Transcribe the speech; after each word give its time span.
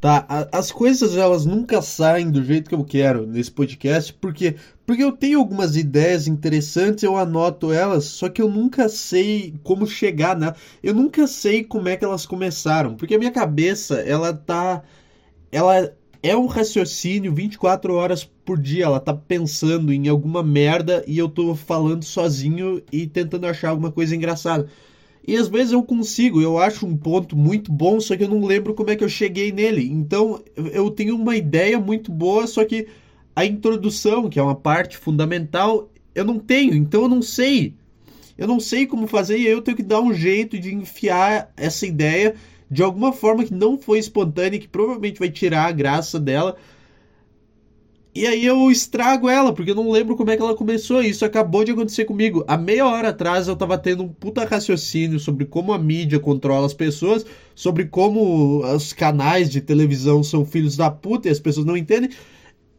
Tá, 0.00 0.26
as 0.52 0.70
coisas 0.70 1.16
elas 1.16 1.46
nunca 1.46 1.80
saem 1.80 2.30
do 2.30 2.44
jeito 2.44 2.68
que 2.68 2.74
eu 2.74 2.84
quero 2.84 3.26
nesse 3.26 3.50
podcast, 3.50 4.12
porque 4.12 4.56
porque 4.84 5.02
eu 5.02 5.10
tenho 5.10 5.38
algumas 5.40 5.74
ideias 5.74 6.28
interessantes, 6.28 7.02
eu 7.02 7.16
anoto 7.16 7.72
elas, 7.72 8.04
só 8.04 8.28
que 8.28 8.40
eu 8.40 8.48
nunca 8.48 8.88
sei 8.88 9.54
como 9.64 9.86
chegar 9.86 10.36
na, 10.36 10.54
eu 10.82 10.94
nunca 10.94 11.26
sei 11.26 11.64
como 11.64 11.88
é 11.88 11.96
que 11.96 12.04
elas 12.04 12.26
começaram, 12.26 12.94
porque 12.94 13.14
a 13.14 13.18
minha 13.18 13.32
cabeça, 13.32 13.96
ela 14.00 14.32
tá 14.32 14.82
ela 15.50 15.92
é 16.22 16.36
um 16.36 16.46
raciocínio 16.46 17.32
24 17.34 17.94
horas 17.94 18.24
por 18.24 18.58
dia, 18.60 18.84
ela 18.84 19.00
tá 19.00 19.14
pensando 19.14 19.92
em 19.92 20.08
alguma 20.08 20.42
merda 20.42 21.04
e 21.06 21.18
eu 21.18 21.28
tô 21.28 21.54
falando 21.54 22.04
sozinho 22.04 22.82
e 22.92 23.06
tentando 23.06 23.46
achar 23.46 23.70
alguma 23.70 23.92
coisa 23.92 24.14
engraçada. 24.14 24.68
E 25.26 25.36
às 25.36 25.48
vezes 25.48 25.72
eu 25.72 25.82
consigo, 25.82 26.40
eu 26.40 26.56
acho 26.56 26.86
um 26.86 26.96
ponto 26.96 27.36
muito 27.36 27.72
bom, 27.72 27.98
só 27.98 28.16
que 28.16 28.22
eu 28.22 28.28
não 28.28 28.44
lembro 28.44 28.74
como 28.74 28.90
é 28.90 28.96
que 28.96 29.02
eu 29.02 29.08
cheguei 29.08 29.50
nele. 29.50 29.90
Então 29.90 30.42
eu 30.56 30.90
tenho 30.90 31.16
uma 31.16 31.36
ideia 31.36 31.80
muito 31.80 32.12
boa, 32.12 32.46
só 32.46 32.64
que 32.64 32.86
a 33.34 33.44
introdução, 33.44 34.30
que 34.30 34.38
é 34.38 34.42
uma 34.42 34.54
parte 34.54 34.96
fundamental, 34.96 35.90
eu 36.14 36.24
não 36.24 36.38
tenho, 36.38 36.74
então 36.74 37.02
eu 37.02 37.08
não 37.08 37.20
sei. 37.20 37.74
Eu 38.38 38.46
não 38.46 38.60
sei 38.60 38.86
como 38.86 39.06
fazer 39.06 39.38
e 39.38 39.46
eu 39.46 39.62
tenho 39.62 39.76
que 39.76 39.82
dar 39.82 40.00
um 40.00 40.14
jeito 40.14 40.58
de 40.58 40.72
enfiar 40.72 41.50
essa 41.56 41.86
ideia 41.86 42.34
de 42.70 42.82
alguma 42.82 43.12
forma 43.12 43.44
que 43.44 43.54
não 43.54 43.78
foi 43.78 43.98
espontânea, 43.98 44.58
que 44.58 44.68
provavelmente 44.68 45.18
vai 45.18 45.30
tirar 45.30 45.66
a 45.66 45.72
graça 45.72 46.20
dela. 46.20 46.56
E 48.16 48.26
aí 48.26 48.46
eu 48.46 48.70
estrago 48.70 49.28
ela, 49.28 49.52
porque 49.52 49.72
eu 49.72 49.74
não 49.74 49.90
lembro 49.90 50.16
como 50.16 50.30
é 50.30 50.36
que 50.38 50.42
ela 50.42 50.54
começou. 50.54 51.02
E 51.02 51.10
isso 51.10 51.22
acabou 51.22 51.62
de 51.62 51.72
acontecer 51.72 52.06
comigo. 52.06 52.42
Há 52.48 52.56
meia 52.56 52.86
hora 52.86 53.10
atrás 53.10 53.46
eu 53.46 53.54
tava 53.54 53.76
tendo 53.76 54.04
um 54.04 54.08
puta 54.08 54.42
raciocínio 54.46 55.20
sobre 55.20 55.44
como 55.44 55.70
a 55.70 55.78
mídia 55.78 56.18
controla 56.18 56.64
as 56.64 56.72
pessoas, 56.72 57.26
sobre 57.54 57.84
como 57.84 58.64
os 58.74 58.94
canais 58.94 59.50
de 59.50 59.60
televisão 59.60 60.22
são 60.22 60.46
filhos 60.46 60.78
da 60.78 60.90
puta 60.90 61.28
e 61.28 61.30
as 61.30 61.38
pessoas 61.38 61.66
não 61.66 61.76
entendem. 61.76 62.08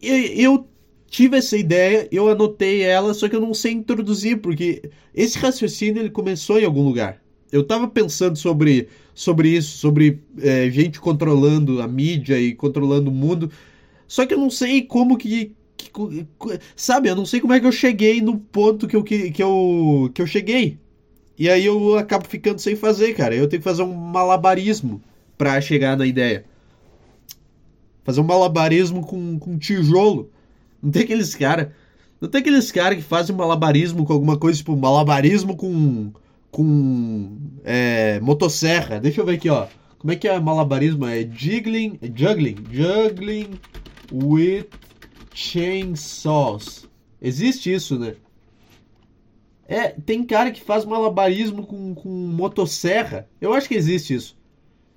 E 0.01 0.41
eu 0.43 0.67
tive 1.05 1.37
essa 1.37 1.55
ideia, 1.55 2.07
eu 2.11 2.27
anotei 2.29 2.81
ela, 2.81 3.13
só 3.13 3.29
que 3.29 3.35
eu 3.35 3.41
não 3.41 3.53
sei 3.53 3.73
introduzir, 3.73 4.37
porque 4.41 4.89
esse 5.13 5.37
raciocínio 5.37 6.01
ele 6.01 6.09
começou 6.09 6.59
em 6.59 6.65
algum 6.65 6.83
lugar. 6.83 7.21
Eu 7.51 7.63
tava 7.63 7.87
pensando 7.87 8.35
sobre, 8.35 8.87
sobre 9.13 9.49
isso, 9.49 9.77
sobre 9.77 10.19
é, 10.41 10.67
gente 10.71 10.99
controlando 10.99 11.79
a 11.79 11.87
mídia 11.87 12.39
e 12.39 12.55
controlando 12.55 13.11
o 13.11 13.13
mundo. 13.13 13.51
Só 14.07 14.25
que 14.25 14.33
eu 14.33 14.37
não 14.37 14.49
sei 14.49 14.81
como 14.83 15.17
que, 15.17 15.53
que- 15.75 15.91
Sabe, 16.75 17.09
eu 17.09 17.15
não 17.15 17.25
sei 17.25 17.39
como 17.39 17.53
é 17.53 17.59
que 17.59 17.65
eu 17.67 17.71
cheguei 17.71 18.21
no 18.21 18.37
ponto 18.37 18.87
que 18.87 18.95
eu, 18.95 19.03
que, 19.03 19.31
que 19.31 19.43
eu, 19.43 20.09
que 20.13 20.21
eu 20.21 20.27
cheguei. 20.27 20.79
E 21.37 21.49
aí 21.49 21.65
eu 21.65 21.97
acabo 21.97 22.27
ficando 22.27 22.59
sem 22.59 22.75
fazer, 22.75 23.13
cara. 23.13 23.35
Eu 23.35 23.47
tenho 23.47 23.61
que 23.61 23.69
fazer 23.69 23.83
um 23.83 23.93
malabarismo 23.93 25.01
pra 25.37 25.61
chegar 25.61 25.95
na 25.95 26.05
ideia. 26.05 26.45
Fazer 28.03 28.21
um 28.21 28.23
malabarismo 28.23 29.05
com, 29.05 29.37
com 29.37 29.57
tijolo. 29.57 30.31
Não 30.81 30.89
tem 30.89 31.03
aqueles 31.03 31.35
cara. 31.35 31.73
Não 32.19 32.27
tem 32.29 32.41
aqueles 32.41 32.71
cara 32.71 32.95
que 32.95 33.01
fazem 33.01 33.35
malabarismo 33.35 34.05
com 34.05 34.13
alguma 34.13 34.37
coisa, 34.37 34.57
tipo 34.57 34.75
malabarismo 34.75 35.55
com. 35.55 36.11
com. 36.49 37.37
É, 37.63 38.19
motosserra. 38.21 38.99
Deixa 38.99 39.21
eu 39.21 39.25
ver 39.25 39.33
aqui, 39.35 39.49
ó. 39.49 39.67
Como 39.99 40.11
é 40.11 40.15
que 40.15 40.27
é 40.27 40.39
malabarismo? 40.39 41.05
É 41.05 41.21
é 41.21 41.29
Juggling. 41.31 42.55
Juggling 42.71 43.59
with 44.11 44.67
chainsaws. 45.33 46.87
Existe 47.21 47.73
isso, 47.73 47.97
né? 47.97 48.15
É, 49.67 49.89
tem 49.89 50.23
cara 50.23 50.51
que 50.51 50.61
faz 50.61 50.85
malabarismo 50.85 51.65
com, 51.65 51.93
com 51.93 52.09
motosserra. 52.09 53.27
Eu 53.41 53.53
acho 53.53 53.67
que 53.67 53.75
existe 53.75 54.13
isso. 54.13 54.37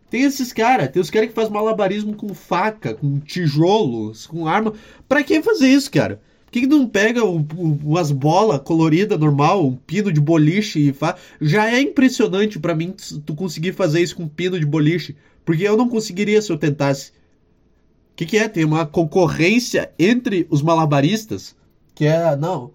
Tem 0.08 0.22
esses 0.22 0.52
caras, 0.52 0.88
tem 0.90 1.00
os 1.00 1.08
caras 1.08 1.28
que 1.28 1.34
fazem 1.34 1.52
malabarismo 1.52 2.14
com 2.14 2.34
faca, 2.34 2.94
com 2.94 3.20
tijolos, 3.20 4.26
com 4.26 4.46
arma. 4.46 4.74
Pra 5.08 5.22
que 5.22 5.40
fazer 5.40 5.68
isso, 5.68 5.90
cara? 5.90 6.20
Por 6.46 6.52
que, 6.52 6.60
que 6.62 6.66
não 6.66 6.84
pega 6.88 7.24
o, 7.24 7.38
o, 7.38 7.78
umas 7.84 8.10
bolas 8.10 8.60
coloridas 8.62 9.18
normal, 9.20 9.64
um 9.64 9.76
pino 9.76 10.12
de 10.12 10.20
boliche 10.20 10.88
e 10.88 10.92
faz? 10.92 11.14
Já 11.40 11.70
é 11.70 11.80
impressionante 11.80 12.58
pra 12.58 12.74
mim 12.74 12.92
tu 13.24 13.36
conseguir 13.36 13.72
fazer 13.72 14.00
isso 14.00 14.16
com 14.16 14.26
pino 14.26 14.58
de 14.58 14.66
boliche. 14.66 15.16
Porque 15.44 15.62
eu 15.62 15.76
não 15.76 15.88
conseguiria 15.88 16.42
se 16.42 16.50
eu 16.50 16.58
tentasse. 16.58 17.12
Que, 18.16 18.26
que 18.26 18.36
é? 18.36 18.48
Tem 18.48 18.64
uma 18.64 18.86
concorrência 18.86 19.90
entre 19.98 20.46
os 20.50 20.62
malabaristas. 20.62 21.54
Que 21.94 22.06
é, 22.06 22.36
não. 22.36 22.72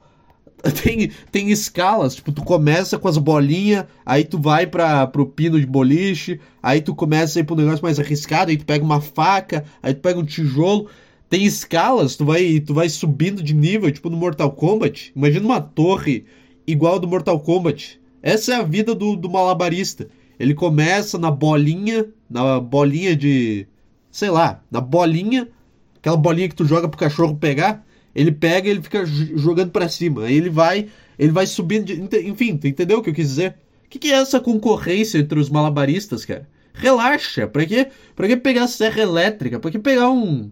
Tem, 0.84 1.12
tem 1.32 1.52
escalas, 1.52 2.16
tipo, 2.16 2.32
tu 2.32 2.44
começa 2.44 2.98
com 2.98 3.08
as 3.08 3.20
bolinhas, 3.20 3.86
aí 4.04 4.24
tu 4.24 4.40
vai 4.40 4.66
para 4.66 5.06
pro 5.06 5.28
pino 5.28 5.60
de 5.60 5.66
boliche, 5.68 6.40
aí 6.64 6.82
tu 6.82 6.96
começa 6.96 7.38
a 7.38 7.42
ir 7.42 7.44
pro 7.44 7.56
negócio 7.56 7.84
mais 7.84 8.00
arriscado, 8.00 8.50
aí 8.50 8.58
tu 8.58 8.66
pega 8.66 8.84
uma 8.84 9.00
faca, 9.00 9.64
aí 9.84 9.94
tu 9.94 10.02
pega 10.02 10.20
um 10.20 10.26
tijolo. 10.26 10.90
Tem 11.30 11.46
escalas, 11.46 12.16
tu 12.16 12.26
vai, 12.26 12.60
tu 12.60 12.74
vai 12.74 12.90
subindo 12.90 13.44
de 13.44 13.54
nível, 13.54 13.92
tipo 13.92 14.10
no 14.10 14.18
Mortal 14.18 14.52
Kombat. 14.52 15.12
Imagina 15.16 15.46
uma 15.46 15.62
torre 15.62 16.26
igual 16.66 16.96
a 16.96 17.00
do 17.00 17.08
Mortal 17.08 17.40
Kombat. 17.40 18.00
Essa 18.22 18.54
é 18.54 18.56
a 18.56 18.64
vida 18.64 18.96
do, 18.96 19.16
do 19.16 19.30
malabarista. 19.30 20.08
Ele 20.40 20.54
começa 20.54 21.18
na 21.18 21.32
bolinha, 21.32 22.08
na 22.30 22.60
bolinha 22.60 23.16
de. 23.16 23.68
Sei 24.16 24.30
lá, 24.30 24.64
na 24.72 24.80
bolinha, 24.80 25.50
aquela 25.98 26.16
bolinha 26.16 26.48
que 26.48 26.56
tu 26.56 26.64
joga 26.64 26.88
pro 26.88 26.98
cachorro 26.98 27.36
pegar. 27.36 27.86
Ele 28.16 28.32
pega 28.32 28.70
e 28.70 28.72
ele 28.72 28.82
fica 28.82 29.06
jogando 29.06 29.72
pra 29.72 29.90
cima. 29.90 30.24
Aí 30.24 30.38
ele 30.38 30.50
vai, 30.50 30.88
ele 31.20 31.34
vai 31.34 31.46
subindo. 31.46 31.84
de- 31.84 32.02
enfim, 32.30 32.52
entendeu 32.64 33.00
o 33.00 33.04
que 33.04 33.10
eu 33.10 33.14
quis 33.14 33.28
dizer? 33.28 33.58
O 33.84 33.90
que, 33.90 34.00
que 34.00 34.14
é 34.14 34.16
essa 34.16 34.40
concorrência 34.40 35.18
entre 35.18 35.38
os 35.38 35.50
malabaristas, 35.50 36.24
cara? 36.24 36.48
Relaxa. 36.74 37.46
Pra 37.46 37.66
que, 37.66 37.88
pra 38.16 38.26
que 38.26 38.38
pegar 38.38 38.68
serra 38.70 39.02
elétrica? 39.02 39.60
Pra 39.60 39.70
que 39.70 39.78
pegar 39.80 40.10
um. 40.10 40.50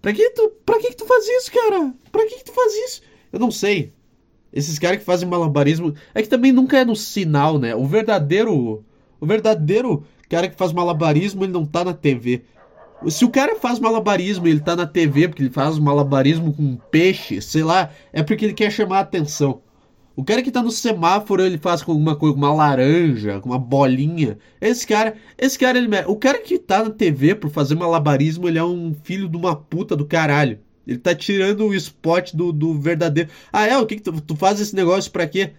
Pra 0.00 0.14
que 0.14 0.30
tu, 0.30 0.50
pra 0.64 0.78
que, 0.78 0.88
que 0.88 0.96
tu 0.96 1.04
faz 1.04 1.26
isso, 1.28 1.52
cara? 1.52 1.92
Pra 2.10 2.26
que, 2.26 2.36
que 2.36 2.44
tu 2.44 2.52
faz 2.54 2.72
isso? 2.86 3.02
Eu 3.30 3.38
não 3.38 3.50
sei. 3.50 3.92
Esses 4.50 4.78
caras 4.78 4.98
que 4.98 5.04
fazem 5.04 5.28
malabarismo. 5.28 5.94
É 6.14 6.22
que 6.22 6.28
também 6.28 6.52
nunca 6.52 6.78
é 6.78 6.86
no 6.86 6.96
sinal, 6.96 7.58
né? 7.58 7.74
O 7.74 7.84
verdadeiro. 7.86 8.82
O 9.20 9.26
verdadeiro 9.26 10.04
cara 10.30 10.48
que 10.48 10.56
faz 10.56 10.72
malabarismo, 10.72 11.44
ele 11.44 11.52
não 11.52 11.66
tá 11.66 11.84
na 11.84 11.92
TV. 11.92 12.44
Se 13.08 13.24
o 13.24 13.30
cara 13.30 13.56
faz 13.56 13.78
malabarismo 13.78 14.46
e 14.46 14.50
ele 14.50 14.60
tá 14.60 14.76
na 14.76 14.86
TV 14.86 15.28
porque 15.28 15.42
ele 15.42 15.50
faz 15.50 15.78
malabarismo 15.78 16.52
com 16.52 16.62
um 16.62 16.76
peixe, 16.76 17.40
sei 17.42 17.64
lá, 17.64 17.90
é 18.12 18.22
porque 18.22 18.44
ele 18.44 18.54
quer 18.54 18.70
chamar 18.70 18.98
a 18.98 19.00
atenção. 19.00 19.60
O 20.14 20.22
cara 20.24 20.42
que 20.42 20.50
tá 20.50 20.62
no 20.62 20.70
semáforo, 20.70 21.42
ele 21.42 21.56
faz 21.56 21.82
com 21.82 21.92
alguma 21.92 22.14
coisa, 22.14 22.34
com 22.34 22.40
uma 22.40 22.52
laranja, 22.52 23.40
com 23.40 23.48
uma 23.48 23.58
bolinha. 23.58 24.38
Esse 24.60 24.86
cara, 24.86 25.14
esse 25.38 25.58
cara, 25.58 25.78
ele, 25.78 25.88
o 26.06 26.16
cara 26.16 26.38
que 26.38 26.58
tá 26.58 26.84
na 26.84 26.90
TV 26.90 27.34
por 27.34 27.50
fazer 27.50 27.74
malabarismo, 27.74 28.46
ele 28.46 28.58
é 28.58 28.64
um 28.64 28.94
filho 29.02 29.28
de 29.28 29.36
uma 29.36 29.56
puta 29.56 29.96
do 29.96 30.04
caralho. 30.04 30.60
Ele 30.86 30.98
tá 30.98 31.14
tirando 31.14 31.64
o 31.64 31.74
spot 31.74 32.34
do, 32.34 32.52
do 32.52 32.78
verdadeiro. 32.78 33.30
Ah, 33.52 33.66
é? 33.66 33.78
O 33.78 33.86
que, 33.86 33.96
que 33.96 34.02
tu, 34.02 34.20
tu 34.20 34.36
faz 34.36 34.60
esse 34.60 34.76
negócio 34.76 35.10
pra 35.10 35.26
quê? 35.26 35.52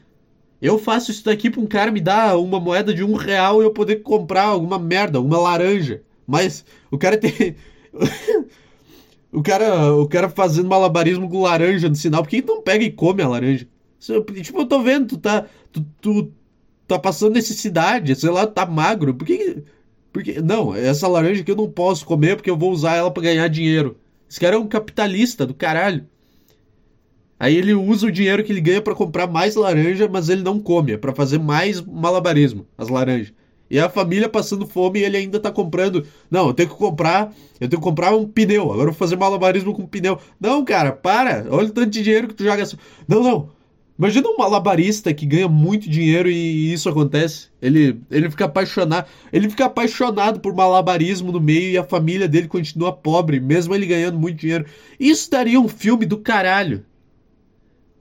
Eu 0.61 0.77
faço 0.77 1.09
isso 1.11 1.25
daqui 1.25 1.49
pra 1.49 1.59
um 1.59 1.66
cara 1.66 1.91
me 1.91 1.99
dar 1.99 2.38
uma 2.38 2.59
moeda 2.59 2.94
de 2.94 3.03
um 3.03 3.16
real 3.16 3.61
e 3.61 3.66
eu 3.66 3.72
poder 3.72 3.97
comprar 3.97 4.44
alguma 4.44 4.77
merda, 4.77 5.19
uma 5.19 5.39
laranja. 5.39 6.03
Mas 6.27 6.63
o 6.91 6.97
cara 6.97 7.17
tem. 7.17 7.55
o 9.33 9.41
cara, 9.41 9.95
o 9.95 10.07
cara 10.07 10.29
fazendo 10.29 10.69
malabarismo 10.69 11.27
com 11.27 11.41
laranja 11.41 11.89
no 11.89 11.95
sinal, 11.95 12.22
por 12.22 12.29
que 12.29 12.44
não 12.44 12.61
pega 12.61 12.83
e 12.83 12.91
come 12.91 13.23
a 13.23 13.27
laranja? 13.27 13.67
Tipo, 14.41 14.61
eu 14.61 14.66
tô 14.67 14.81
vendo, 14.83 15.07
tu 15.07 15.17
tá. 15.17 15.45
Tu, 15.72 15.85
tu 15.99 16.31
tá 16.88 16.99
passando 16.99 17.33
necessidade, 17.33 18.16
sei 18.16 18.29
lá, 18.29 18.45
tá 18.45 18.66
magro. 18.66 19.13
Por 19.16 19.25
que. 19.25 19.63
não, 20.43 20.75
essa 20.75 21.07
laranja 21.07 21.41
aqui 21.41 21.51
eu 21.51 21.55
não 21.55 21.69
posso 21.72 22.05
comer 22.05 22.35
porque 22.35 22.49
eu 22.49 22.57
vou 22.57 22.72
usar 22.72 22.95
ela 22.95 23.09
pra 23.09 23.23
ganhar 23.23 23.47
dinheiro. 23.47 23.97
Esse 24.29 24.39
cara 24.39 24.55
é 24.55 24.59
um 24.59 24.67
capitalista 24.67 25.45
do 25.45 25.53
caralho. 25.53 26.07
Aí 27.41 27.56
ele 27.56 27.74
usa 27.74 28.06
o 28.06 28.12
dinheiro 28.12 28.44
que 28.44 28.52
ele 28.52 28.62
ganha 28.62 28.84
pra 28.84 28.94
comprar 28.94 29.25
mais 29.25 29.56
laranja, 29.56 30.07
mas 30.07 30.29
ele 30.29 30.44
não 30.44 30.59
come, 30.59 30.91
é 30.91 30.97
pra 30.97 31.12
fazer 31.12 31.40
mais 31.40 31.81
malabarismo, 31.81 32.68
as 32.78 32.88
laranjas. 32.88 33.34
E 33.68 33.79
a 33.79 33.90
família 33.90 34.29
passando 34.29 34.68
fome 34.68 35.00
e 35.00 35.03
ele 35.03 35.18
ainda 35.18 35.40
tá 35.40 35.52
comprando. 35.52 36.06
Não, 36.29 36.50
eu 36.50 36.53
tenho 36.53 36.69
que 36.69 36.75
comprar, 36.75 37.34
eu 37.59 37.67
tenho 37.67 37.82
que 37.82 37.88
comprar 37.88 38.16
um 38.16 38.28
pneu. 38.28 38.66
Agora 38.66 38.82
eu 38.90 38.91
vou 38.91 38.93
fazer 38.93 39.16
malabarismo 39.16 39.73
com 39.73 39.88
pneu. 39.88 40.20
Não, 40.40 40.64
cara, 40.64 40.91
para. 40.91 41.47
Olha 41.49 41.70
o 41.70 41.72
tanto 41.72 41.90
de 41.90 42.03
dinheiro 42.03 42.28
que 42.28 42.35
tu 42.35 42.43
joga. 42.43 42.64
Não, 43.08 43.23
não. 43.23 43.49
Imagina 43.97 44.29
um 44.29 44.37
malabarista 44.37 45.11
que 45.11 45.26
ganha 45.26 45.47
muito 45.47 45.90
dinheiro 45.90 46.29
e 46.29 46.72
isso 46.72 46.90
acontece. 46.90 47.47
Ele, 47.59 47.99
ele 48.11 48.29
fica 48.29 48.46
apaixonado, 48.46 49.08
ele 49.34 49.49
fica 49.49 49.66
apaixonado 49.66 50.40
por 50.40 50.53
malabarismo 50.53 51.32
no 51.32 51.41
meio 51.41 51.72
e 51.72 51.78
a 51.78 51.84
família 51.84 52.28
dele 52.28 52.47
continua 52.47 52.94
pobre, 52.94 53.40
mesmo 53.40 53.73
ele 53.73 53.87
ganhando 53.87 54.20
muito 54.20 54.37
dinheiro. 54.37 54.66
Isso 54.99 55.32
daria 55.32 55.59
um 55.59 55.67
filme 55.67 56.05
do 56.05 56.20
caralho. 56.20 56.85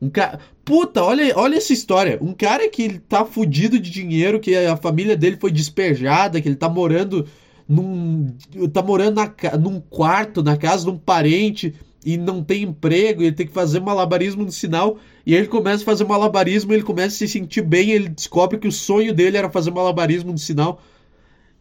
Um 0.00 0.08
cara, 0.08 0.40
puta, 0.64 1.02
olha, 1.02 1.36
olha 1.36 1.56
essa 1.56 1.72
história. 1.72 2.18
Um 2.22 2.32
cara 2.32 2.68
que 2.68 2.82
ele 2.82 2.98
tá 2.98 3.24
fudido 3.24 3.78
de 3.78 3.90
dinheiro, 3.90 4.40
que 4.40 4.56
a 4.56 4.76
família 4.76 5.16
dele 5.16 5.36
foi 5.38 5.50
despejada, 5.52 6.40
que 6.40 6.48
ele 6.48 6.56
tá 6.56 6.68
morando 6.68 7.26
num 7.68 8.34
tá 8.72 8.82
morando 8.82 9.16
na, 9.16 9.58
num 9.58 9.80
quarto 9.80 10.42
na 10.42 10.56
casa 10.56 10.84
de 10.84 10.90
um 10.90 10.98
parente 10.98 11.72
e 12.04 12.16
não 12.16 12.42
tem 12.42 12.62
emprego, 12.62 13.22
e 13.22 13.26
ele 13.26 13.36
tem 13.36 13.46
que 13.46 13.52
fazer 13.52 13.78
malabarismo 13.78 14.42
no 14.42 14.50
sinal, 14.50 14.98
e 15.24 15.34
ele 15.34 15.46
começa 15.46 15.82
a 15.82 15.84
fazer 15.84 16.04
malabarismo, 16.04 16.72
ele 16.72 16.82
começa 16.82 17.14
a 17.14 17.18
se 17.18 17.28
sentir 17.28 17.62
bem, 17.62 17.90
ele 17.90 18.08
descobre 18.08 18.58
que 18.58 18.66
o 18.66 18.72
sonho 18.72 19.14
dele 19.14 19.36
era 19.36 19.50
fazer 19.50 19.70
malabarismo 19.70 20.32
no 20.32 20.38
sinal. 20.38 20.80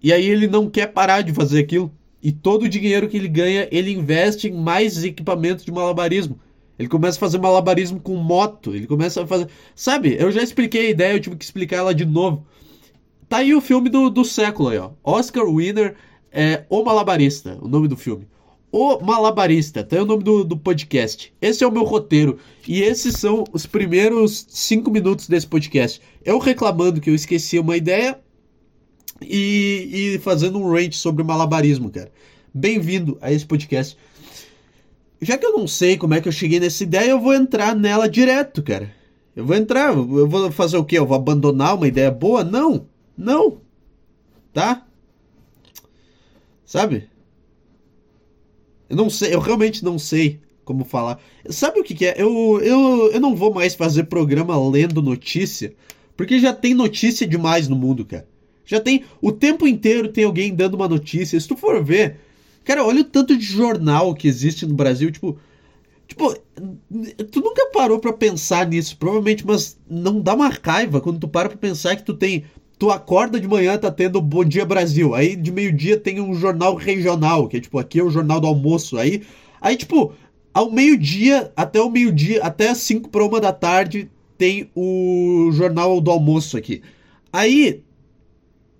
E 0.01 0.13
aí 0.13 0.25
ele 0.25 0.47
não 0.47 0.69
quer 0.69 0.87
parar 0.87 1.21
de 1.21 1.33
fazer 1.33 1.59
aquilo. 1.59 1.91
E 2.23 2.31
todo 2.31 2.63
o 2.63 2.69
dinheiro 2.69 3.09
que 3.09 3.17
ele 3.17 3.27
ganha, 3.27 3.67
ele 3.69 3.91
investe 3.91 4.47
em 4.47 4.53
mais 4.53 5.03
equipamentos 5.03 5.65
de 5.65 5.71
malabarismo. 5.71 6.39
Ele 6.79 6.87
começa 6.87 7.17
a 7.17 7.19
fazer 7.19 7.37
malabarismo 7.37 7.99
com 7.99 8.15
moto. 8.15 8.73
Ele 8.73 8.87
começa 8.87 9.21
a 9.21 9.27
fazer. 9.27 9.49
Sabe, 9.75 10.15
eu 10.17 10.31
já 10.31 10.41
expliquei 10.41 10.87
a 10.87 10.89
ideia, 10.91 11.13
eu 11.13 11.19
tive 11.19 11.35
que 11.35 11.43
explicar 11.43 11.75
ela 11.75 11.93
de 11.93 12.05
novo. 12.05 12.47
Tá 13.27 13.37
aí 13.37 13.53
o 13.53 13.59
filme 13.59 13.89
do, 13.89 14.09
do 14.09 14.23
século 14.23 14.69
aí, 14.69 14.77
ó. 14.77 14.91
Oscar 15.03 15.45
Winner 15.45 15.95
é 16.31 16.63
O 16.69 16.81
Malabarista, 16.83 17.59
o 17.61 17.67
nome 17.67 17.89
do 17.89 17.97
filme. 17.97 18.25
O 18.71 18.99
Malabarista, 19.01 19.83
tá 19.83 19.97
aí 19.97 20.01
o 20.01 20.05
nome 20.05 20.23
do, 20.23 20.43
do 20.45 20.55
podcast. 20.55 21.33
Esse 21.41 21.65
é 21.65 21.67
o 21.67 21.71
meu 21.71 21.83
roteiro. 21.83 22.37
E 22.65 22.81
esses 22.81 23.15
são 23.15 23.43
os 23.51 23.65
primeiros 23.65 24.45
cinco 24.47 24.89
minutos 24.89 25.27
desse 25.27 25.47
podcast. 25.47 25.99
Eu 26.23 26.39
reclamando 26.39 27.01
que 27.01 27.09
eu 27.09 27.15
esqueci 27.15 27.59
uma 27.59 27.75
ideia 27.75 28.17
e, 29.21 30.15
e 30.15 30.19
fazendo 30.19 30.57
um 30.59 30.71
rant 30.71 30.93
sobre 30.93 31.23
malabarismo, 31.23 31.89
cara. 31.89 32.11
Bem-vindo 32.53 33.17
a 33.21 33.31
esse 33.31 33.45
podcast. 33.45 33.97
Já 35.21 35.37
que 35.37 35.45
eu 35.45 35.53
não 35.53 35.67
sei 35.67 35.97
como 35.97 36.13
é 36.13 36.21
que 36.21 36.27
eu 36.27 36.31
cheguei 36.31 36.59
nessa 36.59 36.83
ideia, 36.83 37.09
eu 37.09 37.19
vou 37.19 37.33
entrar 37.33 37.75
nela 37.75 38.07
direto, 38.07 38.63
cara. 38.63 38.93
Eu 39.35 39.45
vou 39.45 39.55
entrar, 39.55 39.93
eu 39.93 40.27
vou 40.27 40.51
fazer 40.51 40.77
o 40.77 40.83
quê? 40.83 40.97
Eu 40.97 41.05
vou 41.05 41.15
abandonar 41.15 41.75
uma 41.75 41.87
ideia 41.87 42.11
boa? 42.11 42.43
Não, 42.43 42.87
não. 43.17 43.61
Tá? 44.53 44.85
Sabe? 46.65 47.09
Eu 48.89 48.95
não 48.95 49.09
sei, 49.09 49.33
eu 49.33 49.39
realmente 49.39 49.83
não 49.83 49.99
sei 49.99 50.39
como 50.63 50.85
falar. 50.85 51.19
Sabe 51.49 51.79
o 51.79 51.83
que, 51.83 51.95
que 51.95 52.05
é? 52.05 52.15
Eu, 52.17 52.59
eu, 52.61 53.11
eu 53.11 53.19
não 53.19 53.35
vou 53.35 53.53
mais 53.53 53.75
fazer 53.75 54.03
programa 54.05 54.59
lendo 54.69 55.01
notícia, 55.01 55.73
porque 56.15 56.39
já 56.39 56.53
tem 56.53 56.73
notícia 56.73 57.27
demais 57.27 57.67
no 57.67 57.75
mundo, 57.75 58.05
cara. 58.05 58.27
Já 58.65 58.79
tem. 58.79 59.03
O 59.19 59.31
tempo 59.31 59.67
inteiro 59.67 60.09
tem 60.09 60.23
alguém 60.23 60.53
dando 60.53 60.75
uma 60.75 60.87
notícia. 60.87 61.39
Se 61.39 61.47
tu 61.47 61.57
for 61.57 61.83
ver. 61.83 62.19
Cara, 62.63 62.85
olha 62.85 63.01
o 63.01 63.05
tanto 63.05 63.35
de 63.37 63.43
jornal 63.43 64.13
que 64.13 64.27
existe 64.27 64.65
no 64.65 64.73
Brasil. 64.73 65.11
Tipo. 65.11 65.37
Tipo, 66.07 66.35
tu 67.31 67.39
nunca 67.39 67.67
parou 67.71 67.99
para 67.99 68.11
pensar 68.11 68.65
nisso, 68.67 68.97
provavelmente, 68.97 69.45
mas 69.45 69.77
não 69.87 70.19
dá 70.19 70.33
uma 70.33 70.49
raiva 70.49 70.99
quando 70.99 71.19
tu 71.19 71.27
para 71.27 71.49
pra 71.49 71.57
pensar 71.57 71.95
que 71.95 72.03
tu 72.03 72.15
tem. 72.15 72.45
Tu 72.79 72.89
acorda 72.89 73.39
de 73.39 73.47
manhã, 73.47 73.77
tá 73.77 73.91
tendo 73.91 74.19
Bom 74.19 74.43
Dia 74.43 74.65
Brasil. 74.65 75.13
Aí 75.13 75.35
de 75.35 75.51
meio-dia 75.51 75.97
tem 75.97 76.19
um 76.19 76.33
jornal 76.33 76.73
regional, 76.73 77.47
que 77.47 77.57
é 77.57 77.59
tipo, 77.59 77.77
aqui 77.77 77.99
é 77.99 78.03
o 78.03 78.09
jornal 78.09 78.39
do 78.39 78.47
almoço. 78.47 78.97
Aí, 78.97 79.21
aí 79.61 79.75
tipo, 79.75 80.13
ao 80.53 80.71
meio-dia, 80.71 81.51
até 81.55 81.79
o 81.79 81.89
meio-dia, 81.89 82.43
até 82.43 82.69
as 82.69 82.79
5 82.79 83.09
para 83.09 83.23
uma 83.23 83.39
da 83.39 83.53
tarde, 83.53 84.09
tem 84.37 84.69
o 84.73 85.51
jornal 85.51 86.01
do 86.01 86.09
almoço 86.09 86.57
aqui. 86.57 86.81
Aí 87.31 87.83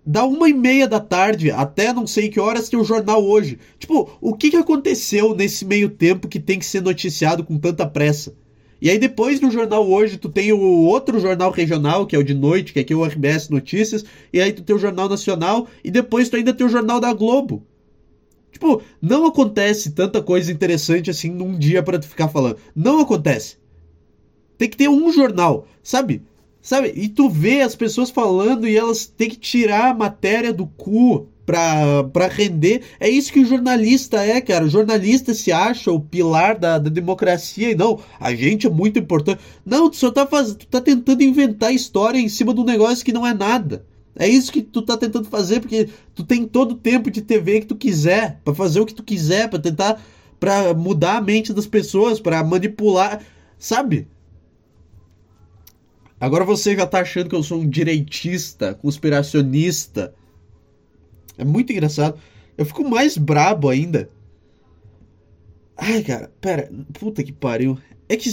da 0.10 0.26
uma 0.26 0.50
e 0.50 0.54
meia 0.56 0.88
da 0.88 1.00
tarde 1.00 1.52
até 1.52 1.94
não 1.94 2.08
sei 2.08 2.30
que 2.30 2.40
horas 2.40 2.68
tem 2.68 2.80
o 2.80 2.84
jornal 2.84 3.24
hoje. 3.24 3.60
Tipo, 3.78 4.10
o 4.20 4.34
que, 4.34 4.50
que 4.50 4.56
aconteceu 4.56 5.36
nesse 5.36 5.64
meio 5.64 5.88
tempo 5.88 6.28
que 6.28 6.40
tem 6.40 6.58
que 6.58 6.66
ser 6.66 6.82
noticiado 6.82 7.44
com 7.44 7.60
tanta 7.60 7.86
pressa? 7.86 8.36
E 8.82 8.90
aí 8.90 8.98
depois 8.98 9.40
no 9.40 9.52
jornal 9.52 9.88
hoje 9.88 10.18
tu 10.18 10.28
tem 10.28 10.52
o 10.52 10.60
outro 10.60 11.20
jornal 11.20 11.52
regional, 11.52 12.08
que 12.08 12.16
é 12.16 12.20
o 12.20 12.24
de 12.24 12.34
noite, 12.34 12.74
que 12.74 12.80
é 12.80 12.82
aqui 12.82 12.96
o 12.96 13.06
RBS 13.06 13.50
Notícias, 13.50 14.04
e 14.34 14.42
aí 14.42 14.52
tu 14.52 14.64
tem 14.64 14.76
o 14.76 14.80
Jornal 14.80 15.08
Nacional, 15.08 15.68
e 15.84 15.92
depois 15.92 16.28
tu 16.28 16.38
ainda 16.38 16.56
tem 16.56 16.66
o 16.66 16.70
Jornal 16.72 17.00
da 17.00 17.14
Globo. 17.14 17.64
Tipo, 18.52 18.82
não 19.00 19.28
acontece 19.28 19.92
tanta 19.92 20.24
coisa 20.24 20.52
interessante 20.52 21.12
assim 21.12 21.30
num 21.30 21.56
dia 21.56 21.84
para 21.84 22.00
tu 22.00 22.08
ficar 22.08 22.30
falando. 22.30 22.58
Não 22.76 23.00
acontece. 23.00 23.58
Tem 24.58 24.68
que 24.68 24.76
ter 24.76 24.90
um 24.90 25.12
jornal, 25.14 25.68
sabe? 25.84 26.24
Sabe? 26.62 26.92
E 26.96 27.08
tu 27.08 27.30
vê 27.30 27.62
as 27.62 27.76
pessoas 27.76 28.10
falando 28.10 28.68
e 28.68 28.76
elas 28.76 29.06
têm 29.06 29.30
que 29.30 29.38
tirar 29.38 29.92
a 29.92 29.94
matéria 29.94 30.54
do 30.54 30.68
cu 30.68 31.30
pra, 31.46 32.04
pra 32.04 32.28
render. 32.28 32.84
É 33.00 33.10
isso 33.10 33.34
que 33.34 33.40
o 33.40 33.46
jornalista 33.46 34.24
é, 34.24 34.40
cara. 34.40 34.66
O 34.66 34.70
jornalista 34.70 35.34
se 35.34 35.52
acha 35.52 35.92
o 35.92 36.00
pilar 36.00 36.60
da, 36.60 36.78
da 36.78 36.90
democracia 36.90 37.72
e 37.72 37.76
não, 37.76 38.00
a 38.20 38.36
gente 38.36 38.68
é 38.68 38.70
muito 38.70 39.00
importante. 39.00 39.42
Não, 39.66 39.90
tu 39.90 39.96
só 39.96 40.12
tá, 40.12 40.28
faz... 40.28 40.54
tu 40.54 40.68
tá 40.68 40.80
tentando 40.80 41.24
inventar 41.24 41.74
história 41.74 42.20
em 42.20 42.30
cima 42.30 42.54
de 42.54 42.60
um 42.60 42.66
negócio 42.66 43.04
que 43.04 43.14
não 43.14 43.26
é 43.26 43.34
nada. 43.34 43.86
É 44.16 44.28
isso 44.28 44.52
que 44.52 44.62
tu 44.62 44.82
tá 44.82 44.98
tentando 44.98 45.30
fazer, 45.30 45.62
porque 45.62 45.88
tu 46.14 46.24
tem 46.24 46.46
todo 46.46 46.74
o 46.74 46.78
tempo 46.78 47.10
de 47.10 47.22
TV 47.22 47.62
que 47.62 47.68
tu 47.68 47.76
quiser, 47.76 48.42
para 48.44 48.54
fazer 48.54 48.82
o 48.82 48.86
que 48.86 48.94
tu 48.94 49.04
quiser, 49.04 49.50
para 49.50 49.60
tentar 49.60 50.00
para 50.40 50.74
mudar 50.74 51.18
a 51.18 51.22
mente 51.22 51.54
das 51.54 51.68
pessoas, 51.68 52.20
para 52.20 52.44
manipular, 52.44 53.22
sabe? 53.58 54.08
Agora 56.20 56.44
você 56.44 56.76
já 56.76 56.86
tá 56.86 57.00
achando 57.00 57.30
que 57.30 57.36
eu 57.36 57.44
sou 57.44 57.62
um 57.62 57.70
direitista, 57.70 58.74
conspiracionista. 58.74 60.14
É 61.38 61.46
muito 61.46 61.72
engraçado. 61.72 62.20
Eu 62.58 62.66
fico 62.66 62.88
mais 62.88 63.18
brabo 63.18 63.70
ainda. 63.70 64.10
Ai, 65.78 66.04
cara, 66.04 66.30
pera. 66.42 66.70
Puta 66.94 67.24
que 67.24 67.32
pariu. 67.32 67.78
É 68.10 68.18
que. 68.18 68.30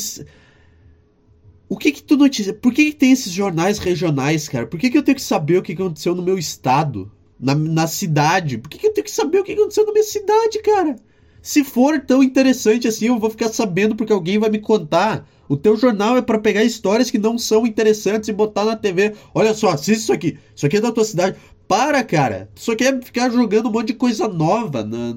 O 1.68 1.76
que 1.76 1.92
que 1.92 2.02
tu 2.02 2.16
notícia? 2.16 2.52
Por 2.52 2.72
que, 2.72 2.86
que 2.86 2.96
tem 2.96 3.12
esses 3.12 3.32
jornais 3.32 3.78
regionais, 3.78 4.48
cara? 4.48 4.66
Por 4.66 4.78
que, 4.78 4.90
que 4.90 4.98
eu 4.98 5.02
tenho 5.02 5.16
que 5.16 5.22
saber 5.22 5.58
o 5.58 5.62
que 5.62 5.72
aconteceu 5.72 6.14
no 6.14 6.22
meu 6.22 6.38
estado? 6.38 7.10
Na, 7.38 7.54
na 7.54 7.86
cidade? 7.86 8.58
Por 8.58 8.68
que, 8.68 8.78
que 8.78 8.86
eu 8.86 8.94
tenho 8.94 9.04
que 9.04 9.10
saber 9.10 9.38
o 9.38 9.44
que 9.44 9.52
aconteceu 9.52 9.86
na 9.86 9.92
minha 9.92 10.04
cidade, 10.04 10.60
cara? 10.62 10.96
Se 11.42 11.62
for 11.62 12.00
tão 12.00 12.22
interessante 12.22 12.88
assim, 12.88 13.06
eu 13.06 13.18
vou 13.18 13.30
ficar 13.30 13.48
sabendo 13.48 13.94
porque 13.94 14.12
alguém 14.12 14.38
vai 14.38 14.50
me 14.50 14.58
contar. 14.58 15.28
O 15.48 15.56
teu 15.56 15.76
jornal 15.76 16.16
é 16.16 16.22
para 16.22 16.38
pegar 16.38 16.64
histórias 16.64 17.10
que 17.10 17.18
não 17.18 17.38
são 17.38 17.66
interessantes 17.66 18.28
e 18.28 18.32
botar 18.32 18.64
na 18.64 18.76
TV. 18.76 19.14
Olha 19.34 19.54
só, 19.54 19.70
assiste 19.70 20.00
isso 20.00 20.12
aqui. 20.12 20.38
Isso 20.54 20.66
aqui 20.66 20.76
é 20.76 20.80
da 20.80 20.92
tua 20.92 21.04
cidade. 21.04 21.36
Para, 21.68 22.02
cara. 22.02 22.48
Só 22.54 22.74
quer 22.74 23.02
ficar 23.02 23.30
jogando 23.30 23.68
um 23.68 23.72
monte 23.72 23.88
de 23.88 23.94
coisa 23.94 24.28
nova 24.28 24.84
na... 24.84 25.16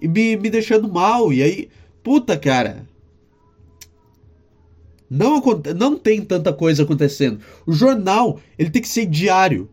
e 0.00 0.08
me, 0.08 0.36
me 0.36 0.50
deixando 0.50 0.88
mal. 0.88 1.32
E 1.32 1.42
aí, 1.42 1.68
puta, 2.02 2.38
cara. 2.38 2.86
Não, 5.08 5.40
não 5.76 5.96
tem 5.96 6.20
tanta 6.22 6.52
coisa 6.52 6.82
acontecendo. 6.82 7.40
O 7.66 7.72
jornal, 7.72 8.40
ele 8.58 8.70
tem 8.70 8.82
que 8.82 8.88
ser 8.88 9.06
diário. 9.06 9.68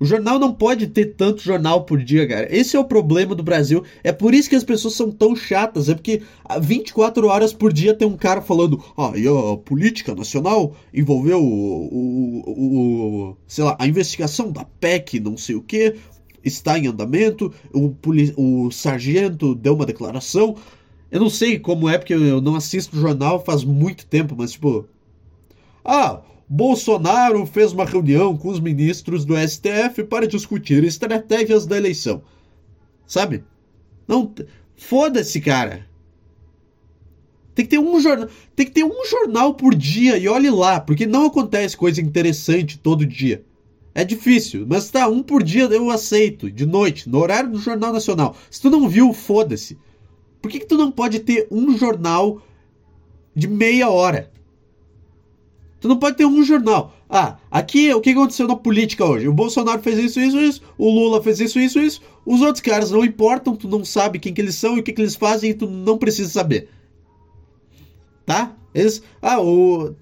O 0.00 0.06
jornal 0.06 0.38
não 0.38 0.54
pode 0.54 0.86
ter 0.86 1.14
tanto 1.14 1.42
jornal 1.42 1.84
por 1.84 2.02
dia, 2.02 2.26
cara. 2.26 2.48
Esse 2.50 2.74
é 2.74 2.80
o 2.80 2.84
problema 2.84 3.34
do 3.34 3.42
Brasil. 3.42 3.84
É 4.02 4.10
por 4.10 4.32
isso 4.32 4.48
que 4.48 4.56
as 4.56 4.64
pessoas 4.64 4.94
são 4.94 5.12
tão 5.12 5.36
chatas. 5.36 5.90
É 5.90 5.94
porque 5.94 6.22
24 6.58 7.26
horas 7.26 7.52
por 7.52 7.70
dia 7.70 7.92
tem 7.92 8.08
um 8.08 8.16
cara 8.16 8.40
falando: 8.40 8.82
ah, 8.96 9.12
e 9.14 9.28
a 9.28 9.58
política 9.58 10.14
nacional 10.14 10.74
envolveu 10.94 11.44
o, 11.44 11.88
o, 11.92 13.28
o, 13.28 13.36
sei 13.46 13.62
lá, 13.62 13.76
a 13.78 13.86
investigação 13.86 14.50
da 14.50 14.64
PEC, 14.64 15.20
não 15.20 15.36
sei 15.36 15.54
o 15.54 15.62
que, 15.62 15.96
está 16.42 16.78
em 16.78 16.86
andamento. 16.86 17.52
O, 17.70 17.94
o 18.38 18.70
sargento 18.70 19.54
deu 19.54 19.74
uma 19.74 19.84
declaração. 19.84 20.56
Eu 21.10 21.20
não 21.20 21.28
sei 21.28 21.58
como 21.58 21.90
é, 21.90 21.98
porque 21.98 22.14
eu 22.14 22.40
não 22.40 22.54
assisto 22.54 22.96
jornal 22.96 23.44
faz 23.44 23.64
muito 23.64 24.06
tempo, 24.06 24.34
mas 24.38 24.52
tipo. 24.52 24.88
Ah, 25.84 26.22
Bolsonaro 26.52 27.46
fez 27.46 27.70
uma 27.70 27.84
reunião 27.84 28.36
com 28.36 28.48
os 28.48 28.58
ministros 28.58 29.24
do 29.24 29.36
STF 29.36 30.02
para 30.02 30.26
discutir 30.26 30.82
estratégias 30.82 31.64
da 31.64 31.76
eleição. 31.76 32.22
Sabe? 33.06 33.44
Não, 34.08 34.34
foda-se, 34.74 35.40
cara. 35.40 35.86
Tem 37.54 37.64
que 37.64 37.70
ter 37.70 37.78
um 37.78 38.00
jornal, 38.00 38.28
tem 38.56 38.66
que 38.66 38.72
ter 38.72 38.82
um 38.82 39.06
jornal 39.08 39.54
por 39.54 39.76
dia 39.76 40.18
e 40.18 40.26
olhe 40.26 40.50
lá, 40.50 40.80
porque 40.80 41.06
não 41.06 41.26
acontece 41.26 41.76
coisa 41.76 42.00
interessante 42.00 42.80
todo 42.80 43.06
dia. 43.06 43.44
É 43.94 44.04
difícil, 44.04 44.66
mas 44.68 44.90
tá, 44.90 45.06
um 45.06 45.22
por 45.22 45.44
dia 45.44 45.66
eu 45.66 45.88
aceito, 45.88 46.50
de 46.50 46.66
noite, 46.66 47.08
no 47.08 47.18
horário 47.18 47.50
do 47.52 47.60
Jornal 47.60 47.92
Nacional. 47.92 48.36
Se 48.50 48.60
tu 48.60 48.70
não 48.70 48.88
viu, 48.88 49.12
foda-se. 49.12 49.78
Por 50.42 50.50
que, 50.50 50.58
que 50.58 50.66
tu 50.66 50.76
não 50.76 50.90
pode 50.90 51.20
ter 51.20 51.46
um 51.48 51.78
jornal 51.78 52.42
de 53.36 53.46
meia 53.46 53.88
hora? 53.88 54.32
Tu 55.80 55.88
não 55.88 55.96
pode 55.96 56.16
ter 56.16 56.26
um 56.26 56.44
jornal. 56.44 56.94
Ah, 57.08 57.38
aqui 57.50 57.92
o 57.94 58.00
que 58.00 58.10
aconteceu 58.10 58.46
na 58.46 58.54
política 58.54 59.04
hoje? 59.04 59.26
O 59.26 59.32
Bolsonaro 59.32 59.80
fez 59.82 59.98
isso, 59.98 60.20
isso, 60.20 60.38
isso. 60.38 60.62
O 60.76 60.90
Lula 60.90 61.22
fez 61.22 61.40
isso, 61.40 61.58
isso, 61.58 61.80
isso. 61.80 62.02
Os 62.24 62.42
outros 62.42 62.60
caras 62.60 62.90
não 62.90 63.04
importam, 63.04 63.56
tu 63.56 63.66
não 63.66 63.84
sabe 63.84 64.18
quem 64.18 64.34
que 64.34 64.40
eles 64.40 64.54
são 64.54 64.76
e 64.76 64.80
o 64.80 64.82
que, 64.82 64.92
que 64.92 65.00
eles 65.00 65.16
fazem 65.16 65.50
e 65.50 65.54
tu 65.54 65.66
não 65.66 65.96
precisa 65.96 66.28
saber. 66.28 66.68
Tá? 68.26 68.54
Eles, 68.74 69.02
ah, 69.22 69.40
o. 69.40 69.94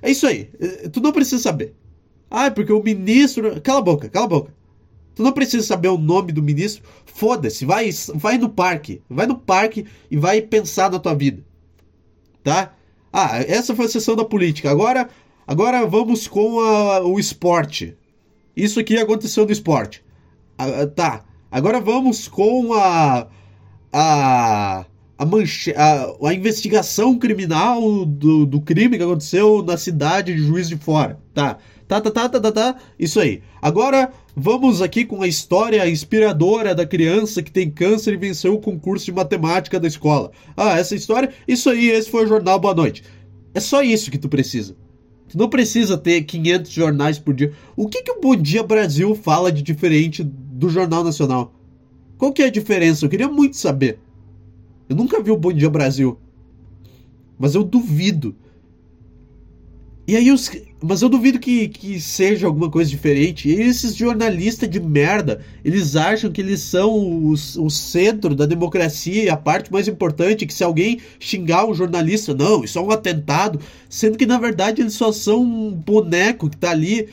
É 0.00 0.10
isso 0.10 0.26
aí. 0.26 0.50
Eh, 0.58 0.88
tu 0.88 1.00
não 1.00 1.12
precisa 1.12 1.40
saber. 1.42 1.74
Ah, 2.30 2.46
é 2.46 2.50
porque 2.50 2.72
o 2.72 2.82
ministro. 2.82 3.60
Cala 3.60 3.80
a 3.80 3.82
boca, 3.82 4.08
cala 4.08 4.24
a 4.24 4.28
boca. 4.28 4.54
Tu 5.14 5.22
não 5.22 5.32
precisa 5.32 5.66
saber 5.66 5.88
o 5.88 5.98
nome 5.98 6.32
do 6.32 6.42
ministro. 6.42 6.82
Foda-se, 7.04 7.64
vai, 7.64 7.90
vai 8.14 8.38
no 8.38 8.48
parque. 8.48 9.02
Vai 9.08 9.26
no 9.26 9.36
parque 9.36 9.86
e 10.10 10.16
vai 10.16 10.40
pensar 10.40 10.90
na 10.90 10.98
tua 10.98 11.14
vida. 11.14 11.44
Tá? 12.42 12.74
Ah, 13.12 13.38
essa 13.40 13.74
foi 13.74 13.86
a 13.86 13.88
sessão 13.88 14.16
da 14.16 14.24
política. 14.24 14.70
Agora 14.70 15.08
Agora 15.46 15.86
vamos 15.86 16.26
com 16.26 16.58
a, 16.60 17.00
o 17.02 17.20
esporte. 17.20 17.96
Isso 18.56 18.80
aqui 18.80 18.96
aconteceu 18.96 19.44
no 19.44 19.52
esporte. 19.52 20.02
Ah, 20.58 20.86
tá. 20.86 21.24
Agora 21.50 21.80
vamos 21.80 22.26
com 22.26 22.74
a. 22.74 23.28
A. 23.92 24.84
a, 25.16 25.24
manche, 25.24 25.72
a, 25.76 26.28
a 26.28 26.34
investigação 26.34 27.16
criminal 27.16 28.04
do, 28.04 28.44
do 28.44 28.60
crime 28.60 28.96
que 28.96 29.04
aconteceu 29.04 29.62
na 29.62 29.76
cidade 29.76 30.34
de 30.34 30.42
Juiz 30.42 30.68
de 30.68 30.76
Fora. 30.76 31.20
Tá, 31.32 31.58
tá, 31.86 32.00
tá, 32.00 32.10
tá, 32.10 32.28
tá, 32.28 32.40
tá, 32.40 32.52
tá. 32.52 32.76
Isso 32.98 33.20
aí. 33.20 33.40
Agora 33.62 34.10
vamos 34.34 34.82
aqui 34.82 35.04
com 35.04 35.22
a 35.22 35.28
história 35.28 35.88
inspiradora 35.88 36.74
da 36.74 36.84
criança 36.84 37.40
que 37.40 37.52
tem 37.52 37.70
câncer 37.70 38.14
e 38.14 38.16
venceu 38.16 38.54
o 38.54 38.60
concurso 38.60 39.04
de 39.04 39.12
matemática 39.12 39.78
da 39.78 39.86
escola. 39.86 40.32
Ah, 40.56 40.76
essa 40.76 40.96
história, 40.96 41.32
isso 41.46 41.70
aí, 41.70 41.88
esse 41.88 42.10
foi 42.10 42.24
o 42.24 42.28
jornal 42.28 42.58
Boa 42.58 42.74
Noite. 42.74 43.04
É 43.54 43.60
só 43.60 43.80
isso 43.80 44.10
que 44.10 44.18
tu 44.18 44.28
precisa. 44.28 44.76
Tu 45.28 45.36
não 45.36 45.48
precisa 45.48 45.98
ter 45.98 46.22
500 46.22 46.70
jornais 46.70 47.18
por 47.18 47.34
dia. 47.34 47.52
O 47.76 47.88
que, 47.88 48.02
que 48.02 48.12
o 48.12 48.20
Bom 48.20 48.36
Dia 48.36 48.62
Brasil 48.62 49.14
fala 49.14 49.50
de 49.50 49.62
diferente 49.62 50.22
do 50.22 50.68
Jornal 50.68 51.02
Nacional? 51.02 51.52
Qual 52.16 52.32
que 52.32 52.42
é 52.42 52.46
a 52.46 52.50
diferença? 52.50 53.04
Eu 53.04 53.10
queria 53.10 53.28
muito 53.28 53.56
saber. 53.56 53.98
Eu 54.88 54.96
nunca 54.96 55.20
vi 55.20 55.30
o 55.30 55.36
Bom 55.36 55.52
Dia 55.52 55.68
Brasil. 55.68 56.18
Mas 57.38 57.54
eu 57.54 57.64
duvido. 57.64 58.34
E 60.06 60.14
aí 60.16 60.30
os. 60.30 60.50
Mas 60.80 61.02
eu 61.02 61.08
duvido 61.08 61.38
que, 61.38 61.66
que 61.68 62.00
seja 62.00 62.46
alguma 62.46 62.70
coisa 62.70 62.88
diferente. 62.88 63.48
E 63.48 63.60
esses 63.60 63.96
jornalistas 63.96 64.70
de 64.70 64.78
merda, 64.78 65.40
eles 65.64 65.96
acham 65.96 66.30
que 66.30 66.40
eles 66.40 66.60
são 66.60 66.94
o, 66.96 67.32
o 67.32 67.70
centro 67.70 68.34
da 68.34 68.46
democracia 68.46 69.24
e 69.24 69.28
a 69.28 69.36
parte 69.36 69.72
mais 69.72 69.88
importante, 69.88 70.46
que 70.46 70.54
se 70.54 70.62
alguém 70.62 71.00
xingar 71.18 71.66
um 71.66 71.74
jornalista, 71.74 72.34
não, 72.34 72.62
isso 72.62 72.78
é 72.78 72.82
um 72.82 72.90
atentado. 72.90 73.58
Sendo 73.88 74.16
que 74.16 74.26
na 74.26 74.38
verdade 74.38 74.80
eles 74.80 74.94
só 74.94 75.10
são 75.10 75.42
um 75.42 75.72
boneco 75.72 76.48
que 76.48 76.56
tá 76.56 76.70
ali 76.70 77.08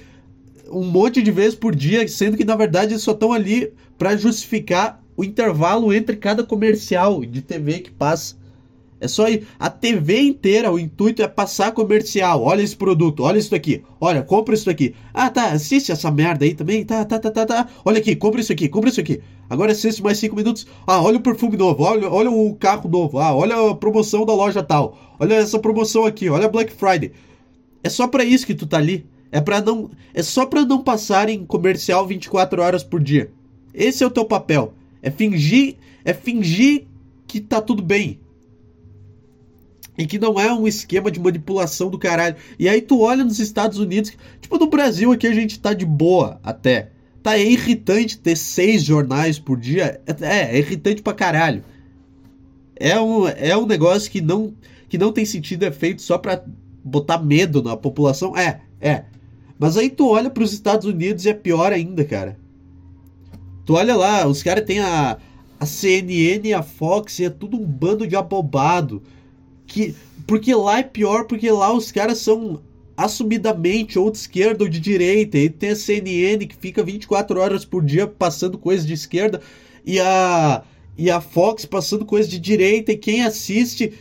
um 0.70 0.84
monte 0.84 1.22
de 1.22 1.32
vezes 1.32 1.56
por 1.56 1.76
dia, 1.76 2.08
sendo 2.08 2.38
que 2.38 2.46
na 2.46 2.56
verdade 2.56 2.94
eles 2.94 3.04
só 3.04 3.12
estão 3.12 3.34
ali 3.34 3.72
para 3.98 4.16
justificar 4.16 5.02
o 5.16 5.24
intervalo 5.24 5.94
entre 5.94 6.16
cada 6.16 6.44
comercial 6.44 7.24
de 7.26 7.42
TV 7.42 7.80
que 7.80 7.92
passa. 7.92 8.36
É 9.04 9.08
só 9.10 9.28
ir. 9.28 9.46
A 9.60 9.70
TV 9.70 10.22
inteira, 10.22 10.72
o 10.72 10.80
intuito 10.80 11.22
é 11.22 11.28
passar 11.28 11.74
comercial. 11.74 12.42
Olha 12.42 12.62
esse 12.62 12.74
produto, 12.74 13.24
olha 13.24 13.38
isso 13.38 13.54
aqui. 13.54 13.84
Olha, 14.00 14.24
compra 14.24 14.56
isso 14.56 14.70
aqui. 14.70 14.96
Ah, 15.14 15.30
tá, 15.30 15.48
assiste 15.48 15.92
essa 15.92 16.10
merda 16.10 16.46
aí 16.46 16.54
também. 16.54 16.86
Tá, 16.86 17.04
tá, 17.04 17.20
tá, 17.20 17.30
tá, 17.30 17.46
tá. 17.46 17.68
Olha 17.84 17.98
aqui, 17.98 18.16
compra 18.16 18.40
isso 18.40 18.54
aqui, 18.54 18.70
compra 18.70 18.90
isso 18.90 19.02
aqui. 19.02 19.20
Agora 19.50 19.74
assiste 19.74 20.02
mais 20.02 20.18
5 20.20 20.34
minutos. 20.38 20.66
Ah, 20.88 21.02
olha 21.02 21.18
o 21.18 21.22
perfume 21.22 21.58
novo, 21.58 21.84
olha, 21.84 22.10
olha 22.10 22.32
o 22.32 22.56
carro 22.56 22.90
novo. 22.90 23.20
Ah, 23.20 23.36
olha 23.36 23.72
a 23.72 23.76
promoção 23.76 24.26
da 24.26 24.34
loja 24.34 24.64
tal. 24.64 24.98
Olha 25.20 25.36
essa 25.36 25.60
promoção 25.60 26.06
aqui, 26.06 26.30
olha 26.30 26.48
Black 26.48 26.72
Friday. 26.72 27.12
É 27.84 27.90
só 27.90 28.08
para 28.08 28.24
isso 28.24 28.48
que 28.48 28.56
tu 28.56 28.66
tá 28.66 28.78
ali. 28.78 29.06
É 29.34 29.42
para 29.42 29.60
não, 29.60 29.92
é 30.14 30.24
só 30.24 30.46
para 30.46 30.64
não 30.64 30.82
passarem 30.82 31.46
comercial 31.46 32.08
24 32.08 32.62
horas 32.62 32.84
por 32.84 33.04
dia. 33.04 33.30
Esse 33.74 34.02
é 34.02 34.08
o 34.08 34.12
teu 34.12 34.24
papel. 34.24 34.74
É 35.02 35.12
fingir, 35.12 35.76
é 36.06 36.14
fingir 36.14 36.86
que 37.28 37.42
tá 37.42 37.60
tudo 37.60 37.84
bem. 37.84 38.23
E 39.98 40.08
que 40.08 40.18
não 40.18 40.40
é 40.40 40.52
um 40.52 40.68
esquema 40.68 41.12
de 41.12 41.20
manipulação 41.20 41.90
do 41.90 42.00
caralho. 42.00 42.36
E 42.58 42.68
aí 42.68 42.82
tu 42.82 43.02
olha 43.02 43.24
nos 43.24 43.40
Estados 43.40 43.78
Unidos, 43.78 44.14
tipo 44.42 44.58
no 44.58 44.68
Brasil 44.68 45.12
aqui 45.12 45.28
a 45.28 45.34
gente 45.34 45.60
tá 45.60 45.74
de 45.74 45.86
boa 45.86 46.40
até. 46.44 46.92
Tá 47.22 47.38
é 47.38 47.44
irritante 47.44 48.18
ter 48.18 48.36
seis 48.36 48.84
jornais 48.84 49.40
por 49.40 49.58
dia. 49.60 50.02
É, 50.22 50.56
é 50.56 50.58
irritante 50.58 51.02
pra 51.02 51.14
caralho. 51.14 51.64
É 52.76 53.00
um, 53.00 53.28
é 53.28 53.56
um 53.56 53.66
negócio 53.66 54.12
que 54.12 54.20
não, 54.20 54.54
que 54.90 54.98
não 54.98 55.12
tem 55.14 55.26
sentido, 55.26 55.64
é 55.64 55.72
feito 55.72 56.02
só 56.02 56.18
pra 56.18 56.44
botar 56.84 57.20
medo 57.20 57.62
na 57.64 57.78
população. 57.78 58.36
É, 58.38 58.62
é. 58.82 59.06
Mas 59.58 59.78
aí 59.78 59.90
tu 59.90 60.10
olha 60.10 60.30
pros 60.30 60.52
Estados 60.52 60.86
Unidos 60.86 61.26
e 61.26 61.30
é 61.30 61.34
pior 61.34 61.72
ainda, 61.72 62.04
cara. 62.04 62.38
Tu 63.66 63.74
olha 63.74 63.96
lá, 63.96 64.28
os 64.28 64.44
caras 64.44 64.66
têm 64.66 64.80
a, 64.80 65.18
a 65.58 65.66
CNN 65.66 66.54
a 66.54 66.62
Fox 66.62 67.20
e 67.20 67.26
é 67.26 67.30
tudo 67.30 67.56
um 67.56 67.66
bando 67.66 68.06
de 68.06 68.16
abobado. 68.16 69.02
Que, 69.68 69.96
porque 70.28 70.54
lá 70.54 70.80
é 70.80 70.84
pior, 70.84 71.26
porque 71.26 71.50
lá 71.50 71.74
os 71.74 71.92
caras 71.92 72.20
são 72.20 72.62
assumidamente 72.96 73.98
ou 73.98 74.12
de 74.12 74.18
esquerda 74.18 74.64
ou 74.64 74.70
de 74.70 74.80
direita. 74.80 75.38
E 75.38 75.50
tem 75.50 75.72
a 75.72 75.76
CNN 75.76 76.46
que 76.46 76.56
fica 76.56 76.84
24 76.84 77.40
horas 77.40 77.66
por 77.66 77.84
dia 77.84 78.08
passando 78.08 78.58
coisas 78.58 78.86
de 78.86 78.94
esquerda 78.94 79.42
e 79.86 80.00
a, 80.00 80.64
e 80.98 81.10
a 81.10 81.20
Fox 81.20 81.66
passando 81.66 82.06
coisas 82.06 82.30
de 82.30 82.40
direita. 82.40 82.92
E 82.92 82.98
quem 82.98 83.24
assiste. 83.24 83.94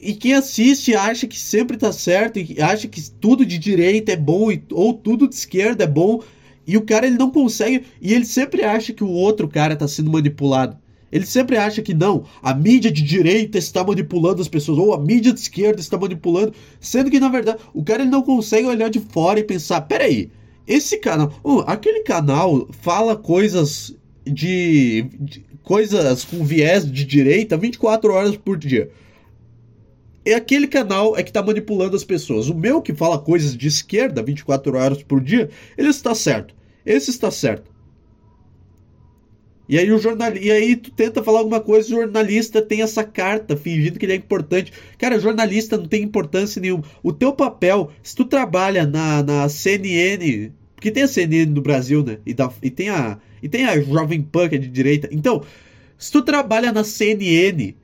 E 0.00 0.14
quem 0.14 0.34
assiste 0.34 0.96
acha 0.96 1.28
que 1.28 1.38
sempre 1.38 1.76
tá 1.76 1.92
certo 1.92 2.36
e 2.36 2.60
acha 2.60 2.88
que 2.88 3.00
tudo 3.08 3.46
de 3.46 3.56
direita 3.56 4.10
é 4.10 4.16
bom 4.16 4.48
ou 4.72 4.92
tudo 4.92 5.28
de 5.28 5.34
esquerda 5.36 5.84
é 5.84 5.86
bom. 5.86 6.20
E 6.66 6.76
o 6.76 6.82
cara 6.82 7.06
ele 7.06 7.16
não 7.16 7.30
consegue. 7.30 7.84
E 8.00 8.12
ele 8.12 8.24
sempre 8.24 8.64
acha 8.64 8.92
que 8.92 9.04
o 9.04 9.10
outro 9.10 9.48
cara 9.48 9.74
está 9.74 9.86
sendo 9.86 10.10
manipulado. 10.10 10.76
Ele 11.12 11.26
sempre 11.26 11.58
acha 11.58 11.82
que 11.82 11.92
não, 11.92 12.24
a 12.42 12.54
mídia 12.54 12.90
de 12.90 13.02
direita 13.02 13.58
está 13.58 13.84
manipulando 13.84 14.40
as 14.40 14.48
pessoas, 14.48 14.78
ou 14.78 14.94
a 14.94 14.98
mídia 14.98 15.30
de 15.32 15.40
esquerda 15.40 15.78
está 15.78 15.98
manipulando, 15.98 16.54
sendo 16.80 17.10
que 17.10 17.20
na 17.20 17.28
verdade 17.28 17.58
o 17.74 17.84
cara 17.84 18.02
ele 18.02 18.10
não 18.10 18.22
consegue 18.22 18.66
olhar 18.66 18.88
de 18.88 18.98
fora 18.98 19.38
e 19.38 19.44
pensar: 19.44 19.82
peraí, 19.82 20.30
esse 20.66 20.96
canal, 20.98 21.30
aquele 21.66 22.00
canal 22.00 22.66
fala 22.80 23.14
coisas 23.14 23.94
de, 24.24 25.06
de, 25.20 25.44
coisas 25.62 26.24
com 26.24 26.42
viés 26.44 26.90
de 26.90 27.04
direita 27.04 27.58
24 27.58 28.12
horas 28.12 28.36
por 28.36 28.56
dia. 28.56 28.90
E 30.24 30.32
aquele 30.32 30.68
canal 30.68 31.16
é 31.16 31.22
que 31.22 31.30
está 31.30 31.42
manipulando 31.42 31.96
as 31.96 32.04
pessoas. 32.04 32.48
O 32.48 32.54
meu 32.54 32.80
que 32.80 32.94
fala 32.94 33.18
coisas 33.18 33.56
de 33.56 33.66
esquerda 33.66 34.22
24 34.22 34.78
horas 34.78 35.02
por 35.02 35.20
dia, 35.20 35.50
ele 35.76 35.88
está 35.88 36.14
certo. 36.14 36.54
Esse 36.86 37.10
está 37.10 37.28
certo. 37.30 37.71
E 39.68 39.78
aí 39.78 39.90
o 39.90 39.98
jornal... 39.98 40.36
e 40.36 40.50
aí 40.50 40.76
tu 40.76 40.90
tenta 40.90 41.22
falar 41.22 41.38
alguma 41.38 41.60
coisa, 41.60 41.88
o 41.88 42.00
jornalista 42.00 42.60
tem 42.60 42.82
essa 42.82 43.04
carta 43.04 43.56
fingindo 43.56 43.98
que 43.98 44.06
ele 44.06 44.12
é 44.12 44.16
importante. 44.16 44.72
Cara, 44.98 45.20
jornalista 45.20 45.76
não 45.76 45.86
tem 45.86 46.02
importância 46.02 46.60
nenhuma. 46.60 46.84
O 47.02 47.12
teu 47.12 47.32
papel, 47.32 47.90
se 48.02 48.14
tu 48.14 48.24
trabalha 48.24 48.86
na, 48.86 49.22
na 49.22 49.48
CNN, 49.48 50.52
porque 50.74 50.90
tem 50.90 51.04
a 51.04 51.08
CNN 51.08 51.46
no 51.52 51.62
Brasil, 51.62 52.02
né? 52.02 52.18
E, 52.26 52.34
da, 52.34 52.52
e 52.62 52.70
tem 52.70 52.88
a 52.88 53.18
e 53.42 53.48
tem 53.48 53.64
a 53.64 53.80
Jovem 53.80 54.22
Pan 54.22 54.48
que 54.48 54.54
é 54.54 54.58
de 54.58 54.68
direita. 54.68 55.08
Então, 55.10 55.42
se 55.98 56.12
tu 56.12 56.22
trabalha 56.22 56.72
na 56.72 56.84
CNN, 56.84 57.74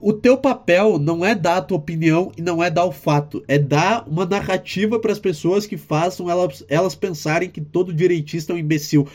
o 0.00 0.12
teu 0.12 0.38
papel 0.38 0.98
não 0.98 1.24
é 1.24 1.34
dar 1.34 1.56
a 1.58 1.62
tua 1.62 1.76
opinião 1.76 2.32
e 2.36 2.42
não 2.42 2.62
é 2.62 2.70
dar 2.70 2.84
o 2.84 2.92
fato, 2.92 3.44
é 3.46 3.58
dar 3.58 4.06
uma 4.08 4.24
narrativa 4.24 4.98
para 4.98 5.12
as 5.12 5.18
pessoas 5.18 5.66
que 5.66 5.76
façam 5.76 6.30
elas, 6.30 6.64
elas 6.68 6.94
pensarem 6.94 7.50
que 7.50 7.60
todo 7.60 7.92
direitista 7.92 8.52
é 8.52 8.56
um 8.56 8.58
imbecil. 8.58 9.06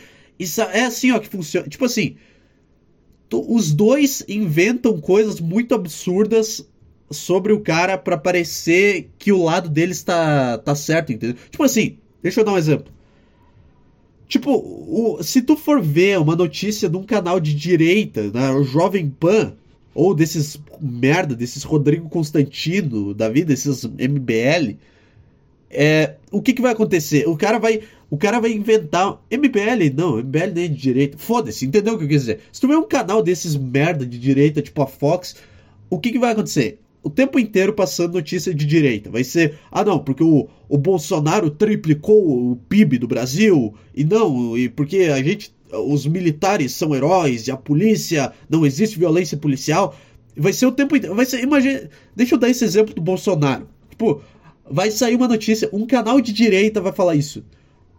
Isso 0.41 0.59
é 0.59 0.85
assim, 0.85 1.11
ó, 1.11 1.19
que 1.19 1.27
funciona. 1.27 1.67
Tipo 1.67 1.85
assim, 1.85 2.15
os 3.31 3.71
dois 3.71 4.23
inventam 4.27 4.99
coisas 4.99 5.39
muito 5.39 5.75
absurdas 5.75 6.67
sobre 7.11 7.53
o 7.53 7.59
cara 7.59 7.95
para 7.95 8.17
parecer 8.17 9.11
que 9.19 9.31
o 9.31 9.43
lado 9.43 9.69
deles 9.69 9.97
está 9.97 10.57
tá 10.57 10.73
certo, 10.73 11.11
entendeu? 11.11 11.37
Tipo 11.51 11.63
assim, 11.63 11.97
deixa 12.23 12.41
eu 12.41 12.43
dar 12.43 12.53
um 12.53 12.57
exemplo. 12.57 12.91
Tipo, 14.27 14.51
o, 14.51 15.21
se 15.21 15.43
tu 15.43 15.55
for 15.55 15.79
ver 15.79 16.17
uma 16.17 16.35
notícia 16.35 16.89
de 16.89 16.97
um 16.97 17.03
canal 17.03 17.39
de 17.39 17.53
direita, 17.53 18.31
né, 18.31 18.49
o 18.49 18.63
Jovem 18.63 19.09
Pan, 19.09 19.53
ou 19.93 20.15
desses 20.15 20.59
merda, 20.79 21.35
desses 21.35 21.63
Rodrigo 21.63 22.09
Constantino 22.09 23.13
da 23.13 23.29
vida, 23.29 23.53
esses 23.53 23.83
MBL, 23.83 24.77
é, 25.69 26.15
o 26.31 26.41
que, 26.41 26.53
que 26.53 26.61
vai 26.61 26.71
acontecer? 26.71 27.27
O 27.27 27.37
cara 27.37 27.57
vai. 27.57 27.81
O 28.11 28.17
cara 28.17 28.41
vai 28.41 28.51
inventar. 28.51 29.23
MBL, 29.31 29.95
não, 29.95 30.17
MBL 30.17 30.51
nem 30.53 30.65
é 30.65 30.67
de 30.67 30.75
direita. 30.75 31.17
Foda-se, 31.17 31.65
entendeu 31.65 31.93
o 31.93 31.97
que 31.97 32.03
eu 32.03 32.09
quis 32.09 32.23
dizer? 32.23 32.41
Se 32.51 32.59
tu 32.59 32.67
vê 32.67 32.75
um 32.75 32.83
canal 32.83 33.23
desses 33.23 33.55
merda 33.55 34.05
de 34.05 34.19
direita, 34.19 34.61
tipo 34.61 34.81
a 34.81 34.85
Fox, 34.85 35.37
o 35.89 35.97
que, 35.97 36.11
que 36.11 36.19
vai 36.19 36.33
acontecer? 36.33 36.81
O 37.01 37.09
tempo 37.09 37.39
inteiro 37.39 37.71
passando 37.71 38.15
notícia 38.15 38.53
de 38.53 38.65
direita. 38.65 39.09
Vai 39.09 39.23
ser, 39.23 39.57
ah 39.71 39.85
não, 39.85 39.97
porque 39.97 40.21
o, 40.21 40.49
o 40.67 40.77
Bolsonaro 40.77 41.49
triplicou 41.49 42.51
o 42.51 42.57
PIB 42.67 42.97
do 42.97 43.07
Brasil, 43.07 43.73
e 43.95 44.03
não, 44.03 44.57
e 44.57 44.67
porque 44.67 45.03
a 45.03 45.23
gente 45.23 45.55
os 45.73 46.05
militares 46.05 46.73
são 46.73 46.93
heróis 46.93 47.47
e 47.47 47.51
a 47.51 47.55
polícia 47.55 48.33
não 48.49 48.65
existe 48.65 48.99
violência 48.99 49.37
policial. 49.37 49.95
Vai 50.35 50.51
ser 50.51 50.65
o 50.65 50.71
tempo 50.73 50.97
inteiro. 50.97 51.15
Vai 51.15 51.25
ser, 51.25 51.41
imagina, 51.41 51.89
deixa 52.13 52.35
eu 52.35 52.39
dar 52.39 52.49
esse 52.49 52.65
exemplo 52.65 52.93
do 52.93 53.01
Bolsonaro. 53.01 53.69
Tipo, 53.89 54.21
vai 54.69 54.91
sair 54.91 55.15
uma 55.15 55.29
notícia, 55.29 55.69
um 55.71 55.85
canal 55.85 56.19
de 56.19 56.33
direita 56.33 56.81
vai 56.81 56.91
falar 56.91 57.15
isso. 57.15 57.41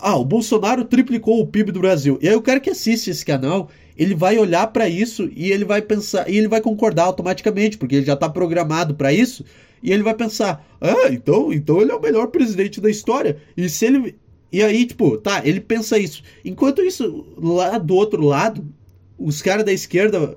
Ah, 0.03 0.17
o 0.17 0.25
Bolsonaro 0.25 0.85
triplicou 0.85 1.41
o 1.41 1.47
PIB 1.47 1.73
do 1.73 1.81
Brasil. 1.81 2.19
E 2.21 2.29
aí 2.29 2.35
o 2.35 2.43
cara 2.43 2.61
que 2.61 2.71
assiste 2.71 3.09
esse 3.11 3.25
canal, 3.25 3.71
ele 3.97 4.15
vai 4.15 4.39
olhar 4.39 4.67
para 4.69 4.89
isso 4.89 5.31
e 5.35 5.51
ele 5.53 5.65
vai 5.65 5.81
pensar, 5.81 6.29
e 6.29 6.37
ele 6.37 6.49
vai 6.49 6.61
concordar 6.61 7.05
automaticamente, 7.05 7.79
porque 7.79 7.97
ele 7.97 8.07
já 8.07 8.17
tá 8.17 8.29
programado 8.29 8.95
para 8.95 9.13
isso. 9.13 9.45
E 9.83 9.93
ele 9.93 10.03
vai 10.03 10.15
pensar: 10.15 10.65
"Ah, 10.81 11.09
então, 11.11 11.53
então 11.53 11.81
ele 11.81 11.93
é 11.93 11.95
o 11.95 12.01
melhor 12.01 12.29
presidente 12.29 12.81
da 12.81 12.91
história". 12.91 13.39
E 13.57 13.69
se 13.69 13.87
ele 13.87 14.17
e 14.53 14.63
aí, 14.63 14.85
tipo, 14.85 15.17
tá, 15.17 15.41
ele 15.45 15.61
pensa 15.61 15.99
isso. 15.99 16.23
Enquanto 16.45 16.83
isso, 16.83 17.27
lá 17.39 17.79
do 17.79 17.95
outro 17.95 18.23
lado, 18.23 18.67
os 19.19 19.41
caras 19.41 19.65
da 19.65 19.73
esquerda 19.73 20.37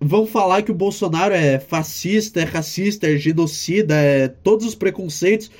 vão 0.00 0.26
falar 0.26 0.62
que 0.62 0.72
o 0.72 0.74
Bolsonaro 0.74 1.32
é 1.32 1.60
fascista, 1.60 2.40
é 2.40 2.44
racista, 2.44 3.06
é 3.08 3.16
genocida, 3.16 3.94
é 3.94 4.26
todos 4.26 4.66
os 4.66 4.74
preconceitos. 4.74 5.50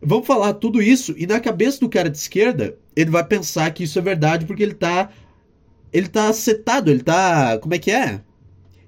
Vão 0.00 0.22
falar 0.22 0.54
tudo 0.54 0.80
isso 0.80 1.14
e 1.16 1.26
na 1.26 1.40
cabeça 1.40 1.80
do 1.80 1.88
cara 1.88 2.08
de 2.08 2.16
esquerda, 2.16 2.76
ele 2.94 3.10
vai 3.10 3.24
pensar 3.24 3.70
que 3.72 3.84
isso 3.84 3.98
é 3.98 4.02
verdade 4.02 4.46
porque 4.46 4.62
ele 4.62 4.74
tá 4.74 5.10
ele 5.92 6.08
tá 6.08 6.32
setado, 6.32 6.90
ele 6.90 7.02
tá, 7.02 7.58
como 7.58 7.74
é 7.74 7.78
que 7.78 7.90
é? 7.90 8.20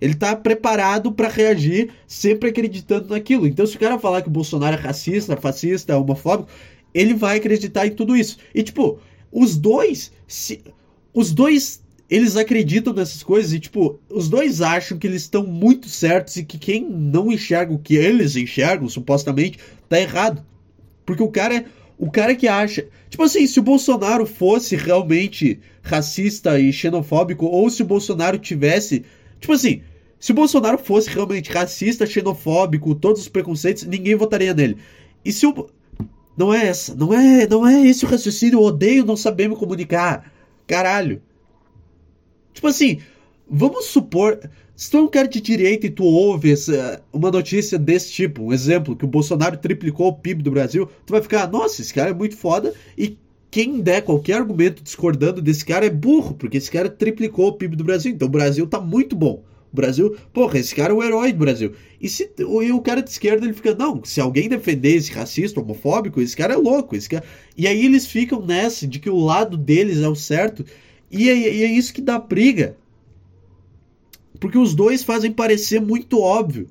Ele 0.00 0.14
tá 0.14 0.34
preparado 0.34 1.12
para 1.12 1.28
reagir 1.28 1.90
sempre 2.06 2.48
acreditando 2.48 3.08
naquilo. 3.08 3.46
Então, 3.46 3.66
se 3.66 3.76
o 3.76 3.78
cara 3.78 3.98
falar 3.98 4.22
que 4.22 4.28
o 4.28 4.32
Bolsonaro 4.32 4.76
é 4.76 4.78
racista, 4.78 5.36
fascista, 5.36 5.96
homofóbico, 5.96 6.50
ele 6.94 7.14
vai 7.14 7.36
acreditar 7.36 7.86
em 7.86 7.90
tudo 7.90 8.16
isso. 8.16 8.38
E, 8.54 8.62
tipo, 8.62 8.98
os 9.30 9.56
dois. 9.56 10.10
Se, 10.26 10.62
os 11.12 11.32
dois. 11.32 11.82
Eles 12.08 12.34
acreditam 12.34 12.92
nessas 12.92 13.22
coisas 13.22 13.52
e, 13.52 13.60
tipo, 13.60 14.00
os 14.08 14.28
dois 14.28 14.60
acham 14.60 14.98
que 14.98 15.06
eles 15.06 15.22
estão 15.22 15.46
muito 15.46 15.88
certos 15.88 16.34
e 16.34 16.44
que 16.44 16.58
quem 16.58 16.84
não 16.84 17.30
enxerga 17.30 17.72
o 17.72 17.78
que 17.78 17.94
eles 17.94 18.34
enxergam, 18.34 18.88
supostamente, 18.88 19.60
tá 19.88 20.00
errado. 20.00 20.44
Porque 21.10 21.22
o 21.22 21.28
cara 21.28 21.56
é. 21.56 21.64
O 21.98 22.10
cara 22.10 22.34
que 22.34 22.48
acha. 22.48 22.86
Tipo 23.10 23.24
assim, 23.24 23.46
se 23.46 23.58
o 23.58 23.62
Bolsonaro 23.62 24.24
fosse 24.24 24.74
realmente 24.76 25.60
racista 25.82 26.58
e 26.58 26.72
xenofóbico, 26.72 27.44
ou 27.46 27.68
se 27.68 27.82
o 27.82 27.86
Bolsonaro 27.86 28.38
tivesse. 28.38 29.04
Tipo 29.38 29.52
assim, 29.52 29.82
se 30.18 30.30
o 30.32 30.34
Bolsonaro 30.34 30.78
fosse 30.78 31.10
realmente 31.10 31.50
racista, 31.50 32.06
xenofóbico, 32.06 32.94
todos 32.94 33.22
os 33.22 33.28
preconceitos, 33.28 33.84
ninguém 33.84 34.14
votaria 34.14 34.54
nele. 34.54 34.76
E 35.24 35.32
se 35.32 35.46
o. 35.46 35.68
Não 36.36 36.54
é 36.54 36.68
essa. 36.68 36.94
Não 36.94 37.12
é, 37.12 37.46
não 37.46 37.66
é 37.66 37.84
esse 37.86 38.04
o 38.04 38.08
raciocínio. 38.08 38.60
Eu 38.60 38.62
odeio 38.62 39.04
não 39.04 39.16
saber 39.16 39.48
me 39.48 39.56
comunicar. 39.56 40.32
Caralho. 40.66 41.20
Tipo 42.54 42.68
assim, 42.68 43.00
vamos 43.48 43.86
supor. 43.86 44.38
Se 44.80 44.90
tu 44.90 44.96
é 44.96 45.02
um 45.02 45.08
cara 45.08 45.28
de 45.28 45.42
direita 45.42 45.86
e 45.86 45.90
tu 45.90 46.04
ouve 46.04 46.54
uma 47.12 47.30
notícia 47.30 47.78
desse 47.78 48.10
tipo, 48.12 48.44
um 48.44 48.50
exemplo, 48.50 48.96
que 48.96 49.04
o 49.04 49.08
Bolsonaro 49.08 49.58
triplicou 49.58 50.08
o 50.08 50.14
PIB 50.14 50.42
do 50.42 50.50
Brasil, 50.50 50.88
tu 51.04 51.10
vai 51.10 51.20
ficar, 51.20 51.50
nossa, 51.50 51.82
esse 51.82 51.92
cara 51.92 52.08
é 52.08 52.14
muito 52.14 52.34
foda 52.34 52.72
e 52.96 53.18
quem 53.50 53.82
der 53.82 54.00
qualquer 54.00 54.38
argumento 54.38 54.82
discordando 54.82 55.42
desse 55.42 55.66
cara 55.66 55.84
é 55.84 55.90
burro, 55.90 56.32
porque 56.32 56.56
esse 56.56 56.70
cara 56.70 56.88
triplicou 56.88 57.48
o 57.48 57.52
PIB 57.52 57.76
do 57.76 57.84
Brasil. 57.84 58.10
Então 58.10 58.26
o 58.26 58.30
Brasil 58.30 58.66
tá 58.66 58.80
muito 58.80 59.14
bom. 59.14 59.44
O 59.70 59.76
Brasil, 59.76 60.16
porra, 60.32 60.58
esse 60.58 60.74
cara 60.74 60.94
é 60.94 60.96
o 60.96 61.02
herói 61.02 61.30
do 61.30 61.40
Brasil. 61.40 61.74
E, 62.00 62.08
se, 62.08 62.30
e 62.38 62.72
o 62.72 62.80
cara 62.80 63.02
de 63.02 63.10
esquerda 63.10 63.44
ele 63.44 63.52
fica, 63.52 63.74
não, 63.74 64.02
se 64.02 64.18
alguém 64.18 64.48
defender 64.48 64.96
esse 64.96 65.12
racista, 65.12 65.60
homofóbico, 65.60 66.22
esse 66.22 66.34
cara 66.34 66.54
é 66.54 66.56
louco. 66.56 66.96
Esse 66.96 67.10
cara... 67.10 67.22
E 67.54 67.66
aí 67.66 67.84
eles 67.84 68.06
ficam 68.06 68.40
nessa 68.40 68.86
de 68.86 68.98
que 68.98 69.10
o 69.10 69.22
lado 69.22 69.58
deles 69.58 69.98
é 69.98 70.08
o 70.08 70.14
certo. 70.14 70.64
E 71.10 71.28
é, 71.28 71.36
e 71.36 71.64
é 71.64 71.70
isso 71.70 71.92
que 71.92 72.00
dá 72.00 72.18
briga. 72.18 72.78
Porque 74.40 74.58
os 74.58 74.74
dois 74.74 75.04
fazem 75.04 75.30
parecer 75.30 75.80
muito 75.80 76.18
óbvio. 76.18 76.68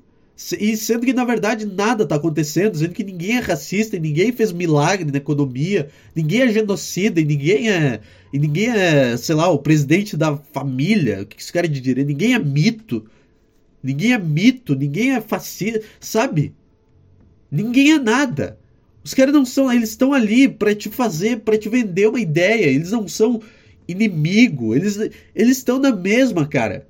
E 0.58 0.76
sendo 0.76 1.04
que 1.04 1.12
na 1.12 1.24
verdade 1.24 1.66
nada 1.66 2.02
está 2.02 2.16
acontecendo, 2.16 2.76
sendo 2.76 2.94
que 2.94 3.04
ninguém 3.04 3.36
é 3.36 3.40
racista, 3.40 3.96
e 3.96 4.00
ninguém 4.00 4.32
fez 4.32 4.52
milagre 4.52 5.10
na 5.10 5.18
economia, 5.18 5.90
ninguém 6.16 6.40
é 6.42 6.48
genocida, 6.48 7.20
e 7.20 7.24
ninguém 7.24 7.70
é. 7.70 8.00
E 8.32 8.38
ninguém 8.38 8.70
é, 8.70 9.16
sei 9.16 9.34
lá, 9.34 9.48
o 9.48 9.58
presidente 9.58 10.16
da 10.16 10.36
família, 10.36 11.22
o 11.22 11.26
que 11.26 11.40
esse 11.40 11.52
cara 11.52 11.68
de 11.68 11.80
direito? 11.80 12.08
Ninguém 12.08 12.34
é 12.34 12.38
mito. 12.38 13.06
Ninguém 13.82 14.12
é 14.12 14.18
mito, 14.18 14.74
ninguém 14.74 15.12
é 15.12 15.20
fascista, 15.20 15.82
sabe? 16.00 16.54
Ninguém 17.50 17.92
é 17.92 17.98
nada. 17.98 18.58
Os 19.04 19.14
caras 19.14 19.32
não 19.32 19.44
são, 19.44 19.72
eles 19.72 19.90
estão 19.90 20.12
ali 20.12 20.48
para 20.48 20.74
te 20.74 20.88
fazer, 20.88 21.40
para 21.40 21.56
te 21.58 21.68
vender 21.68 22.08
uma 22.08 22.20
ideia, 22.20 22.66
eles 22.66 22.90
não 22.90 23.08
são 23.08 23.40
inimigo, 23.88 24.74
eles 24.74 24.98
eles 25.34 25.58
estão 25.58 25.78
na 25.78 25.94
mesma, 25.94 26.46
cara. 26.46 26.86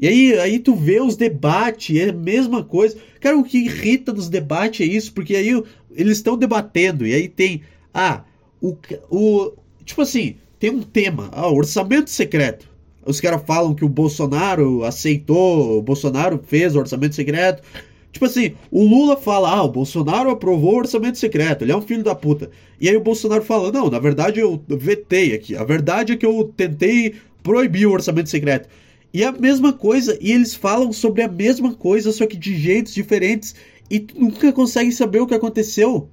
E 0.00 0.08
aí, 0.08 0.38
aí 0.38 0.58
tu 0.58 0.74
vê 0.74 1.00
os 1.00 1.16
debates, 1.16 1.96
é 1.96 2.10
a 2.10 2.12
mesma 2.12 2.64
coisa. 2.64 2.96
Cara, 3.20 3.38
o 3.38 3.44
que 3.44 3.58
irrita 3.58 4.12
nos 4.12 4.28
debates 4.28 4.86
é 4.86 4.90
isso, 4.90 5.12
porque 5.12 5.36
aí 5.36 5.62
eles 5.94 6.18
estão 6.18 6.36
debatendo, 6.36 7.06
e 7.06 7.14
aí 7.14 7.28
tem. 7.28 7.62
Ah, 7.94 8.24
o, 8.60 8.76
o. 9.10 9.52
Tipo 9.84 10.02
assim, 10.02 10.36
tem 10.58 10.70
um 10.70 10.82
tema, 10.82 11.28
ah, 11.32 11.48
orçamento 11.48 12.10
secreto. 12.10 12.68
Os 13.04 13.20
caras 13.20 13.42
falam 13.44 13.74
que 13.74 13.84
o 13.84 13.88
Bolsonaro 13.88 14.84
aceitou, 14.84 15.78
o 15.78 15.82
Bolsonaro 15.82 16.40
fez 16.46 16.74
o 16.74 16.78
orçamento 16.78 17.14
secreto. 17.14 17.62
Tipo 18.12 18.26
assim, 18.26 18.54
o 18.70 18.84
Lula 18.84 19.16
fala, 19.16 19.50
ah, 19.50 19.62
o 19.64 19.72
Bolsonaro 19.72 20.30
aprovou 20.30 20.74
o 20.74 20.78
orçamento 20.78 21.18
secreto, 21.18 21.64
ele 21.64 21.72
é 21.72 21.76
um 21.76 21.82
filho 21.82 22.04
da 22.04 22.14
puta. 22.14 22.50
E 22.80 22.88
aí 22.88 22.96
o 22.96 23.00
Bolsonaro 23.00 23.42
fala, 23.42 23.72
não, 23.72 23.88
na 23.88 23.98
verdade 23.98 24.38
eu 24.38 24.62
vetei 24.68 25.34
aqui. 25.34 25.56
A 25.56 25.64
verdade 25.64 26.12
é 26.12 26.16
que 26.16 26.26
eu 26.26 26.52
tentei 26.56 27.14
proibir 27.42 27.86
o 27.86 27.92
orçamento 27.92 28.28
secreto. 28.28 28.68
E 29.12 29.22
a 29.22 29.30
mesma 29.30 29.72
coisa, 29.72 30.16
e 30.20 30.32
eles 30.32 30.54
falam 30.54 30.92
sobre 30.92 31.22
a 31.22 31.28
mesma 31.28 31.74
coisa, 31.74 32.10
só 32.12 32.26
que 32.26 32.36
de 32.36 32.56
jeitos 32.56 32.94
diferentes, 32.94 33.54
e 33.90 34.00
tu 34.00 34.18
nunca 34.18 34.50
consegue 34.52 34.90
saber 34.90 35.20
o 35.20 35.26
que 35.26 35.34
aconteceu. 35.34 36.08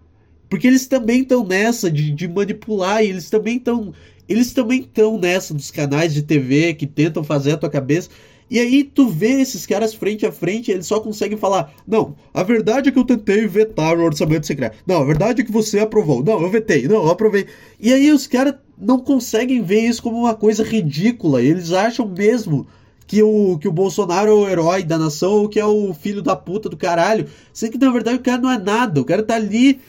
Porque 0.49 0.67
eles 0.67 0.85
também 0.87 1.21
estão 1.21 1.45
nessa 1.45 1.89
de, 1.89 2.11
de 2.11 2.27
manipular, 2.27 3.03
e 3.03 3.09
eles 3.09 3.29
também 3.29 3.57
estão. 3.57 3.93
Eles 4.27 4.51
também 4.51 4.81
estão 4.81 5.17
nessa 5.17 5.53
dos 5.53 5.71
canais 5.71 6.13
de 6.13 6.21
TV 6.23 6.73
que 6.73 6.85
tentam 6.85 7.23
fazer 7.23 7.53
a 7.53 7.57
tua 7.57 7.69
cabeça. 7.69 8.09
E 8.51 8.59
aí 8.59 8.83
tu 8.83 9.07
vê 9.07 9.41
esses 9.41 9.65
caras 9.65 9.93
frente 9.93 10.25
a 10.25 10.31
frente, 10.31 10.71
eles 10.71 10.87
só 10.87 10.99
conseguem 10.99 11.37
falar: 11.37 11.73
"Não, 11.87 12.15
a 12.33 12.43
verdade 12.43 12.89
é 12.89 12.91
que 12.91 12.99
eu 12.99 13.05
tentei 13.05 13.47
vetar 13.47 13.97
o 13.97 14.03
orçamento 14.03 14.45
secreto. 14.45 14.77
Não, 14.85 15.01
a 15.01 15.05
verdade 15.05 15.41
é 15.41 15.45
que 15.45 15.51
você 15.51 15.79
aprovou. 15.79 16.23
Não, 16.23 16.41
eu 16.41 16.49
vetei. 16.49 16.87
Não, 16.87 17.03
eu 17.05 17.11
aprovei". 17.11 17.45
E 17.79 17.93
aí 17.93 18.11
os 18.11 18.27
caras 18.27 18.55
não 18.77 18.99
conseguem 18.99 19.61
ver 19.61 19.81
isso 19.81 20.01
como 20.01 20.17
uma 20.17 20.35
coisa 20.35 20.63
ridícula. 20.63 21.41
Eles 21.41 21.71
acham 21.71 22.07
mesmo 22.07 22.67
que 23.09 23.23
o, 23.23 23.57
que 23.57 23.67
o 23.67 23.71
Bolsonaro 23.71 24.29
é 24.29 24.33
o 24.35 24.47
herói 24.47 24.83
da 24.83 24.95
nação 24.95 25.31
ou 25.31 25.49
que 25.49 25.59
é 25.59 25.65
o 25.65 25.95
filho 25.95 26.21
da 26.21 26.35
puta 26.35 26.69
do 26.69 26.77
caralho. 26.77 27.25
Sendo 27.51 27.71
que 27.71 27.77
na 27.79 27.89
verdade 27.89 28.17
o 28.17 28.21
cara 28.21 28.39
não 28.39 28.51
é 28.51 28.59
nada. 28.59 29.01
O 29.01 29.03
cara 29.03 29.23
tá 29.23 29.33
ali. 29.33 29.81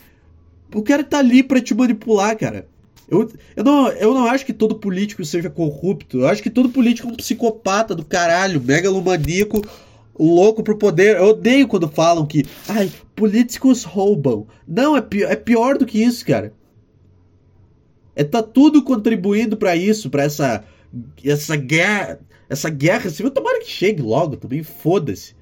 O 0.74 0.80
cara 0.80 1.04
tá 1.04 1.18
ali 1.18 1.42
pra 1.42 1.60
te 1.60 1.74
manipular, 1.74 2.34
cara. 2.38 2.66
Eu, 3.10 3.30
eu, 3.54 3.62
não, 3.62 3.88
eu 3.88 4.14
não 4.14 4.24
acho 4.24 4.46
que 4.46 4.54
todo 4.54 4.74
político 4.74 5.22
seja 5.22 5.50
corrupto. 5.50 6.20
Eu 6.20 6.28
acho 6.28 6.42
que 6.42 6.48
todo 6.48 6.70
político 6.70 7.08
é 7.08 7.12
um 7.12 7.14
psicopata 7.14 7.94
do 7.94 8.06
caralho, 8.06 8.58
megalomaníaco, 8.58 9.62
louco 10.18 10.62
pro 10.62 10.78
poder. 10.78 11.18
Eu 11.18 11.26
odeio 11.26 11.68
quando 11.68 11.88
falam 11.88 12.24
que, 12.24 12.46
ai, 12.66 12.90
políticos 13.14 13.84
roubam. 13.84 14.46
Não, 14.66 14.96
é 14.96 15.02
pior, 15.02 15.30
é 15.30 15.36
pior 15.36 15.76
do 15.76 15.84
que 15.84 16.02
isso, 16.02 16.24
cara. 16.24 16.54
É 18.16 18.24
tá 18.24 18.42
tudo 18.42 18.82
contribuindo 18.82 19.58
para 19.58 19.76
isso, 19.76 20.08
para 20.08 20.22
essa 20.22 20.64
essa 21.22 21.54
guerra, 21.54 22.18
essa 22.50 22.68
guerra 22.68 23.08
civil, 23.08 23.30
tomara 23.30 23.60
que 23.60 23.70
chegue 23.70 24.02
logo 24.02 24.36
também, 24.36 24.64
foda-se. 24.64 25.34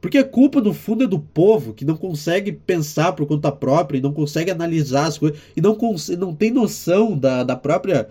Porque 0.00 0.18
a 0.18 0.24
culpa, 0.24 0.60
no 0.60 0.74
fundo, 0.74 1.04
é 1.04 1.06
do 1.06 1.18
povo 1.18 1.72
que 1.72 1.84
não 1.84 1.96
consegue 1.96 2.52
pensar 2.52 3.12
por 3.12 3.24
conta 3.24 3.50
própria 3.52 3.98
e 3.98 4.02
não 4.02 4.12
consegue 4.12 4.50
analisar 4.50 5.06
as 5.06 5.16
coisas 5.16 5.38
e 5.56 5.60
não, 5.60 5.78
não 6.18 6.34
tem 6.34 6.50
noção 6.50 7.16
da, 7.16 7.44
da 7.44 7.56
própria 7.56 8.08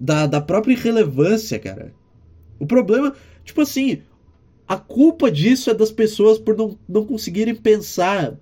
da, 0.00 0.26
da 0.26 0.40
própria 0.40 0.72
irrelevância, 0.72 1.58
cara. 1.58 1.92
O 2.58 2.66
problema, 2.66 3.14
tipo 3.44 3.60
assim, 3.60 4.00
a 4.66 4.76
culpa 4.76 5.30
disso 5.30 5.70
é 5.70 5.74
das 5.74 5.90
pessoas 5.90 6.38
por 6.38 6.56
não, 6.56 6.78
não 6.88 7.04
conseguirem 7.04 7.54
pensar 7.54 8.36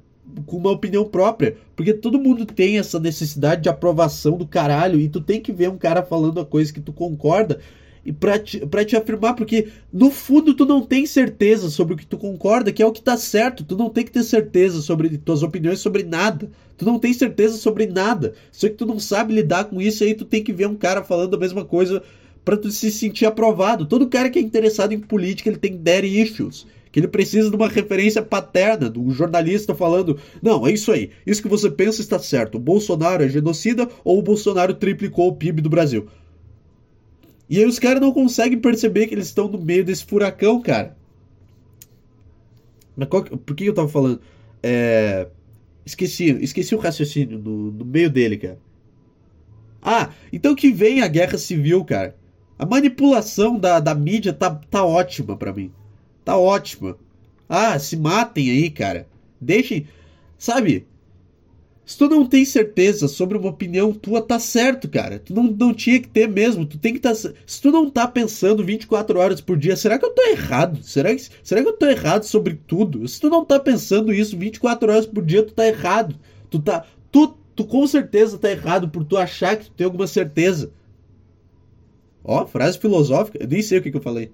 com 0.47 0.57
uma 0.57 0.71
opinião 0.71 1.05
própria. 1.05 1.57
Porque 1.75 1.93
todo 1.93 2.19
mundo 2.19 2.47
tem 2.47 2.79
essa 2.79 3.01
necessidade 3.01 3.63
de 3.63 3.69
aprovação 3.69 4.37
do 4.37 4.47
caralho 4.47 5.01
e 5.01 5.09
tu 5.09 5.21
tem 5.21 5.41
que 5.41 5.53
ver 5.53 5.71
um 5.71 5.79
cara 5.79 6.03
falando 6.03 6.41
a 6.41 6.47
coisa 6.47 6.73
que 6.73 6.81
tu 6.81 6.93
concorda 6.93 7.61
e 8.07 8.13
para 8.13 8.39
te, 8.39 8.65
pra 8.65 8.85
te 8.85 8.95
afirmar, 8.95 9.35
porque 9.35 9.67
no 9.93 10.13
fundo 10.13 10.55
tu 10.55 10.65
não 10.65 10.81
tem 10.81 11.05
certeza 11.05 11.69
sobre 11.69 11.95
o 11.95 11.97
que 11.97 12.07
tu 12.07 12.17
concorda, 12.17 12.73
que 12.73 12.81
é 12.81 12.87
o 12.87 12.93
que 12.93 13.03
tá 13.03 13.17
certo. 13.17 13.65
Tu 13.65 13.77
não 13.77 13.91
tem 13.91 14.05
que 14.05 14.13
ter 14.13 14.23
certeza 14.23 14.81
sobre 14.81 15.19
tuas 15.19 15.43
opiniões 15.43 15.81
sobre 15.81 16.05
nada. 16.05 16.49
Tu 16.79 16.85
não 16.85 17.01
tem 17.01 17.13
certeza 17.13 17.57
sobre 17.57 17.87
nada. 17.87 18.35
Só 18.53 18.69
que 18.69 18.75
tu 18.75 18.87
não 18.87 19.01
sabe 19.01 19.35
lidar 19.35 19.65
com 19.65 19.83
isso, 19.83 20.05
aí 20.05 20.15
tu 20.15 20.25
tem 20.25 20.43
que 20.43 20.53
ver 20.53 20.69
um 20.69 20.77
cara 20.77 21.03
falando 21.03 21.35
a 21.35 21.39
mesma 21.39 21.65
coisa 21.65 22.01
para 22.45 22.57
tu 22.57 22.71
se 22.71 22.93
sentir 22.93 23.27
aprovado. 23.27 23.87
Todo 23.87 24.09
cara 24.09 24.31
que 24.31 24.39
é 24.39 24.43
interessado 24.43 24.93
em 24.93 25.01
política, 25.01 25.51
ele 25.51 25.59
tem 25.59 25.77
daddy 25.77 26.21
issues. 26.21 26.65
Que 26.93 27.01
ele 27.01 27.09
precisa 27.09 27.51
de 27.51 27.57
uma 27.57 27.69
referência 27.69 28.23
paterna, 28.23 28.89
de 28.89 29.01
um 29.01 29.11
jornalista 29.11 29.75
falando: 29.75 30.17
Não, 30.41 30.65
é 30.65 30.71
isso 30.71 30.93
aí. 30.93 31.11
Isso 31.27 31.43
que 31.43 31.49
você 31.49 31.69
pensa 31.69 32.01
está 32.01 32.21
certo. 32.21 32.55
O 32.55 32.61
Bolsonaro 32.61 33.25
é 33.25 33.29
genocida 33.29 33.89
ou 34.05 34.19
o 34.19 34.23
Bolsonaro 34.23 34.73
triplicou 34.75 35.29
o 35.29 35.35
PIB 35.35 35.61
do 35.61 35.69
Brasil. 35.69 36.07
E 37.49 37.59
aí 37.59 37.67
os 37.67 37.79
caras 37.79 38.01
não 38.01 38.13
conseguem 38.13 38.59
perceber 38.59 39.07
que 39.07 39.15
eles 39.15 39.27
estão 39.27 39.49
no 39.49 39.59
meio 39.59 39.85
desse 39.85 40.05
furacão, 40.05 40.61
cara. 40.61 40.97
Mas 42.97 43.09
qual, 43.09 43.23
por 43.23 43.55
que 43.55 43.65
eu 43.65 43.75
tava 43.75 43.89
falando? 43.89 44.21
É, 44.63 45.29
esqueci, 45.85 46.31
esqueci 46.43 46.75
o 46.75 46.79
raciocínio 46.79 47.39
no, 47.39 47.71
no 47.71 47.85
meio 47.85 48.11
dele, 48.11 48.37
cara. 48.37 48.59
Ah, 49.81 50.11
então 50.33 50.55
que 50.55 50.73
vem 50.73 51.03
a 51.03 51.07
guerra 51.07 51.39
civil, 51.39 51.85
cara. 51.85 52.17
A 52.59 52.67
manipulação 52.67 53.59
da, 53.59 53.79
da 53.79 53.95
mídia 53.95 54.33
tá, 54.33 54.51
tá 54.51 54.85
ótima 54.85 55.37
para 55.37 55.53
mim. 55.53 55.71
Tá 56.25 56.37
ótima. 56.37 56.97
Ah, 57.49 57.79
se 57.79 57.97
matem 57.97 58.51
aí, 58.51 58.71
cara. 58.71 59.07
Deixem. 59.41 59.87
Sabe? 60.39 60.87
Se 61.87 61.97
tu 61.97 62.09
não 62.09 62.27
tem 62.27 62.45
certeza 62.45 63.07
sobre 63.07 63.39
uma 63.39 63.51
opinião 63.51 63.93
tua, 63.93 64.21
tá 64.21 64.41
certo, 64.41 64.89
cara. 64.89 65.21
Tu 65.21 65.33
não, 65.33 65.45
não 65.45 65.73
tinha 65.73 66.01
que 66.01 66.09
ter 66.09 66.29
mesmo. 66.29 66.67
Tu 66.67 66.77
tem 66.77 66.93
que. 66.93 66.99
Tá, 66.99 67.15
se 67.15 67.63
tu 67.63 67.71
não 67.71 67.89
tá 67.89 68.09
pensando 68.09 68.65
24 68.65 69.17
horas 69.21 69.41
por 69.41 69.57
dia, 69.57 69.77
será 69.77 69.97
que 69.97 70.05
eu 70.05 70.11
tô 70.11 70.21
errado? 70.23 70.83
Será 70.83 71.15
que, 71.15 71.23
será 71.45 71.63
que 71.63 71.69
eu 71.69 71.75
tô 71.75 71.87
errado 71.87 72.25
sobre 72.25 72.55
tudo? 72.67 73.07
Se 73.07 73.21
tu 73.21 73.31
não 73.31 73.45
tá 73.45 73.61
pensando 73.61 74.13
isso 74.13 74.37
24 74.37 74.91
horas 74.91 75.07
por 75.07 75.25
dia, 75.25 75.45
tu 75.45 75.55
tá 75.55 75.65
errado. 75.65 76.17
Tu 76.51 76.59
tá. 76.59 76.85
Tu, 77.13 77.39
tu 77.55 77.65
com 77.65 77.87
certeza 77.87 78.37
tá 78.37 78.51
errado 78.51 78.89
por 78.89 79.05
tu 79.05 79.17
achar 79.17 79.57
que 79.57 79.67
tu 79.67 79.71
tem 79.71 79.85
alguma 79.85 80.09
certeza. 80.09 80.73
Ó, 82.25 82.45
frase 82.47 82.81
filosófica. 82.81 83.39
Eu 83.41 83.47
nem 83.47 83.63
sei 83.63 83.79
o 83.79 83.83
que, 83.83 83.93
que 83.93 83.97
eu 83.97 84.03
falei. 84.03 84.33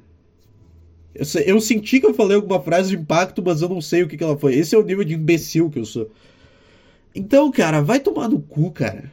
Eu, 1.14 1.26
eu, 1.44 1.60
senti 1.60 2.00
que 2.00 2.06
eu 2.06 2.14
falei 2.14 2.36
alguma 2.36 2.62
frase 2.62 2.88
de 2.88 2.96
impacto, 2.96 3.42
mas 3.44 3.60
eu 3.60 3.68
não 3.68 3.82
sei 3.82 4.02
o 4.02 4.08
que, 4.08 4.16
que 4.16 4.24
ela 4.24 4.38
foi. 4.38 4.54
Esse 4.54 4.74
é 4.74 4.78
o 4.78 4.82
nível 4.82 5.04
de 5.04 5.12
imbecil 5.12 5.68
que 5.68 5.78
eu 5.78 5.84
sou. 5.84 6.10
Então, 7.14 7.50
cara, 7.50 7.80
vai 7.82 8.00
tomar 8.00 8.28
no 8.28 8.40
cu, 8.40 8.70
cara. 8.70 9.10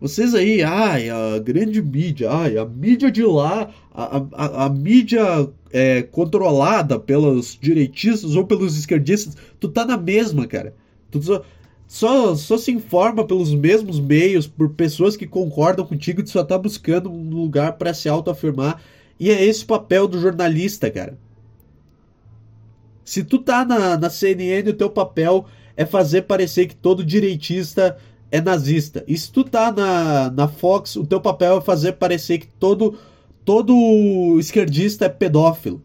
Vocês 0.00 0.32
aí, 0.32 0.62
ai, 0.62 1.10
a 1.10 1.40
grande 1.40 1.82
mídia, 1.82 2.30
ai, 2.30 2.56
a 2.56 2.64
mídia 2.64 3.10
de 3.10 3.24
lá, 3.24 3.68
a, 3.92 4.18
a, 4.32 4.66
a 4.66 4.68
mídia 4.68 5.50
é, 5.72 6.02
controlada 6.02 7.00
pelos 7.00 7.58
direitistas 7.60 8.36
ou 8.36 8.46
pelos 8.46 8.78
esquerdistas, 8.78 9.36
tu 9.58 9.68
tá 9.68 9.84
na 9.84 9.96
mesma, 9.96 10.46
cara. 10.46 10.72
Tu 11.10 11.20
só, 11.20 11.42
só, 11.88 12.36
só 12.36 12.56
se 12.56 12.70
informa 12.70 13.24
pelos 13.26 13.52
mesmos 13.52 13.98
meios, 13.98 14.46
por 14.46 14.70
pessoas 14.70 15.16
que 15.16 15.26
concordam 15.26 15.84
contigo, 15.84 16.22
tu 16.22 16.30
só 16.30 16.44
tá 16.44 16.56
buscando 16.56 17.10
um 17.10 17.28
lugar 17.28 17.72
para 17.72 17.92
se 17.92 18.08
autoafirmar. 18.08 18.80
E 19.18 19.30
é 19.30 19.44
esse 19.44 19.64
o 19.64 19.66
papel 19.66 20.06
do 20.06 20.20
jornalista, 20.20 20.88
cara. 20.90 21.18
Se 23.04 23.24
tu 23.24 23.38
tá 23.38 23.64
na, 23.64 23.96
na 23.96 24.10
CNN, 24.10 24.70
o 24.70 24.74
teu 24.74 24.90
papel 24.90 25.46
é 25.78 25.86
fazer 25.86 26.22
parecer 26.22 26.66
que 26.66 26.74
todo 26.74 27.04
direitista 27.04 27.96
é 28.32 28.40
nazista. 28.40 29.04
E 29.06 29.16
se 29.16 29.30
tu 29.30 29.44
tá 29.44 29.70
na, 29.70 30.28
na 30.28 30.48
Fox, 30.48 30.96
o 30.96 31.06
teu 31.06 31.20
papel 31.20 31.58
é 31.58 31.60
fazer 31.60 31.92
parecer 31.92 32.38
que 32.38 32.48
todo, 32.48 32.98
todo 33.44 34.36
esquerdista 34.40 35.04
é 35.04 35.08
pedófilo. 35.08 35.80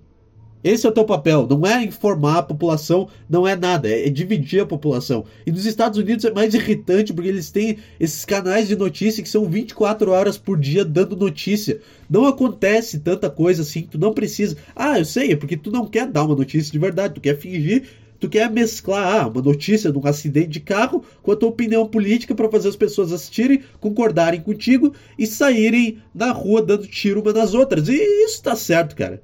Esse 0.64 0.88
é 0.88 0.90
o 0.90 0.94
teu 0.94 1.04
papel, 1.04 1.46
não 1.46 1.68
é 1.68 1.84
informar 1.84 2.38
a 2.38 2.44
população, 2.44 3.10
não 3.30 3.46
é 3.46 3.54
nada, 3.54 3.88
é, 3.88 4.08
é, 4.08 4.10
dividir 4.10 4.62
a 4.62 4.66
população. 4.66 5.26
E 5.46 5.52
nos 5.52 5.66
Estados 5.66 6.00
Unidos 6.00 6.24
é 6.26 6.32
mais 6.32 6.54
irritante 6.56 7.14
porque 7.14 7.28
eles 7.30 7.52
têm 7.52 7.78
esses 8.00 8.26
canais 8.26 8.70
de 8.70 8.76
notícia 8.76 9.22
que 9.22 9.30
são 9.30 9.46
24 9.46 10.10
horas 10.10 10.38
por 10.38 10.58
dia 10.58 10.84
dando 10.84 11.18
notícia. 11.18 11.82
Não 12.10 12.26
acontece 12.26 12.98
tanta 13.00 13.30
coisa 13.30 13.62
assim, 13.62 13.84
tu 13.84 14.00
não 14.00 14.14
precisa. 14.14 14.58
Ah, 14.76 14.98
eu 14.98 15.06
sei, 15.06 15.34
é 15.34 15.36
porque 15.36 15.58
tu 15.58 15.70
não 15.70 15.86
quer 15.86 16.08
dar 16.08 16.24
uma 16.24 16.36
notícia 16.36 16.72
de 16.72 16.80
verdade, 16.80 17.14
tu 17.14 17.22
quer 17.22 17.38
fingir 17.38 17.84
tu 18.24 18.30
quer 18.30 18.50
mesclar 18.50 19.22
ah, 19.22 19.28
uma 19.28 19.42
notícia 19.42 19.92
de 19.92 19.98
um 19.98 20.08
acidente 20.08 20.48
de 20.48 20.62
carro 20.62 21.04
com 21.22 21.34
a 21.34 21.36
tua 21.36 21.50
opinião 21.50 21.86
política 21.86 22.34
para 22.34 22.50
fazer 22.50 22.70
as 22.70 22.76
pessoas 22.78 23.12
assistirem, 23.12 23.64
concordarem 23.82 24.40
contigo 24.40 24.94
e 25.20 25.28
saírem 25.28 26.02
na 26.16 26.32
rua 26.32 26.62
dando 26.62 26.88
tiro 26.88 27.20
uma 27.20 27.34
nas 27.34 27.54
outras. 27.54 27.90
E 27.90 27.98
isso 28.24 28.42
tá 28.42 28.56
certo, 28.56 28.96
cara. 28.96 29.22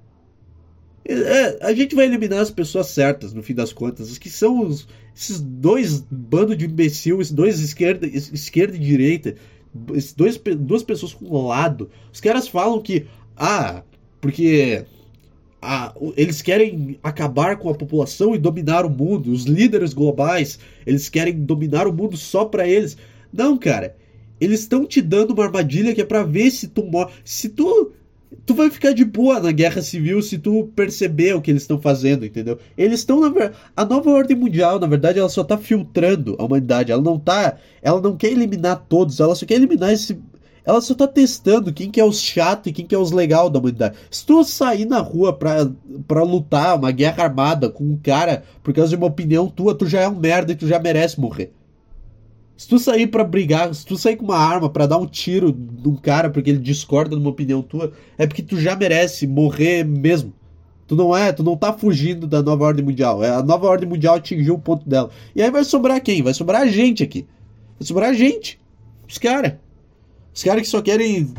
É, 1.05 1.13
é 1.13 1.59
a 1.61 1.73
gente 1.73 1.95
vai 1.95 2.07
eliminar 2.07 2.39
as 2.39 2.51
pessoas 2.51 2.87
certas, 2.87 3.31
no 3.31 3.41
fim 3.41 3.53
das 3.53 3.71
contas, 3.71 4.17
que 4.17 4.29
são 4.29 4.67
os, 4.67 4.85
esses 5.15 5.39
dois 5.39 6.01
bandos 6.11 6.57
de 6.57 6.65
imbecil, 6.65 7.21
esses 7.21 7.31
dois 7.31 7.61
esquerda, 7.61 8.05
esquerda 8.05 8.75
e 8.75 8.79
direita, 8.79 9.35
esses 9.93 10.11
dois, 10.11 10.37
duas 10.57 10.83
pessoas 10.83 11.13
com 11.13 11.47
lado. 11.47 11.89
Os 12.11 12.19
caras 12.19 12.49
falam 12.49 12.81
que, 12.81 13.05
ah, 13.37 13.81
porque 14.19 14.83
a, 15.61 15.93
eles 16.15 16.41
querem 16.41 16.97
acabar 17.03 17.57
com 17.57 17.69
a 17.69 17.75
população 17.75 18.33
e 18.33 18.37
dominar 18.37 18.85
o 18.85 18.89
mundo. 18.89 19.31
Os 19.31 19.43
líderes 19.43 19.93
globais, 19.93 20.59
eles 20.85 21.09
querem 21.09 21.33
dominar 21.33 21.87
o 21.87 21.93
mundo 21.93 22.15
só 22.17 22.45
para 22.45 22.67
eles. 22.67 22.97
Não, 23.31 23.57
cara. 23.57 23.95
Eles 24.39 24.61
estão 24.61 24.85
te 24.85 25.01
dando 25.01 25.31
uma 25.31 25.43
armadilha 25.43 25.93
que 25.93 26.01
é 26.01 26.05
para 26.05 26.23
ver 26.23 26.49
se 26.49 26.69
tu 26.69 26.83
morre. 26.83 27.11
Se 27.25 27.49
tu 27.49 27.91
tu 28.45 28.53
vai 28.53 28.69
ficar 28.69 28.93
de 28.93 29.03
boa 29.03 29.39
na 29.39 29.51
guerra 29.51 29.81
civil 29.81 30.21
se 30.21 30.37
tu 30.37 30.71
perceber 30.75 31.35
o 31.35 31.41
que 31.41 31.51
eles 31.51 31.63
estão 31.63 31.81
fazendo, 31.81 32.25
entendeu? 32.25 32.59
Eles 32.77 32.99
estão 32.99 33.19
na 33.19 33.51
a 33.75 33.85
nova 33.85 34.11
ordem 34.11 34.37
mundial, 34.37 34.79
na 34.79 34.87
verdade, 34.87 35.19
ela 35.19 35.29
só 35.29 35.43
tá 35.43 35.57
filtrando 35.57 36.35
a 36.37 36.45
humanidade. 36.45 36.91
Ela 36.91 37.01
não 37.01 37.19
tá, 37.19 37.57
ela 37.81 37.99
não 37.99 38.15
quer 38.15 38.31
eliminar 38.31 38.85
todos, 38.87 39.19
ela 39.19 39.35
só 39.35 39.45
quer 39.45 39.55
eliminar 39.55 39.91
esse 39.91 40.19
ela 40.65 40.81
só 40.81 40.93
tá 40.93 41.07
testando 41.07 41.73
quem 41.73 41.89
que 41.89 41.99
é 41.99 42.05
os 42.05 42.19
chato 42.19 42.67
e 42.67 42.73
quem 42.73 42.85
que 42.85 42.95
é 42.95 42.97
os 42.97 43.11
legal 43.11 43.49
da 43.49 43.59
humanidade. 43.59 43.97
Se 44.11 44.25
tu 44.25 44.43
sair 44.43 44.85
na 44.85 44.99
rua 44.99 45.33
pra, 45.33 45.69
pra 46.07 46.23
lutar 46.23 46.77
uma 46.77 46.91
guerra 46.91 47.23
armada 47.23 47.69
com 47.69 47.83
um 47.83 47.97
cara 47.97 48.43
por 48.63 48.73
causa 48.73 48.89
de 48.89 48.95
uma 48.95 49.07
opinião 49.07 49.47
tua, 49.47 49.75
tu 49.75 49.85
já 49.85 50.01
é 50.01 50.07
um 50.07 50.15
merda 50.15 50.51
e 50.51 50.55
tu 50.55 50.67
já 50.67 50.79
merece 50.79 51.19
morrer. 51.19 51.51
Se 52.55 52.67
tu 52.67 52.77
sair 52.77 53.07
para 53.07 53.23
brigar, 53.23 53.73
se 53.73 53.85
tu 53.85 53.97
sair 53.97 54.17
com 54.17 54.25
uma 54.25 54.37
arma 54.37 54.69
para 54.69 54.85
dar 54.85 54.97
um 54.97 55.05
tiro 55.05 55.57
num 55.81 55.95
cara 55.95 56.29
porque 56.29 56.49
ele 56.49 56.59
discorda 56.59 57.15
de 57.15 57.21
uma 57.21 57.29
opinião 57.29 57.61
tua, 57.61 57.93
é 58.17 58.27
porque 58.27 58.43
tu 58.43 58.59
já 58.59 58.75
merece 58.75 59.25
morrer 59.25 59.85
mesmo. 59.85 60.33
Tu 60.85 60.95
não 60.95 61.15
é, 61.15 61.31
tu 61.31 61.43
não 61.43 61.55
tá 61.55 61.71
fugindo 61.71 62.27
da 62.27 62.41
nova 62.41 62.65
ordem 62.65 62.83
mundial. 62.83 63.23
É, 63.23 63.29
a 63.29 63.43
nova 63.43 63.67
ordem 63.67 63.87
mundial 63.87 64.15
atingiu 64.15 64.55
o 64.55 64.59
ponto 64.59 64.89
dela. 64.89 65.09
E 65.35 65.41
aí 65.41 65.49
vai 65.49 65.63
sobrar 65.63 66.01
quem? 66.01 66.21
Vai 66.21 66.33
sobrar 66.33 66.63
a 66.63 66.67
gente 66.67 67.03
aqui. 67.03 67.27
Vai 67.79 67.87
sobrar 67.87 68.09
a 68.09 68.13
gente. 68.13 68.59
Os 69.07 69.17
caras. 69.17 69.53
Os 70.33 70.43
caras 70.43 70.61
que 70.61 70.67
só 70.67 70.81
querem. 70.81 71.33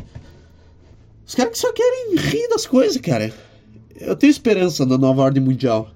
Os 1.25 1.35
caras 1.35 1.53
que 1.53 1.59
só 1.59 1.71
querem 1.73 2.15
rir 2.15 2.47
das 2.49 2.65
coisas, 2.65 2.99
cara. 3.01 3.33
Eu 3.99 4.15
tenho 4.15 4.31
esperança 4.31 4.85
na 4.85 4.97
nova 4.97 5.21
ordem 5.21 5.43
mundial. 5.43 5.89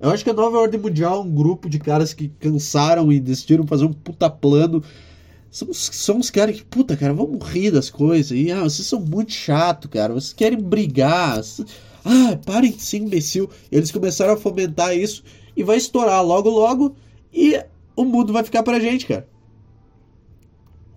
Eu 0.00 0.10
acho 0.10 0.22
que 0.22 0.30
a 0.30 0.34
nova 0.34 0.58
ordem 0.58 0.80
mundial 0.80 1.18
é 1.18 1.20
um 1.22 1.30
grupo 1.30 1.68
de 1.68 1.78
caras 1.78 2.14
que 2.14 2.28
cansaram 2.28 3.12
e 3.12 3.18
decidiram 3.18 3.66
fazer 3.66 3.84
um 3.84 3.92
puta 3.92 4.30
plano. 4.30 4.82
São, 5.50 5.72
são 5.72 6.18
os 6.18 6.30
caras 6.30 6.56
que, 6.56 6.64
puta, 6.64 6.96
cara, 6.96 7.12
vamos 7.12 7.44
rir 7.48 7.70
das 7.70 7.90
coisas. 7.90 8.30
E, 8.30 8.50
ah, 8.52 8.62
vocês 8.62 8.86
são 8.86 9.00
muito 9.00 9.32
chato, 9.32 9.88
cara. 9.88 10.14
Vocês 10.14 10.32
querem 10.32 10.60
brigar. 10.60 11.40
Ah, 12.04 12.38
parem 12.46 12.72
de 12.72 12.82
ser 12.82 12.98
imbecil. 12.98 13.50
Eles 13.72 13.90
começaram 13.90 14.34
a 14.34 14.36
fomentar 14.36 14.96
isso 14.96 15.24
e 15.56 15.64
vai 15.64 15.76
estourar 15.76 16.24
logo, 16.24 16.48
logo. 16.48 16.94
E 17.32 17.60
o 17.96 18.04
mundo 18.04 18.32
vai 18.32 18.44
ficar 18.44 18.62
pra 18.62 18.78
gente, 18.78 19.04
cara 19.04 19.26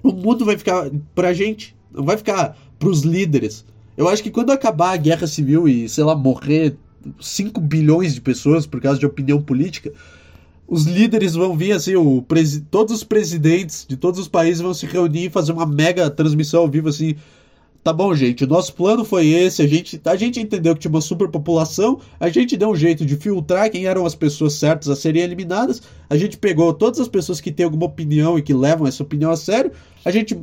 o 0.04 0.12
mundo 0.12 0.46
vai 0.46 0.58
ficar 0.58 0.90
pra 1.14 1.34
gente, 1.34 1.76
não 1.92 2.04
vai 2.04 2.18
ficar 2.18 2.58
pros 2.80 3.02
líderes. 3.02 3.66
Eu 3.96 4.08
acho 4.08 4.24
que 4.24 4.32
quando 4.32 4.52
acabar 4.52 4.94
a 4.94 4.98
guerra 4.98 5.28
civil 5.28 5.68
e, 5.68 5.88
sei 5.88 6.04
lá, 6.04 6.16
morrer 6.16 6.76
5 7.20 7.60
bilhões 7.60 8.14
de 8.14 8.22
pessoas 8.22 8.66
por 8.66 8.82
causa 8.82 9.00
de 9.00 9.06
opinião 9.06 9.42
política, 9.42 9.92
os 10.68 10.86
líderes 10.86 11.36
vão 11.36 11.58
vir 11.58 11.74
assim, 11.74 11.96
o 11.96 12.26
todos 12.70 12.96
os 12.96 13.04
presidentes 13.04 13.86
de 13.88 13.98
todos 13.98 14.20
os 14.20 14.28
países 14.28 14.62
vão 14.62 14.74
se 14.74 14.86
reunir 14.86 15.26
e 15.26 15.30
fazer 15.30 15.52
uma 15.52 15.66
mega 15.66 16.10
transmissão 16.10 16.62
ao 16.62 16.70
vivo 16.70 16.88
assim 16.88 17.16
Tá 17.84 17.92
bom, 17.92 18.14
gente, 18.14 18.46
nosso 18.46 18.76
plano 18.76 19.04
foi 19.04 19.26
esse, 19.30 19.60
a 19.64 19.68
gente, 19.68 20.00
a 20.06 20.16
gente 20.16 20.40
entendeu 20.40 20.76
que 20.76 20.82
tinha 20.82 20.92
uma 20.92 21.02
superpopulação, 21.02 22.00
a 22.20 22.30
gente 22.30 22.56
deu 22.56 22.70
um 22.70 22.76
jeito 22.76 23.04
de 23.04 23.16
filtrar 23.16 23.72
quem 23.72 23.88
eram 23.88 24.06
as 24.06 24.14
pessoas 24.14 24.54
certas 24.54 24.88
a 24.88 24.96
serem 24.96 25.24
eliminadas, 25.24 25.82
a 26.08 26.16
gente 26.16 26.38
pegou 26.38 26.72
todas 26.76 27.00
as 27.00 27.08
pessoas 27.08 27.42
que 27.42 27.52
têm 27.52 27.64
alguma 27.64 27.88
opinião 27.88 28.38
e 28.38 28.44
que 28.44 28.54
levam 28.54 28.86
essa 28.86 29.02
opinião 29.02 29.32
a 29.32 29.36
sério, 29.36 29.72
a 30.06 30.12
gente 30.12 30.40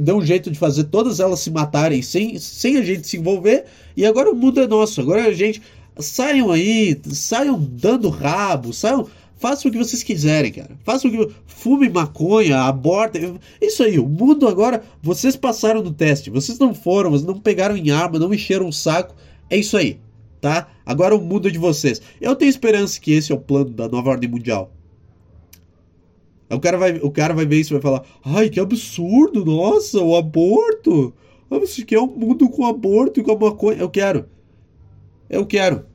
deu 0.00 0.16
um 0.16 0.24
jeito 0.24 0.50
de 0.50 0.58
fazer 0.58 0.84
todas 0.84 1.20
elas 1.20 1.40
se 1.40 1.50
matarem 1.50 2.00
sem, 2.00 2.38
sem 2.38 2.78
a 2.78 2.82
gente 2.82 3.06
se 3.06 3.18
envolver, 3.18 3.66
e 3.94 4.06
agora 4.06 4.30
o 4.30 4.34
mundo 4.34 4.58
é 4.58 4.66
nosso, 4.66 4.98
agora 5.02 5.26
a 5.26 5.32
gente... 5.32 5.60
Saiam 6.00 6.52
aí, 6.52 6.96
saiam 7.10 7.58
dando 7.60 8.08
rabo, 8.08 8.72
saiam 8.72 9.08
Façam 9.38 9.68
o 9.68 9.72
que 9.72 9.78
vocês 9.78 10.02
quiserem, 10.02 10.52
cara. 10.52 10.76
Façam 10.84 11.10
o 11.10 11.14
que. 11.14 11.34
Fume 11.46 11.88
maconha, 11.88 12.62
abortem. 12.62 13.38
Isso 13.62 13.84
aí, 13.84 13.98
o 13.98 14.08
mundo 14.08 14.48
agora. 14.48 14.82
Vocês 15.00 15.36
passaram 15.36 15.80
no 15.82 15.92
teste. 15.92 16.28
Vocês 16.28 16.58
não 16.58 16.74
foram, 16.74 17.10
vocês 17.10 17.26
não 17.26 17.38
pegaram 17.38 17.76
em 17.76 17.90
arma, 17.90 18.18
não 18.18 18.34
encheram 18.34 18.68
o 18.68 18.72
saco. 18.72 19.14
É 19.48 19.56
isso 19.56 19.76
aí, 19.76 20.00
tá? 20.40 20.68
Agora 20.84 21.14
o 21.14 21.20
mundo 21.20 21.46
é 21.46 21.50
de 21.52 21.58
vocês. 21.58 22.02
Eu 22.20 22.34
tenho 22.34 22.50
esperança 22.50 23.00
que 23.00 23.12
esse 23.12 23.30
é 23.30 23.34
o 23.34 23.38
plano 23.38 23.70
da 23.70 23.88
nova 23.88 24.10
ordem 24.10 24.28
mundial. 24.28 24.72
O 26.50 26.58
cara 26.58 26.76
vai, 26.76 26.98
o 26.98 27.10
cara 27.10 27.32
vai 27.32 27.46
ver 27.46 27.60
isso 27.60 27.72
e 27.72 27.78
vai 27.78 27.82
falar: 27.82 28.04
Ai, 28.24 28.48
que 28.48 28.58
absurdo, 28.58 29.44
nossa, 29.44 30.00
o 30.00 30.16
aborto. 30.16 31.14
Você 31.48 31.84
quer 31.84 32.00
um 32.00 32.06
mundo 32.06 32.48
com 32.50 32.66
aborto 32.66 33.20
e 33.20 33.22
com 33.22 33.38
maconha? 33.38 33.78
Eu 33.78 33.88
quero. 33.88 34.28
Eu 35.30 35.46
quero. 35.46 35.86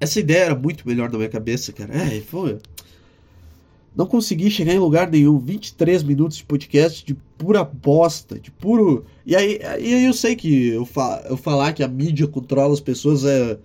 Essa 0.00 0.18
ideia 0.18 0.44
era 0.44 0.54
muito 0.54 0.88
melhor 0.88 1.10
na 1.12 1.18
minha 1.18 1.28
cabeça, 1.28 1.72
cara. 1.72 1.94
É, 1.94 2.20
foi. 2.22 2.58
Não 3.94 4.06
consegui 4.06 4.50
chegar 4.50 4.72
em 4.72 4.78
lugar 4.78 5.10
nenhum. 5.10 5.38
23 5.38 6.02
minutos 6.02 6.38
de 6.38 6.44
podcast 6.44 7.04
de 7.04 7.14
pura 7.36 7.62
bosta, 7.62 8.38
de 8.38 8.50
puro. 8.50 9.04
E 9.26 9.36
aí, 9.36 9.60
aí 9.62 10.04
eu 10.06 10.12
sei 10.14 10.36
que 10.36 10.68
eu, 10.68 10.86
fa... 10.86 11.22
eu 11.28 11.36
falar 11.36 11.72
que 11.72 11.82
a 11.82 11.88
mídia 11.88 12.26
controla 12.26 12.72
as 12.72 12.80
pessoas 12.80 13.24
é. 13.24 13.58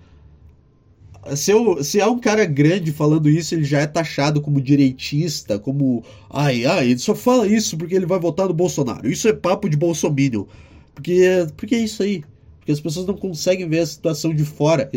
Se, 1.35 1.51
eu, 1.51 1.83
se 1.83 1.99
é 1.99 2.05
um 2.05 2.19
cara 2.19 2.45
grande 2.45 2.91
falando 2.91 3.29
isso, 3.29 3.55
ele 3.55 3.63
já 3.63 3.79
é 3.79 3.87
taxado 3.87 4.41
como 4.41 4.59
direitista, 4.59 5.57
como. 5.57 6.03
Ai, 6.29 6.65
ai, 6.65 6.89
ele 6.89 6.99
só 6.99 7.15
fala 7.15 7.47
isso 7.47 7.77
porque 7.77 7.95
ele 7.95 8.05
vai 8.05 8.19
votar 8.19 8.47
no 8.47 8.53
Bolsonaro. 8.53 9.07
Isso 9.09 9.27
é 9.27 9.33
papo 9.33 9.69
de 9.69 9.77
Bolsominion. 9.77 10.45
Porque, 10.93 11.47
porque 11.55 11.75
é 11.75 11.79
isso 11.79 12.03
aí. 12.03 12.23
Porque 12.65 12.71
as 12.71 12.79
pessoas 12.79 13.05
não 13.05 13.13
conseguem 13.13 13.69
ver 13.69 13.81
a 13.81 13.85
situação 13.85 14.33
de 14.33 14.43
fora. 14.43 14.89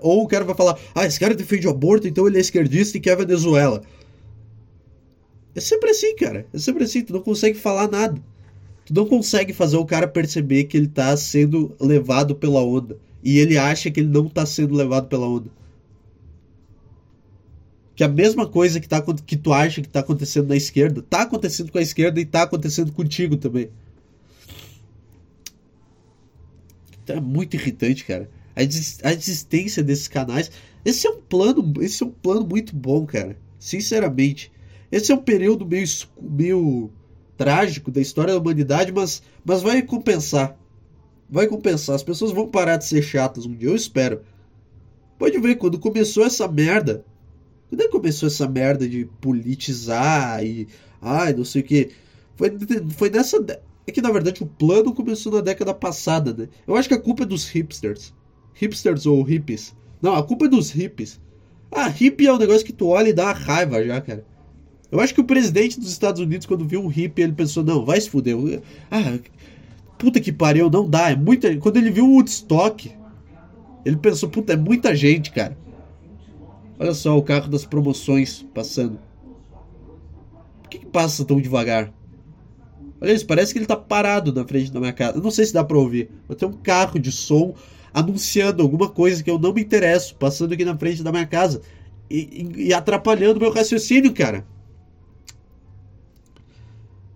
ou 0.00 0.22
o 0.22 0.26
cara 0.26 0.42
vai 0.42 0.54
falar, 0.54 0.78
ah, 0.94 1.04
esse 1.04 1.20
cara 1.20 1.34
defende 1.34 1.66
o 1.66 1.70
aborto, 1.70 2.08
então 2.08 2.26
ele 2.26 2.38
é 2.38 2.40
esquerdista 2.40 2.96
e 2.96 3.00
quer 3.00 3.12
a 3.12 3.16
Venezuela. 3.16 3.82
É 5.54 5.60
sempre 5.60 5.90
assim, 5.90 6.16
cara. 6.16 6.46
É 6.50 6.58
sempre 6.58 6.84
assim, 6.84 7.02
tu 7.02 7.12
não 7.12 7.20
consegue 7.20 7.58
falar 7.58 7.90
nada. 7.90 8.18
Tu 8.86 8.94
não 8.94 9.04
consegue 9.04 9.52
fazer 9.52 9.76
o 9.76 9.84
cara 9.84 10.08
perceber 10.08 10.64
que 10.64 10.78
ele 10.78 10.88
tá 10.88 11.14
sendo 11.14 11.76
levado 11.78 12.34
pela 12.34 12.62
onda. 12.62 12.96
E 13.22 13.38
ele 13.38 13.58
acha 13.58 13.90
que 13.90 14.00
ele 14.00 14.08
não 14.08 14.26
tá 14.26 14.46
sendo 14.46 14.74
levado 14.74 15.08
pela 15.08 15.28
onda. 15.28 15.50
Que 17.94 18.02
a 18.02 18.08
mesma 18.08 18.46
coisa 18.46 18.80
que, 18.80 18.88
tá, 18.88 19.04
que 19.26 19.36
tu 19.36 19.52
acha 19.52 19.82
que 19.82 19.88
tá 19.90 20.00
acontecendo 20.00 20.48
na 20.48 20.56
esquerda, 20.56 21.02
tá 21.02 21.20
acontecendo 21.20 21.70
com 21.70 21.76
a 21.76 21.82
esquerda 21.82 22.18
e 22.18 22.24
tá 22.24 22.44
acontecendo 22.44 22.92
contigo 22.92 23.36
também. 23.36 23.68
Então 26.88 26.97
é 27.12 27.20
muito 27.20 27.54
irritante, 27.54 28.04
cara. 28.04 28.30
A, 28.54 28.60
a 29.08 29.12
existência 29.12 29.82
desses 29.82 30.08
canais. 30.08 30.50
Esse 30.84 31.06
é 31.06 31.10
um 31.10 31.20
plano, 31.20 31.72
esse 31.80 32.02
é 32.02 32.06
um 32.06 32.10
plano 32.10 32.46
muito 32.46 32.74
bom, 32.74 33.06
cara. 33.06 33.36
Sinceramente. 33.58 34.52
Esse 34.90 35.12
é 35.12 35.14
um 35.14 35.22
período 35.22 35.66
meio, 35.66 35.84
meio 36.20 36.90
trágico 37.36 37.90
da 37.90 38.00
história 38.00 38.34
da 38.34 38.40
humanidade, 38.40 38.92
mas, 38.92 39.22
mas 39.44 39.62
vai 39.62 39.82
compensar. 39.82 40.58
Vai 41.28 41.46
compensar. 41.46 41.94
As 41.94 42.02
pessoas 42.02 42.32
vão 42.32 42.48
parar 42.48 42.76
de 42.76 42.86
ser 42.86 43.02
chatas 43.02 43.44
um 43.44 43.54
dia, 43.54 43.68
eu 43.68 43.76
espero. 43.76 44.22
Pode 45.18 45.38
ver, 45.38 45.56
quando 45.56 45.78
começou 45.78 46.24
essa 46.24 46.48
merda. 46.48 47.04
Quando 47.68 47.82
é 47.82 47.88
começou 47.88 48.28
essa 48.28 48.48
merda 48.48 48.88
de 48.88 49.04
politizar 49.20 50.44
e. 50.44 50.66
Ai, 51.02 51.34
não 51.34 51.44
sei 51.44 51.62
o 51.62 51.64
que. 51.64 51.90
Foi, 52.34 52.50
foi 52.96 53.10
nessa. 53.10 53.44
É 53.88 53.90
que 53.90 54.02
na 54.02 54.10
verdade 54.10 54.42
o 54.42 54.46
plano 54.46 54.92
começou 54.92 55.32
na 55.32 55.40
década 55.40 55.72
passada, 55.72 56.34
né? 56.34 56.48
Eu 56.66 56.76
acho 56.76 56.86
que 56.86 56.94
a 56.94 57.00
culpa 57.00 57.22
é 57.22 57.26
dos 57.26 57.48
hipsters. 57.48 58.12
Hipsters 58.52 59.06
ou 59.06 59.22
hippies. 59.22 59.74
Não, 60.02 60.14
a 60.14 60.22
culpa 60.22 60.44
é 60.44 60.48
dos 60.48 60.70
hippies. 60.70 61.18
Ah, 61.72 61.88
hippie 61.88 62.26
é 62.26 62.32
um 62.34 62.36
negócio 62.36 62.66
que 62.66 62.72
tu 62.72 62.88
olha 62.88 63.08
e 63.08 63.14
dá 63.14 63.32
raiva 63.32 63.82
já, 63.82 63.98
cara. 64.02 64.26
Eu 64.92 65.00
acho 65.00 65.14
que 65.14 65.22
o 65.22 65.24
presidente 65.24 65.80
dos 65.80 65.90
Estados 65.90 66.20
Unidos, 66.20 66.46
quando 66.46 66.68
viu 66.68 66.82
um 66.82 66.86
hippie, 66.86 67.22
ele 67.22 67.32
pensou, 67.32 67.64
não, 67.64 67.82
vai 67.82 67.98
se 67.98 68.10
fuder. 68.10 68.36
Ah, 68.90 69.18
puta 69.96 70.20
que 70.20 70.32
pariu, 70.32 70.68
não 70.68 70.86
dá. 70.86 71.10
É 71.10 71.16
muita. 71.16 71.56
Quando 71.56 71.78
ele 71.78 71.90
viu 71.90 72.04
o 72.04 72.12
Woodstock, 72.12 72.94
ele 73.86 73.96
pensou, 73.96 74.28
puta, 74.28 74.52
é 74.52 74.56
muita 74.56 74.94
gente, 74.94 75.32
cara. 75.32 75.56
Olha 76.78 76.92
só 76.92 77.16
o 77.16 77.22
carro 77.22 77.48
das 77.48 77.64
promoções 77.64 78.44
passando. 78.52 78.98
Por 80.62 80.68
que, 80.68 80.78
que 80.80 80.86
passa 80.86 81.24
tão 81.24 81.40
devagar? 81.40 81.90
Olha 83.00 83.12
isso, 83.12 83.26
parece 83.26 83.52
que 83.52 83.58
ele 83.58 83.66
tá 83.66 83.76
parado 83.76 84.32
na 84.32 84.44
frente 84.44 84.72
da 84.72 84.80
minha 84.80 84.92
casa. 84.92 85.18
Eu 85.18 85.22
não 85.22 85.30
sei 85.30 85.46
se 85.46 85.52
dá 85.52 85.62
pra 85.62 85.78
ouvir. 85.78 86.10
Mas 86.28 86.36
tem 86.36 86.48
um 86.48 86.52
carro 86.52 86.98
de 86.98 87.12
som 87.12 87.54
anunciando 87.94 88.62
alguma 88.62 88.88
coisa 88.88 89.22
que 89.22 89.30
eu 89.30 89.38
não 89.38 89.52
me 89.52 89.62
interesso, 89.62 90.14
passando 90.16 90.52
aqui 90.52 90.64
na 90.64 90.76
frente 90.76 91.02
da 91.02 91.12
minha 91.12 91.26
casa. 91.26 91.62
E, 92.10 92.50
e, 92.56 92.68
e 92.68 92.74
atrapalhando 92.74 93.40
meu 93.40 93.52
raciocínio, 93.52 94.12
cara. 94.12 94.44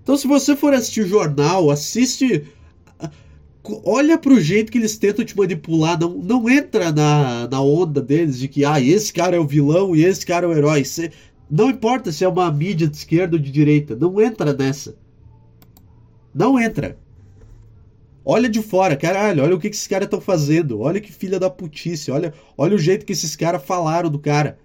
Então, 0.03 0.17
se 0.17 0.27
você 0.27 0.57
for 0.57 0.75
assistir 0.75 1.07
jornal, 1.07 1.71
assiste. 1.71 2.45
Olha 3.85 4.19
pro 4.19 4.41
jeito 4.41 4.73
que 4.73 4.79
eles 4.79 4.97
tentam 4.97 5.25
te 5.25 5.37
manipular. 5.37 5.99
Não, 5.99 6.11
não 6.11 6.49
entra 6.49 6.91
na, 6.93 7.49
na 7.49 7.61
onda 7.61 8.01
deles 8.01 8.39
de 8.39 8.49
que 8.49 8.65
ah, 8.65 8.81
esse 8.81 9.13
cara 9.13 9.37
é 9.37 9.39
o 9.39 9.47
vilão 9.47 9.95
e 9.95 10.05
esse 10.05 10.27
cara 10.27 10.47
é 10.47 10.49
o 10.49 10.53
herói. 10.53 10.85
Cê, 10.85 11.13
não 11.49 11.71
importa 11.71 12.11
se 12.11 12.25
é 12.25 12.29
uma 12.29 12.51
mídia 12.51 12.89
de 12.89 12.97
esquerda 12.97 13.37
ou 13.37 13.43
de 13.43 13.53
direita. 13.53 13.95
Não 13.95 14.21
entra 14.21 14.53
nessa. 14.53 14.97
Não 16.35 16.59
entra. 16.59 16.97
Olha 18.25 18.49
de 18.49 18.63
fora, 18.63 18.97
caralho, 18.97 19.43
olha 19.43 19.55
o 19.57 19.59
que, 19.59 19.69
que 19.69 19.75
esses 19.75 19.89
caras 19.89 20.07
estão 20.07 20.21
fazendo. 20.21 20.81
Olha 20.81 21.01
que 21.01 21.13
filha 21.13 21.41
da 21.41 21.51
putice. 21.51 22.11
Olha, 22.11 22.33
olha 22.57 22.77
o 22.77 22.79
jeito 22.79 23.05
que 23.05 23.13
esses 23.13 23.35
caras 23.35 23.65
falaram 23.65 24.09
do 24.09 24.19
cara. 24.19 24.59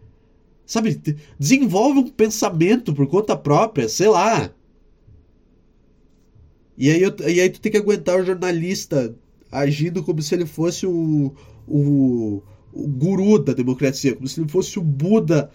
Sabe, 0.65 1.01
desenvolve 1.39 1.99
um 1.99 2.07
pensamento 2.09 2.93
por 2.93 3.07
conta 3.07 3.35
própria, 3.35 3.87
sei 3.89 4.09
lá. 4.09 4.51
E 6.77 6.91
aí, 6.91 7.01
eu, 7.01 7.15
e 7.27 7.41
aí 7.41 7.49
tu 7.49 7.59
tem 7.59 7.71
que 7.71 7.77
aguentar 7.77 8.19
o 8.19 8.25
jornalista 8.25 9.15
agindo 9.51 10.03
como 10.03 10.21
se 10.21 10.35
ele 10.35 10.45
fosse 10.45 10.85
o, 10.85 11.33
o, 11.67 12.43
o 12.71 12.87
guru 12.87 13.39
da 13.39 13.53
democracia, 13.53 14.15
como 14.15 14.27
se 14.27 14.39
ele 14.39 14.49
fosse 14.49 14.77
o 14.77 14.83
Buda. 14.83 15.49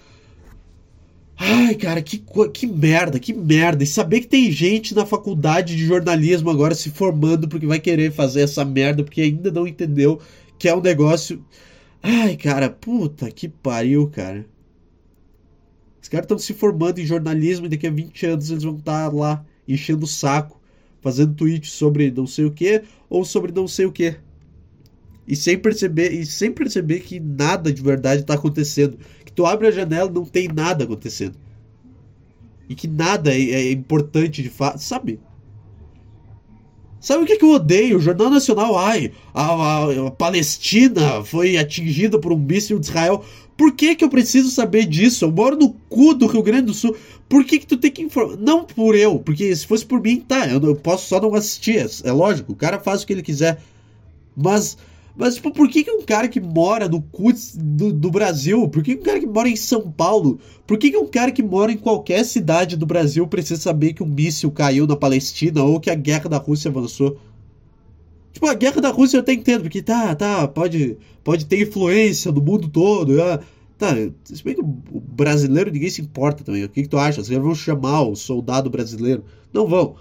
Ai, 1.45 1.75
cara, 1.75 2.01
que, 2.01 2.23
que 2.55 2.67
merda, 2.69 3.19
que 3.19 3.33
merda. 3.33 3.83
E 3.83 3.87
saber 3.87 4.21
que 4.21 4.29
tem 4.29 4.51
gente 4.53 4.95
na 4.95 5.05
faculdade 5.05 5.75
de 5.75 5.85
jornalismo 5.85 6.49
agora 6.49 6.73
se 6.73 6.89
formando 6.89 7.49
porque 7.49 7.67
vai 7.67 7.81
querer 7.81 8.13
fazer 8.13 8.43
essa 8.43 8.65
merda, 8.65 9.03
porque 9.03 9.23
ainda 9.23 9.51
não 9.51 9.67
entendeu 9.67 10.21
que 10.57 10.69
é 10.69 10.75
um 10.75 10.81
negócio. 10.81 11.45
Ai, 12.01 12.37
cara, 12.37 12.71
puta 12.71 13.29
que 13.29 13.49
pariu, 13.49 14.09
cara. 14.09 14.47
Os 16.01 16.09
caras 16.09 16.27
estão 16.27 16.39
se 16.39 16.55
formando 16.55 17.01
em 17.01 17.07
jornalismo 17.07 17.67
e 17.67 17.69
daqui 17.69 17.89
a 17.89 17.91
20 17.91 18.27
anos 18.27 18.51
eles 18.51 18.63
vão 18.63 18.77
estar 18.77 19.11
tá 19.11 19.17
lá 19.17 19.45
enchendo 19.67 20.05
o 20.05 20.09
saco 20.09 20.61
fazendo 21.01 21.35
tweet 21.35 21.69
sobre 21.69 22.13
não 22.13 22.27
sei 22.27 22.45
o 22.45 22.53
que 22.53 22.83
ou 23.11 23.25
sobre 23.25 23.51
não 23.51 23.67
sei 23.67 23.87
o 23.87 23.93
que. 23.93 24.15
E 25.27 25.35
sem 25.35 25.59
perceber, 25.59 26.13
e 26.13 26.25
sem 26.25 26.53
perceber 26.53 27.01
que 27.01 27.19
nada 27.19 27.73
de 27.73 27.83
verdade 27.83 28.23
está 28.23 28.35
acontecendo. 28.35 28.99
Que 29.33 29.37
tu 29.37 29.47
abre 29.47 29.67
a 29.67 29.71
janela 29.71 30.11
e 30.11 30.13
não 30.13 30.27
tem 30.27 30.47
nada 30.47 30.85
acontecendo. 30.85 31.37
E 32.69 32.75
que 32.75 32.87
nada 32.87 33.33
é, 33.33 33.41
é 33.41 33.73
importante 33.73 34.43
de 34.43 34.51
fato, 34.51 34.79
sabe? 34.79 35.19
Sabe 37.01 37.25
o 37.25 37.27
que, 37.27 37.37
que 37.37 37.45
eu 37.45 37.51
odeio? 37.51 37.97
O 37.97 38.01
Jornal 38.01 38.31
Nacional, 38.31 38.79
ai, 38.79 39.11
a, 39.35 39.43
a, 39.43 40.07
a 40.07 40.11
Palestina 40.13 41.25
foi 41.25 41.57
atingida 41.57 42.19
por 42.19 42.33
um 42.33 42.37
míssil 42.37 42.79
de 42.79 42.87
Israel. 42.87 43.25
Por 43.57 43.73
que, 43.73 43.97
que 43.97 44.05
eu 44.05 44.09
preciso 44.09 44.51
saber 44.51 44.87
disso? 44.87 45.25
Eu 45.25 45.33
moro 45.33 45.57
no 45.57 45.71
cu 45.89 46.15
do 46.15 46.27
Rio 46.27 46.43
Grande 46.43 46.67
do 46.67 46.75
Sul. 46.75 46.97
Por 47.29 47.45
que, 47.45 47.59
que 47.59 47.67
tu 47.67 47.77
tem 47.77 47.91
que 47.91 48.03
informar? 48.03 48.37
Não 48.37 48.65
por 48.65 48.95
eu, 48.95 49.19
porque 49.19 49.55
se 49.57 49.67
fosse 49.67 49.85
por 49.85 50.01
mim, 50.01 50.21
tá, 50.21 50.47
eu, 50.47 50.61
eu 50.63 50.77
posso 50.77 51.09
só 51.09 51.21
não 51.21 51.35
assistir. 51.35 51.79
É, 51.79 52.09
é 52.09 52.13
lógico, 52.13 52.53
o 52.53 52.57
cara 52.57 52.79
faz 52.79 53.03
o 53.03 53.07
que 53.07 53.13
ele 53.13 53.23
quiser. 53.23 53.61
Mas 54.37 54.77
mas, 55.15 55.35
tipo, 55.35 55.51
por 55.53 55.69
que, 55.69 55.85
que 55.85 55.91
um 55.91 56.03
cara 56.03 56.27
que 56.27 56.41
mora 56.41 56.89
no 56.89 57.03
cu 57.03 57.33
do, 57.55 57.93
do 57.93 58.11
Brasil, 58.11 58.67
por 58.69 58.83
que, 58.83 58.95
que 58.95 59.01
um 59.03 59.05
cara 59.05 59.21
que 59.21 59.27
mora 59.27 59.49
em 59.49 59.57
São 59.57 59.91
Paulo, 59.91 60.41
por 60.67 60.79
que, 60.79 60.91
que 60.91 60.97
um 60.97 61.07
cara 61.07 61.31
que 61.31 61.43
mora 61.43 61.71
em 61.71 61.77
qualquer 61.77 62.25
cidade 62.25 62.77
do 62.77 62.87
Brasil 62.87 63.27
precisa 63.27 63.61
saber 63.61 63.93
que 63.93 64.03
um 64.03 64.07
míssil 64.07 64.51
caiu 64.51 64.87
na 64.87 64.97
Palestina 64.97 65.63
ou 65.63 65.79
que 65.79 65.91
a 65.91 65.95
guerra 65.95 66.31
da 66.31 66.39
Rússia 66.39 66.71
avançou? 66.71 67.19
Tipo, 68.33 68.47
a 68.47 68.55
guerra 68.55 68.81
da 68.81 68.91
Rússia 68.91 69.19
eu 69.19 69.21
até 69.21 69.35
entendo, 69.35 69.63
porque 69.63 69.83
tá, 69.83 70.15
tá, 70.15 70.49
pode, 70.49 70.97
pode 71.23 71.45
ter 71.45 71.61
influência 71.61 72.33
no 72.33 72.41
mundo 72.41 72.69
todo. 72.69 73.21
Ah, 73.21 73.41
tá, 73.77 73.95
se 74.25 74.43
bem 74.43 74.55
que 74.55 74.63
o 74.63 75.01
brasileiro 75.01 75.71
ninguém 75.71 75.91
se 75.91 76.01
importa 76.01 76.43
também. 76.43 76.65
O 76.65 76.69
que, 76.71 76.83
que 76.83 76.89
tu 76.89 76.97
acha? 76.97 77.23
Vocês 77.23 77.39
vão 77.39 77.55
chamar 77.55 78.01
o 78.03 78.17
soldado 78.17 78.71
brasileiro? 78.71 79.23
Não 79.53 79.67
vão. 79.67 79.97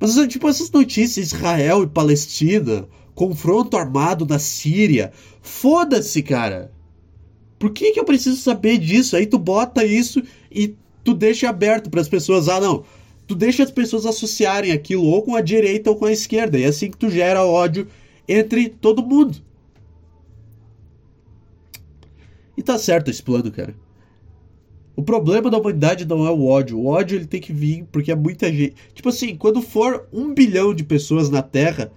Mas, 0.00 0.14
tipo, 0.28 0.48
essas 0.48 0.70
notícias, 0.70 1.32
Israel 1.32 1.82
e 1.82 1.86
Palestina, 1.86 2.88
confronto 3.14 3.76
armado 3.76 4.26
na 4.26 4.38
Síria. 4.38 5.12
Foda-se, 5.40 6.22
cara. 6.22 6.72
Por 7.58 7.70
que, 7.70 7.92
que 7.92 8.00
eu 8.00 8.04
preciso 8.04 8.36
saber 8.36 8.78
disso? 8.78 9.16
Aí 9.16 9.26
tu 9.26 9.38
bota 9.38 9.84
isso 9.84 10.22
e 10.50 10.74
tu 11.02 11.14
deixa 11.14 11.48
aberto 11.48 11.88
para 11.88 12.00
as 12.00 12.08
pessoas. 12.08 12.48
Ah, 12.48 12.60
não. 12.60 12.84
Tu 13.26 13.34
deixa 13.34 13.62
as 13.62 13.70
pessoas 13.70 14.04
associarem 14.04 14.72
aquilo 14.72 15.04
ou 15.04 15.22
com 15.22 15.34
a 15.34 15.40
direita 15.40 15.90
ou 15.90 15.96
com 15.96 16.04
a 16.04 16.12
esquerda. 16.12 16.58
E 16.58 16.64
é 16.64 16.66
assim 16.66 16.90
que 16.90 16.96
tu 16.96 17.08
gera 17.08 17.44
ódio 17.44 17.86
entre 18.28 18.68
todo 18.68 19.06
mundo. 19.06 19.38
E 22.56 22.62
tá 22.62 22.78
certo 22.78 23.10
esse 23.10 23.22
plano, 23.22 23.50
cara. 23.50 23.74
O 24.96 25.02
problema 25.02 25.50
da 25.50 25.58
humanidade 25.58 26.04
não 26.04 26.26
é 26.26 26.30
o 26.30 26.46
ódio. 26.46 26.78
O 26.78 26.86
ódio 26.86 27.16
ele 27.16 27.26
tem 27.26 27.40
que 27.40 27.52
vir 27.52 27.84
porque 27.90 28.12
é 28.12 28.14
muita 28.14 28.52
gente. 28.52 28.76
Tipo 28.94 29.08
assim, 29.08 29.36
quando 29.36 29.60
for 29.60 30.06
um 30.12 30.32
bilhão 30.32 30.72
de 30.72 30.84
pessoas 30.84 31.28
na 31.28 31.42
Terra, 31.42 31.90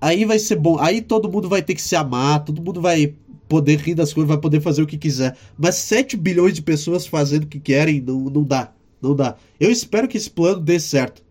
aí 0.00 0.24
vai 0.24 0.38
ser 0.38 0.56
bom. 0.56 0.78
Aí 0.78 1.00
todo 1.00 1.30
mundo 1.30 1.48
vai 1.48 1.62
ter 1.62 1.74
que 1.74 1.82
se 1.82 1.96
amar, 1.96 2.44
todo 2.44 2.62
mundo 2.62 2.80
vai 2.80 3.14
poder 3.48 3.78
rir 3.78 3.94
das 3.94 4.12
coisas, 4.12 4.28
vai 4.28 4.38
poder 4.38 4.60
fazer 4.60 4.82
o 4.82 4.86
que 4.86 4.98
quiser. 4.98 5.36
Mas 5.56 5.76
7 5.76 6.16
bilhões 6.16 6.54
de 6.54 6.62
pessoas 6.62 7.06
fazendo 7.06 7.44
o 7.44 7.48
que 7.48 7.58
querem, 7.58 8.00
não, 8.00 8.20
não 8.24 8.42
dá. 8.42 8.72
Não 9.00 9.14
dá. 9.14 9.36
Eu 9.58 9.70
espero 9.70 10.08
que 10.08 10.16
esse 10.16 10.30
plano 10.30 10.60
dê 10.60 10.78
certo. 10.78 11.22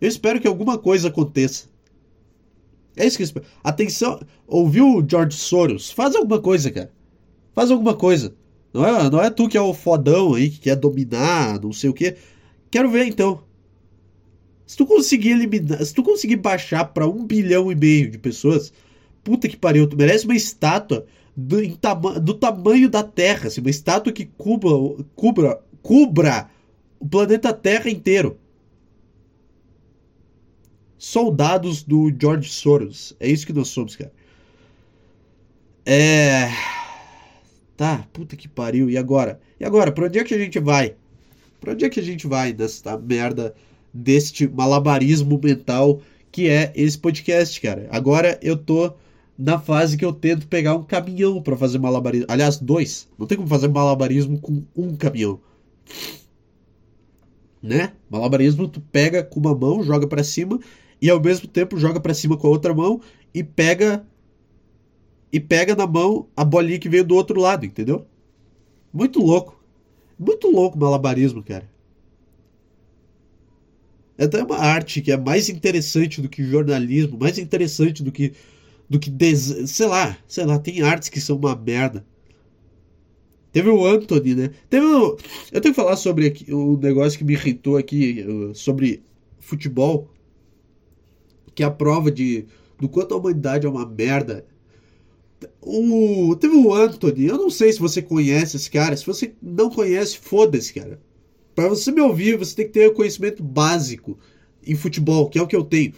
Eu 0.00 0.08
espero 0.08 0.40
que 0.40 0.46
alguma 0.46 0.78
coisa 0.78 1.08
aconteça. 1.08 1.66
É 2.96 3.06
isso 3.06 3.16
que 3.16 3.22
eu 3.22 3.26
espero. 3.26 3.46
Atenção, 3.62 4.20
ouviu 4.46 4.86
o 4.86 5.06
George 5.08 5.36
Soros? 5.36 5.90
Faz 5.90 6.14
alguma 6.14 6.40
coisa, 6.40 6.70
cara. 6.70 6.90
Faz 7.54 7.70
alguma 7.70 7.94
coisa. 7.94 8.34
Não 8.72 8.86
é, 8.86 9.10
não 9.10 9.20
é 9.20 9.30
tu 9.30 9.48
que 9.48 9.56
é 9.56 9.60
o 9.60 9.74
fodão 9.74 10.34
aí, 10.34 10.50
que 10.50 10.60
quer 10.60 10.76
dominar, 10.76 11.60
não 11.60 11.72
sei 11.72 11.90
o 11.90 11.94
que. 11.94 12.16
Quero 12.70 12.90
ver 12.90 13.06
então. 13.06 13.42
Se 14.68 14.76
tu 14.76 14.84
conseguir 14.84 15.30
eliminar, 15.30 15.82
se 15.82 15.94
tu 15.94 16.02
conseguir 16.02 16.36
baixar 16.36 16.84
para 16.84 17.08
um 17.08 17.24
bilhão 17.24 17.72
e 17.72 17.74
meio 17.74 18.10
de 18.10 18.18
pessoas, 18.18 18.70
puta 19.24 19.48
que 19.48 19.56
pariu, 19.56 19.88
tu 19.88 19.96
merece 19.96 20.26
uma 20.26 20.36
estátua 20.36 21.06
do, 21.34 21.74
tama 21.78 22.20
do 22.20 22.34
tamanho 22.34 22.90
da 22.90 23.02
Terra, 23.02 23.46
assim, 23.48 23.62
uma 23.62 23.70
estátua 23.70 24.12
que 24.12 24.26
cubra, 24.26 25.02
cubra, 25.16 25.62
cubra 25.82 26.50
o 27.00 27.08
planeta 27.08 27.50
Terra 27.50 27.88
inteiro. 27.88 28.38
Soldados 30.98 31.82
do 31.82 32.12
George 32.20 32.50
Soros. 32.50 33.16
É 33.18 33.26
isso 33.26 33.46
que 33.46 33.54
nós 33.54 33.68
somos, 33.68 33.96
cara. 33.96 34.12
É. 35.86 36.50
Tá, 37.74 38.06
puta 38.12 38.36
que 38.36 38.46
pariu. 38.48 38.90
E 38.90 38.98
agora? 38.98 39.40
E 39.58 39.64
agora? 39.64 39.90
Pra 39.92 40.04
onde 40.04 40.18
é 40.18 40.24
que 40.24 40.34
a 40.34 40.38
gente 40.38 40.58
vai? 40.58 40.94
Pra 41.58 41.72
onde 41.72 41.86
é 41.86 41.88
que 41.88 42.00
a 42.00 42.02
gente 42.02 42.26
vai 42.26 42.52
nessa 42.52 42.98
merda 42.98 43.54
deste 43.98 44.46
malabarismo 44.46 45.40
mental 45.42 46.00
que 46.30 46.48
é 46.48 46.72
esse 46.76 46.96
podcast, 46.96 47.60
cara. 47.60 47.88
Agora 47.90 48.38
eu 48.42 48.56
tô 48.56 48.92
na 49.36 49.58
fase 49.58 49.96
que 49.96 50.04
eu 50.04 50.12
tento 50.12 50.46
pegar 50.46 50.74
um 50.74 50.84
caminhão 50.84 51.42
para 51.42 51.56
fazer 51.56 51.78
malabarismo. 51.78 52.26
Aliás, 52.28 52.58
dois. 52.58 53.08
Não 53.18 53.26
tem 53.26 53.36
como 53.36 53.48
fazer 53.48 53.68
malabarismo 53.68 54.38
com 54.38 54.62
um 54.76 54.96
caminhão. 54.96 55.40
Né? 57.62 57.92
Malabarismo 58.08 58.68
tu 58.68 58.80
pega 58.80 59.22
com 59.22 59.40
uma 59.40 59.54
mão, 59.54 59.82
joga 59.82 60.06
para 60.06 60.22
cima 60.22 60.60
e 61.02 61.10
ao 61.10 61.20
mesmo 61.20 61.48
tempo 61.48 61.78
joga 61.78 61.98
para 61.98 62.14
cima 62.14 62.36
com 62.36 62.46
a 62.46 62.50
outra 62.50 62.74
mão 62.74 63.00
e 63.34 63.42
pega 63.42 64.06
e 65.32 65.40
pega 65.40 65.74
na 65.74 65.86
mão 65.86 66.28
a 66.36 66.44
bolinha 66.44 66.78
que 66.78 66.88
veio 66.88 67.04
do 67.04 67.14
outro 67.14 67.40
lado, 67.40 67.66
entendeu? 67.66 68.06
Muito 68.92 69.20
louco. 69.20 69.62
Muito 70.18 70.50
louco 70.50 70.76
o 70.76 70.80
malabarismo, 70.80 71.42
cara. 71.42 71.68
É 74.18 74.24
até 74.24 74.42
uma 74.42 74.58
arte 74.58 75.00
que 75.00 75.12
é 75.12 75.16
mais 75.16 75.48
interessante 75.48 76.20
do 76.20 76.28
que 76.28 76.42
jornalismo, 76.42 77.16
mais 77.18 77.38
interessante 77.38 78.02
do 78.02 78.12
que 78.12 78.32
do 78.90 78.98
que 78.98 79.10
des... 79.10 79.70
sei 79.70 79.86
lá, 79.86 80.18
sei 80.26 80.44
lá, 80.44 80.58
tem 80.58 80.82
artes 80.82 81.08
que 81.08 81.20
são 81.20 81.36
uma 81.36 81.54
merda. 81.54 82.04
Teve 83.52 83.70
o 83.70 83.86
Anthony, 83.86 84.34
né? 84.34 84.50
Teve. 84.68 84.86
Eu 84.86 85.60
tenho 85.60 85.74
que 85.74 85.80
falar 85.80 85.96
sobre 85.96 86.26
aqui, 86.26 86.52
um 86.52 86.76
negócio 86.76 87.18
que 87.18 87.24
me 87.24 87.34
irritou 87.34 87.76
aqui 87.76 88.24
sobre 88.54 89.02
futebol, 89.40 90.10
que 91.54 91.62
é 91.62 91.66
a 91.66 91.70
prova 91.70 92.10
de 92.10 92.46
do 92.78 92.88
quanto 92.88 93.14
a 93.14 93.18
humanidade 93.18 93.66
é 93.66 93.70
uma 93.70 93.86
merda. 93.86 94.46
O... 95.60 96.34
Teve 96.36 96.56
o 96.56 96.74
Anthony, 96.74 97.26
eu 97.26 97.36
não 97.36 97.50
sei 97.50 97.72
se 97.72 97.78
você 97.78 98.02
conhece 98.02 98.56
esse 98.56 98.70
cara. 98.70 98.96
Se 98.96 99.06
você 99.06 99.34
não 99.42 99.70
conhece, 99.70 100.18
foda-se, 100.18 100.72
cara. 100.74 101.00
Para 101.58 101.70
você 101.70 101.90
me 101.90 102.00
ouvir, 102.00 102.36
você 102.36 102.54
tem 102.54 102.66
que 102.66 102.72
ter 102.72 102.92
conhecimento 102.92 103.42
básico 103.42 104.16
em 104.64 104.76
futebol, 104.76 105.28
que 105.28 105.40
é 105.40 105.42
o 105.42 105.46
que 105.48 105.56
eu 105.56 105.64
tenho. 105.64 105.92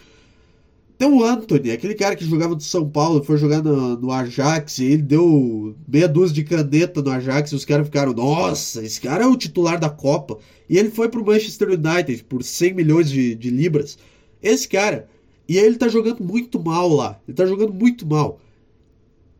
Tem 0.96 1.06
o 1.06 1.22
Anthony, 1.22 1.70
aquele 1.70 1.94
cara 1.94 2.16
que 2.16 2.24
jogava 2.24 2.54
do 2.54 2.62
São 2.62 2.88
Paulo, 2.88 3.22
foi 3.22 3.36
jogar 3.36 3.62
no, 3.62 3.94
no 3.94 4.10
Ajax, 4.10 4.78
e 4.78 4.86
ele 4.86 5.02
deu 5.02 5.76
meia 5.86 6.08
dúzia 6.08 6.34
de 6.34 6.44
caneta 6.44 7.02
no 7.02 7.10
Ajax, 7.10 7.52
e 7.52 7.54
os 7.56 7.66
caras 7.66 7.84
ficaram, 7.84 8.14
nossa, 8.14 8.82
esse 8.82 8.98
cara 8.98 9.24
é 9.24 9.26
o 9.26 9.36
titular 9.36 9.78
da 9.78 9.90
Copa. 9.90 10.38
E 10.66 10.78
ele 10.78 10.88
foi 10.88 11.10
pro 11.10 11.22
Manchester 11.22 11.68
United 11.72 12.24
por 12.24 12.42
100 12.42 12.72
milhões 12.72 13.10
de, 13.10 13.34
de 13.34 13.50
libras. 13.50 13.98
Esse 14.42 14.66
cara, 14.66 15.10
e 15.46 15.58
ele 15.58 15.76
tá 15.76 15.88
jogando 15.88 16.24
muito 16.24 16.58
mal 16.58 16.88
lá, 16.88 17.20
ele 17.28 17.36
tá 17.36 17.44
jogando 17.44 17.74
muito 17.74 18.06
mal. 18.06 18.40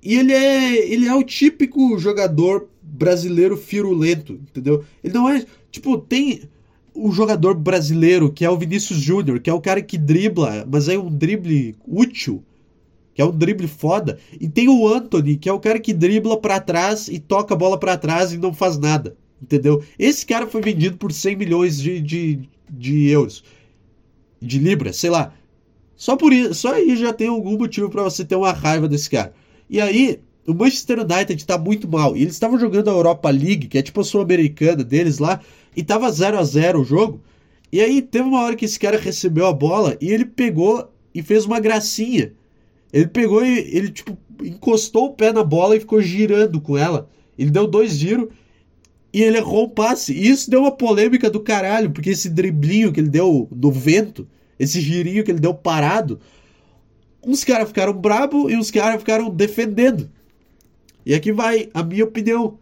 E 0.03 0.17
ele 0.17 0.35
é, 0.35 0.93
ele 0.93 1.07
é 1.07 1.15
o 1.15 1.23
típico 1.23 1.99
jogador 1.99 2.69
brasileiro 2.83 3.57
firulento, 3.57 4.35
entendeu? 4.35 4.85
Ele 5.03 5.15
não 5.15 5.29
é. 5.29 5.45
Tipo, 5.71 5.99
tem 5.99 6.43
o 6.95 7.13
jogador 7.13 7.55
brasileiro 7.55 8.33
que 8.33 8.45
é 8.45 8.51
o 8.51 8.59
Vinícius 8.59 8.99
Júnior, 8.99 9.41
que 9.41 9.49
é 9.49 9.55
o 9.55 9.61
cara 9.61 9.81
que 9.81 9.97
dribla, 9.97 10.67
mas 10.71 10.89
é 10.89 10.99
um 10.99 11.11
drible 11.11 11.77
útil, 11.87 12.43
que 13.15 13.23
é 13.23 13.25
um 13.25 13.31
drible 13.31 13.69
foda. 13.69 14.19
E 14.41 14.49
tem 14.49 14.69
o 14.69 14.87
Anthony, 14.87 15.37
que 15.37 15.49
é 15.49 15.53
o 15.53 15.61
cara 15.61 15.79
que 15.79 15.93
dribla 15.93 16.37
para 16.37 16.61
trás 16.61 17.09
e 17.09 17.19
toca 17.19 17.55
a 17.55 17.57
bola 17.57 17.79
para 17.79 17.97
trás 17.97 18.33
e 18.33 18.39
não 18.39 18.53
faz 18.53 18.79
nada, 18.79 19.17
entendeu? 19.41 19.83
Esse 19.99 20.27
cara 20.27 20.47
foi 20.47 20.61
vendido 20.61 20.97
por 20.97 21.13
100 21.13 21.37
milhões 21.37 21.79
de, 21.79 22.01
de, 22.01 22.41
de 22.69 23.09
euros, 23.09 23.45
de 24.41 24.59
libras, 24.59 24.97
sei 24.97 25.11
lá. 25.11 25.33
Só 25.97 26.17
por 26.17 26.33
isso, 26.33 26.55
só 26.55 26.75
aí 26.75 26.97
já 26.97 27.13
tem 27.13 27.29
algum 27.29 27.59
motivo 27.59 27.91
para 27.91 28.03
você 28.03 28.25
ter 28.25 28.35
uma 28.35 28.53
raiva 28.53 28.89
desse 28.89 29.11
cara. 29.11 29.35
E 29.69 29.81
aí, 29.81 30.19
o 30.47 30.55
Manchester 30.55 31.01
United 31.01 31.45
tá 31.45 31.59
muito 31.59 31.87
mal. 31.87 32.17
E 32.17 32.23
eles 32.23 32.33
estavam 32.33 32.59
jogando 32.59 32.89
a 32.89 32.93
Europa 32.93 33.31
League, 33.31 33.69
que 33.69 33.79
é 33.79 33.83
tipo 33.83 34.01
a 34.01 34.05
sul-americana 34.05 34.83
deles 34.83 35.19
lá, 35.19 35.41
e 35.77 35.83
tava 35.83 36.11
0 36.11 36.39
a 36.39 36.45
0 36.45 36.81
o 36.81 36.85
jogo. 36.85 37.21
E 37.73 37.81
aí 37.81 38.03
teve 38.03 38.29
uma 38.29 38.43
hora 38.43 38.57
que 38.57 38.65
esse 38.65 38.79
cara 38.79 38.99
recebeu 38.99 39.47
a 39.47 39.53
bola 39.53 39.97
e 40.01 40.11
ele 40.11 40.25
pegou 40.25 40.91
e 41.15 41.23
fez 41.23 41.45
uma 41.45 41.61
gracinha. 41.61 42.33
Ele 42.93 43.07
pegou 43.07 43.45
e 43.45 43.59
ele 43.59 43.91
tipo 43.91 44.17
encostou 44.43 45.07
o 45.07 45.15
pé 45.15 45.33
na 45.33 45.45
bola 45.45 45.77
e 45.77 45.81
ficou 45.81 46.01
girando 46.01 46.61
com 46.61 46.77
ela. 46.77 47.09
Ele 47.39 47.51
deu 47.51 47.67
dois 47.67 47.93
giros 47.93 48.29
e 49.13 49.23
ele 49.23 49.39
errou 49.39 49.65
o 49.65 49.71
passe. 49.71 50.13
E 50.13 50.29
isso 50.29 50.51
deu 50.51 50.61
uma 50.61 50.73
polêmica 50.73 51.31
do 51.31 51.41
caralho, 51.41 51.91
porque 51.91 52.11
esse 52.11 52.29
driblinho 52.29 52.93
que 52.93 53.01
ele 53.01 53.09
deu 53.09 53.49
no 53.51 53.71
vento, 53.71 54.27
esse 54.59 54.81
girinho 54.81 55.25
que 55.25 55.31
ele 55.31 55.41
deu 55.41 55.55
parado, 55.55 56.21
uns 57.25 57.45
caras 57.45 57.69
ficaram 57.69 57.93
brabo 57.93 58.51
e 58.51 58.57
uns 58.57 58.71
caras 58.71 59.01
ficaram 59.01 59.31
defendendo. 59.31 60.11
E 61.05 61.15
aqui 61.15 61.33
vai 61.33 61.69
a 61.73 61.83
minha 61.83 62.05
opinião. 62.05 62.59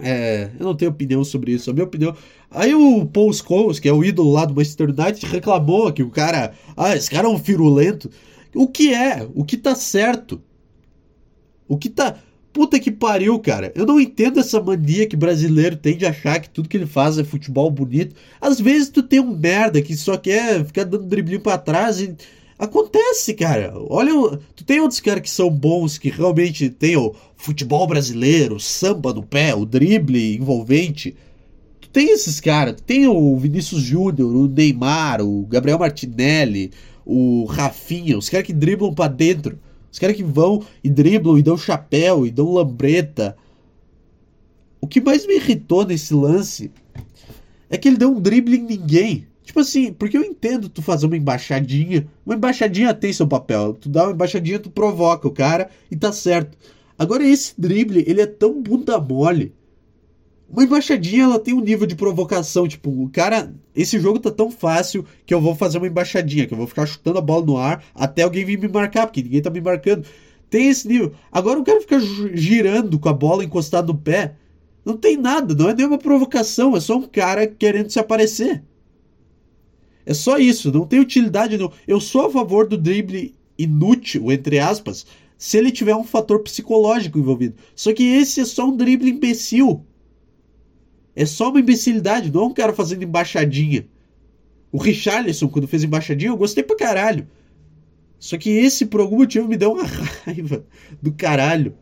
É, 0.00 0.50
eu 0.58 0.64
não 0.64 0.76
tenho 0.76 0.90
opinião 0.90 1.24
sobre 1.24 1.52
isso. 1.52 1.70
A 1.70 1.72
minha 1.72 1.84
opinião. 1.84 2.14
Aí 2.50 2.74
o 2.74 3.04
Paul 3.06 3.32
Scholes, 3.32 3.80
que 3.80 3.88
é 3.88 3.92
o 3.92 4.04
ídolo 4.04 4.32
lá 4.32 4.44
do 4.44 4.54
Manchester 4.54 4.90
United, 4.90 5.26
reclamou 5.26 5.92
que 5.92 6.02
o 6.02 6.10
cara. 6.10 6.52
Ah, 6.76 6.96
esse 6.96 7.10
cara 7.10 7.26
é 7.26 7.30
um 7.30 7.38
firulento. 7.38 8.10
O 8.54 8.68
que 8.68 8.94
é? 8.94 9.28
O 9.34 9.44
que 9.44 9.56
tá 9.56 9.74
certo? 9.74 10.40
O 11.66 11.76
que 11.76 11.88
tá. 11.88 12.16
Puta 12.52 12.80
que 12.80 12.90
pariu, 12.90 13.38
cara. 13.38 13.72
Eu 13.74 13.84
não 13.84 14.00
entendo 14.00 14.40
essa 14.40 14.60
mania 14.60 15.06
que 15.06 15.16
brasileiro 15.16 15.76
tem 15.76 15.96
de 15.96 16.06
achar 16.06 16.40
que 16.40 16.48
tudo 16.48 16.68
que 16.68 16.76
ele 16.76 16.86
faz 16.86 17.18
é 17.18 17.24
futebol 17.24 17.70
bonito. 17.70 18.16
Às 18.40 18.60
vezes 18.60 18.88
tu 18.88 19.02
tem 19.02 19.20
um 19.20 19.36
merda 19.36 19.82
que 19.82 19.96
só 19.96 20.16
quer 20.16 20.64
ficar 20.64 20.84
dando 20.84 21.04
driblinho 21.04 21.40
pra 21.40 21.58
trás 21.58 22.00
e 22.00 22.16
Acontece, 22.58 23.34
cara. 23.34 23.72
Olha, 23.88 24.12
tu 24.56 24.64
tem 24.64 24.80
outros 24.80 24.98
caras 24.98 25.22
que 25.22 25.30
são 25.30 25.48
bons, 25.48 25.96
que 25.96 26.10
realmente 26.10 26.68
tem 26.68 26.96
o 26.96 27.14
futebol 27.36 27.86
brasileiro, 27.86 28.56
o 28.56 28.60
samba 28.60 29.14
no 29.14 29.22
pé, 29.22 29.54
o 29.54 29.64
drible 29.64 30.36
envolvente. 30.36 31.14
Tu 31.80 31.88
tem 31.88 32.10
esses 32.10 32.40
caras. 32.40 32.74
Tu 32.74 32.82
tem 32.82 33.06
o 33.06 33.36
Vinícius 33.36 33.82
Júnior, 33.82 34.34
o 34.34 34.48
Neymar, 34.48 35.22
o 35.22 35.46
Gabriel 35.46 35.78
Martinelli, 35.78 36.72
o 37.06 37.44
Rafinha, 37.44 38.18
os 38.18 38.28
caras 38.28 38.46
que 38.46 38.52
driblam 38.52 38.92
para 38.92 39.12
dentro. 39.12 39.58
Os 39.90 39.98
caras 40.00 40.16
que 40.16 40.24
vão 40.24 40.64
e 40.82 40.90
driblam 40.90 41.38
e 41.38 41.42
dão 41.42 41.56
chapéu 41.56 42.26
e 42.26 42.30
dão 42.30 42.52
lambreta. 42.52 43.36
O 44.80 44.86
que 44.86 45.00
mais 45.00 45.26
me 45.26 45.36
irritou 45.36 45.86
nesse 45.86 46.12
lance 46.12 46.72
é 47.70 47.78
que 47.78 47.86
ele 47.86 47.96
deu 47.96 48.10
um 48.10 48.20
drible 48.20 48.56
em 48.56 48.62
ninguém. 48.62 49.26
Tipo 49.48 49.60
assim, 49.60 49.94
porque 49.94 50.18
eu 50.18 50.22
entendo 50.22 50.68
tu 50.68 50.82
fazer 50.82 51.06
uma 51.06 51.16
embaixadinha. 51.16 52.06
Uma 52.26 52.34
embaixadinha 52.34 52.92
tem 52.92 53.10
seu 53.14 53.26
papel. 53.26 53.72
Tu 53.72 53.88
dá 53.88 54.04
uma 54.04 54.12
embaixadinha, 54.12 54.58
tu 54.58 54.68
provoca 54.68 55.26
o 55.26 55.30
cara 55.30 55.70
e 55.90 55.96
tá 55.96 56.12
certo. 56.12 56.58
Agora 56.98 57.26
esse 57.26 57.58
drible, 57.58 58.04
ele 58.06 58.20
é 58.20 58.26
tão 58.26 58.60
bunda 58.60 59.00
mole. 59.00 59.54
Uma 60.50 60.64
embaixadinha, 60.64 61.24
ela 61.24 61.38
tem 61.38 61.54
um 61.54 61.62
nível 61.62 61.86
de 61.86 61.96
provocação. 61.96 62.68
Tipo, 62.68 62.90
o 62.90 63.08
cara. 63.08 63.50
Esse 63.74 63.98
jogo 63.98 64.18
tá 64.18 64.30
tão 64.30 64.50
fácil 64.50 65.02
que 65.24 65.32
eu 65.32 65.40
vou 65.40 65.54
fazer 65.54 65.78
uma 65.78 65.86
embaixadinha, 65.86 66.46
que 66.46 66.52
eu 66.52 66.58
vou 66.58 66.66
ficar 66.66 66.84
chutando 66.84 67.16
a 67.18 67.22
bola 67.22 67.46
no 67.46 67.56
ar 67.56 67.82
até 67.94 68.24
alguém 68.24 68.44
vir 68.44 68.58
me 68.58 68.68
marcar, 68.68 69.06
porque 69.06 69.22
ninguém 69.22 69.40
tá 69.40 69.48
me 69.48 69.62
marcando. 69.62 70.06
Tem 70.50 70.68
esse 70.68 70.86
nível. 70.86 71.14
Agora 71.32 71.58
o 71.58 71.64
cara 71.64 71.80
fica 71.80 71.98
girando 72.34 72.98
com 72.98 73.08
a 73.08 73.14
bola 73.14 73.42
encostada 73.42 73.86
no 73.86 73.96
pé. 73.96 74.34
Não 74.84 74.94
tem 74.94 75.16
nada, 75.16 75.54
não 75.54 75.70
é 75.70 75.74
nenhuma 75.74 75.96
provocação, 75.96 76.76
é 76.76 76.80
só 76.80 76.98
um 76.98 77.06
cara 77.08 77.46
querendo 77.46 77.88
se 77.88 77.98
aparecer. 77.98 78.62
É 80.08 80.14
só 80.14 80.38
isso, 80.38 80.72
não 80.72 80.86
tem 80.86 81.00
utilidade. 81.00 81.58
Eu 81.86 82.00
sou 82.00 82.24
a 82.24 82.30
favor 82.30 82.66
do 82.66 82.78
drible 82.78 83.34
inútil, 83.58 84.32
entre 84.32 84.58
aspas, 84.58 85.04
se 85.36 85.58
ele 85.58 85.70
tiver 85.70 85.94
um 85.94 86.02
fator 86.02 86.42
psicológico 86.42 87.18
envolvido. 87.18 87.56
Só 87.76 87.92
que 87.92 88.04
esse 88.04 88.40
é 88.40 88.46
só 88.46 88.66
um 88.66 88.74
drible 88.74 89.10
imbecil. 89.10 89.84
É 91.14 91.26
só 91.26 91.50
uma 91.50 91.60
imbecilidade, 91.60 92.32
não 92.32 92.44
é 92.44 92.46
um 92.46 92.54
cara 92.54 92.72
fazendo 92.72 93.02
embaixadinha. 93.02 93.86
O 94.72 94.78
Richarlison, 94.78 95.46
quando 95.46 95.68
fez 95.68 95.84
embaixadinha, 95.84 96.30
eu 96.30 96.38
gostei 96.38 96.64
pra 96.64 96.74
caralho. 96.74 97.28
Só 98.18 98.38
que 98.38 98.48
esse, 98.48 98.86
por 98.86 99.00
algum 99.00 99.16
motivo, 99.16 99.46
me 99.46 99.58
deu 99.58 99.74
uma 99.74 99.84
raiva 100.24 100.64
do 101.02 101.12
caralho. 101.12 101.76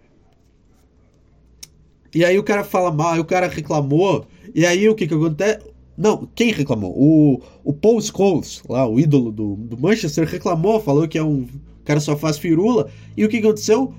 E 2.13 2.25
aí 2.25 2.37
o 2.37 2.43
cara 2.43 2.65
fala 2.65 2.91
mal, 2.91 3.13
aí 3.13 3.21
o 3.21 3.25
cara 3.25 3.47
reclamou. 3.47 4.27
E 4.53 4.67
aí 4.67 4.89
o 4.89 4.97
que 4.97 5.07
que 5.07 5.15
acontece? 5.15 5.76
Não, 5.97 6.29
quem 6.35 6.53
reclamou? 6.53 6.93
O, 6.97 7.41
o 7.65 7.73
Paul 7.73 8.01
Scholes, 8.03 8.63
lá, 8.69 8.87
o 8.87 9.01
ídolo 9.01 9.33
do, 9.33 9.55
do 9.57 9.79
Manchester, 9.79 10.29
reclamou, 10.29 10.81
falou 10.81 11.09
que 11.09 11.17
é 11.17 11.23
um 11.23 11.47
cara 11.85 12.01
só 12.01 12.17
faz 12.17 12.37
firula. 12.37 12.91
E 13.17 13.25
o 13.25 13.29
que 13.29 13.39
aconteceu? 13.39 13.95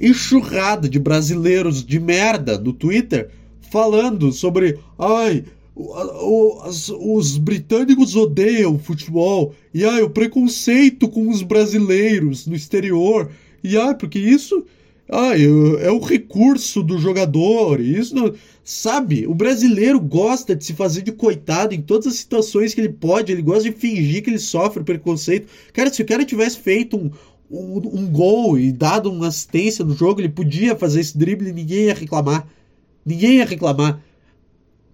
Enxurrada 0.00 0.88
de 0.88 0.98
brasileiros 0.98 1.84
de 1.84 2.00
merda 2.00 2.58
no 2.58 2.72
Twitter 2.72 3.30
falando 3.70 4.32
sobre. 4.32 4.78
Ai, 4.98 5.44
o, 5.74 6.66
os, 6.66 6.88
os 6.88 7.36
britânicos 7.36 8.16
odeiam 8.16 8.78
futebol. 8.78 9.54
E 9.74 9.84
ai, 9.84 10.02
o 10.02 10.10
preconceito 10.10 11.08
com 11.08 11.28
os 11.28 11.42
brasileiros 11.42 12.46
no 12.46 12.54
exterior. 12.54 13.30
E 13.62 13.76
ai, 13.76 13.94
porque 13.94 14.18
isso. 14.18 14.64
Ai, 15.12 15.44
é 15.44 15.90
o 15.90 15.98
recurso 15.98 16.82
do 16.82 16.98
jogador. 16.98 17.80
Isso 17.80 18.14
não 18.14 18.32
Sabe, 18.72 19.26
o 19.26 19.34
brasileiro 19.34 19.98
gosta 19.98 20.54
de 20.54 20.64
se 20.64 20.74
fazer 20.74 21.02
de 21.02 21.10
coitado 21.10 21.74
em 21.74 21.82
todas 21.82 22.06
as 22.06 22.14
situações 22.14 22.72
que 22.72 22.80
ele 22.80 22.90
pode, 22.92 23.32
ele 23.32 23.42
gosta 23.42 23.64
de 23.64 23.72
fingir 23.72 24.22
que 24.22 24.30
ele 24.30 24.38
sofre 24.38 24.84
preconceito. 24.84 25.48
Cara, 25.72 25.92
se 25.92 26.00
o 26.00 26.06
cara 26.06 26.24
tivesse 26.24 26.56
feito 26.56 26.96
um, 26.96 27.10
um, 27.50 27.78
um 27.78 28.06
gol 28.06 28.56
e 28.56 28.70
dado 28.70 29.10
uma 29.10 29.26
assistência 29.26 29.84
no 29.84 29.92
jogo, 29.96 30.20
ele 30.20 30.28
podia 30.28 30.76
fazer 30.76 31.00
esse 31.00 31.18
drible 31.18 31.48
e 31.48 31.52
ninguém 31.52 31.86
ia 31.86 31.94
reclamar. 31.94 32.46
Ninguém 33.04 33.38
ia 33.38 33.44
reclamar. 33.44 34.00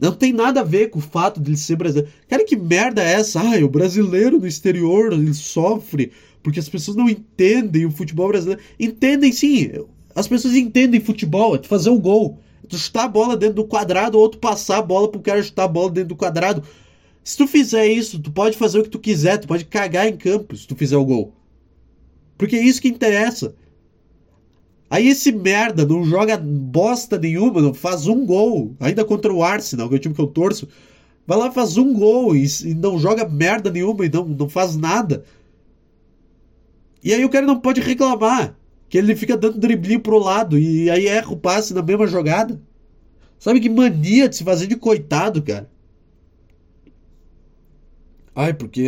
Não 0.01 0.13
tem 0.13 0.33
nada 0.33 0.61
a 0.61 0.65
ver 0.65 0.89
com 0.89 0.99
o 0.99 1.03
fato 1.03 1.39
de 1.39 1.51
ele 1.51 1.59
ser 1.59 1.77
brasileiro. 1.77 2.11
Cara, 2.29 2.47
que 2.47 2.57
merda 2.57 3.03
é 3.03 3.13
essa? 3.13 3.41
Ai, 3.41 3.63
o 3.63 3.69
brasileiro 3.69 4.39
no 4.39 4.47
exterior, 4.47 5.13
ele 5.13 5.35
sofre 5.35 6.13
porque 6.43 6.61
as 6.61 6.69
pessoas 6.69 6.97
não 6.97 7.11
entendem 7.11 7.85
o 7.85 7.91
futebol 7.91 8.29
brasileiro. 8.29 8.63
Entendem 8.81 9.33
sim. 9.33 9.71
As 10.17 10.27
pessoas 10.27 10.55
entendem 10.55 10.99
futebol, 10.99 11.55
é 11.55 11.59
de 11.59 11.69
fazer 11.69 11.91
um 11.91 12.01
gol 12.01 12.39
tu 12.69 12.77
chutar 12.77 13.05
a 13.05 13.09
bola 13.09 13.37
dentro 13.37 13.57
do 13.57 13.65
quadrado 13.65 14.19
ou 14.19 14.29
tu 14.29 14.39
passar 14.39 14.79
a 14.79 14.83
bola 14.83 15.09
pro 15.09 15.21
cara 15.21 15.43
chutar 15.43 15.65
a 15.65 15.69
bola 15.69 15.91
dentro 15.91 16.09
do 16.09 16.17
quadrado. 16.17 16.63
Se 17.23 17.37
tu 17.37 17.47
fizer 17.47 17.87
isso, 17.87 18.19
tu 18.19 18.33
pode 18.33 18.57
fazer 18.57 18.79
o 18.79 18.83
que 18.83 18.89
tu 18.89 18.99
quiser, 18.99 19.39
tu 19.39 19.47
pode 19.47 19.65
cagar 19.65 20.09
em 20.09 20.17
campo 20.17 20.57
se 20.57 20.67
tu 20.67 20.75
fizer 20.75 20.97
o 20.97 21.05
gol. 21.05 21.33
Porque 22.37 22.57
é 22.57 22.63
isso 22.63 22.81
que 22.81 22.89
interessa. 22.89 23.55
Aí 24.89 25.09
esse 25.09 25.33
merda 25.33 25.85
não 25.85 26.05
joga 26.05 26.37
bosta 26.37 27.19
nenhuma, 27.19 27.61
não 27.61 27.75
faz 27.75 28.07
um 28.07 28.25
gol, 28.25 28.75
ainda 28.79 29.05
contra 29.05 29.33
o 29.33 29.43
Arsenal, 29.43 29.89
que 29.89 29.95
é 29.95 29.99
o 29.99 30.01
time 30.01 30.15
que 30.15 30.21
eu 30.21 30.27
torço. 30.29 30.69
Vai 31.27 31.39
lá, 31.39 31.51
faz 31.51 31.77
um 31.77 31.93
gol 31.93 32.37
e, 32.37 32.47
e 32.65 32.75
não 32.75 32.99
joga 32.99 33.29
merda 33.29 33.71
nenhuma 33.71 34.07
e 34.07 34.09
não, 34.09 34.25
não 34.25 34.49
faz 34.49 34.77
nada. 34.77 35.25
E 37.03 37.13
aí 37.13 37.25
o 37.25 37.29
cara 37.29 37.45
não 37.45 37.61
pode 37.61 37.81
reclamar 37.81 38.57
que 38.89 38.97
ele 38.97 39.17
fica 39.17 39.37
dando 39.37 39.59
driblinho 39.59 40.01
pro 40.01 40.19
lado 40.19 40.59
e 40.59 40.91
aí 40.91 41.07
erra 41.07 41.33
o 41.33 41.37
passe 41.37 41.75
na 41.75 41.83
mesma 41.83 42.07
jogada. 42.07 42.61
Sabe 43.39 43.61
que 43.61 43.69
mania 43.69 44.29
de 44.29 44.37
se 44.37 44.45
fazer 44.45 44.67
de 44.67 44.77
coitado, 44.77 45.43
cara. 45.43 45.69
Ai, 48.35 48.53
porque. 48.55 48.85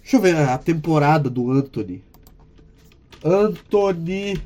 Deixa 0.00 0.16
eu 0.16 0.20
ver 0.20 0.36
a 0.36 0.58
temporada 0.58 1.28
do 1.30 1.50
Anthony. 1.50 2.02
Anthony. 3.24 4.40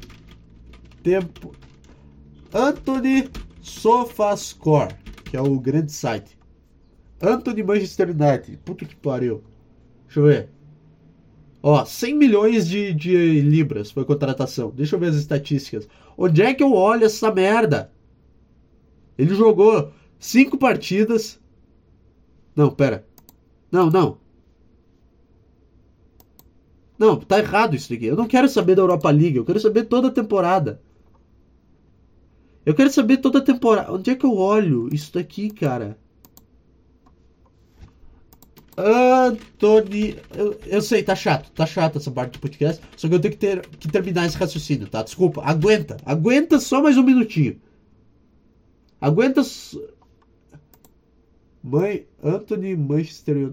Tempo. 1.02 1.54
Anthony 2.52 3.28
Sofascore, 3.60 4.94
que 5.24 5.36
é 5.36 5.40
o 5.40 5.58
grande 5.58 5.92
site. 5.92 6.36
Anthony 7.20 7.62
Manchester 7.62 8.10
United. 8.10 8.58
Puta 8.64 8.84
que 8.84 8.96
pariu. 8.96 9.42
Deixa 10.06 10.20
eu 10.20 10.24
ver. 10.24 10.48
Ó, 11.62 11.84
100 11.84 12.14
milhões 12.14 12.68
de, 12.68 12.92
de 12.92 13.40
libras 13.40 13.90
foi 13.90 14.04
contratação. 14.04 14.72
Deixa 14.74 14.96
eu 14.96 15.00
ver 15.00 15.10
as 15.10 15.16
estatísticas. 15.16 15.88
Onde 16.18 16.42
é 16.42 16.52
que 16.52 16.62
eu 16.62 16.72
olho 16.72 17.04
essa 17.04 17.32
merda? 17.32 17.92
Ele 19.16 19.34
jogou 19.34 19.92
5 20.18 20.58
partidas. 20.58 21.40
Não, 22.56 22.70
pera. 22.70 23.06
Não, 23.70 23.88
não. 23.88 24.18
Não, 26.98 27.16
tá 27.16 27.38
errado 27.38 27.74
isso 27.74 27.92
aqui. 27.92 28.06
Eu 28.06 28.16
não 28.16 28.26
quero 28.26 28.48
saber 28.48 28.74
da 28.74 28.82
Europa 28.82 29.10
League, 29.10 29.36
eu 29.36 29.44
quero 29.44 29.60
saber 29.60 29.84
toda 29.84 30.08
a 30.08 30.12
temporada. 30.12 30.80
Eu 32.64 32.74
quero 32.74 32.90
saber 32.90 33.18
toda 33.18 33.38
a 33.38 33.42
temporada. 33.42 33.92
Onde 33.92 34.10
é 34.10 34.14
que 34.14 34.24
eu 34.24 34.36
olho 34.36 34.88
isso 34.92 35.12
daqui, 35.12 35.50
cara? 35.50 35.98
Anthony. 38.76 40.16
Eu, 40.34 40.58
eu 40.66 40.82
sei, 40.82 41.02
tá 41.02 41.14
chato, 41.14 41.50
tá 41.52 41.66
chato 41.66 41.98
essa 41.98 42.10
parte 42.10 42.32
do 42.32 42.38
podcast. 42.40 42.82
Só 42.96 43.08
que 43.08 43.14
eu 43.14 43.20
tenho 43.20 43.32
que, 43.32 43.38
ter, 43.38 43.66
que 43.66 43.88
terminar 43.88 44.26
esse 44.26 44.36
raciocínio, 44.36 44.88
tá? 44.88 45.02
Desculpa, 45.02 45.42
aguenta, 45.44 45.96
aguenta 46.04 46.58
só 46.58 46.82
mais 46.82 46.96
um 46.96 47.02
minutinho. 47.02 47.60
Aguenta. 49.00 49.42
Mãe, 51.62 52.06
Anthony 52.22 52.76
Manchester, 52.76 53.52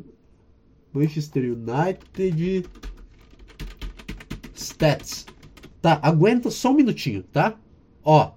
Manchester 0.94 1.44
United 1.44 2.70
Stats. 4.56 5.26
Tá, 5.82 6.00
aguenta 6.02 6.50
só 6.50 6.72
um 6.72 6.76
minutinho, 6.76 7.24
tá? 7.24 7.58
Ó. 8.04 8.34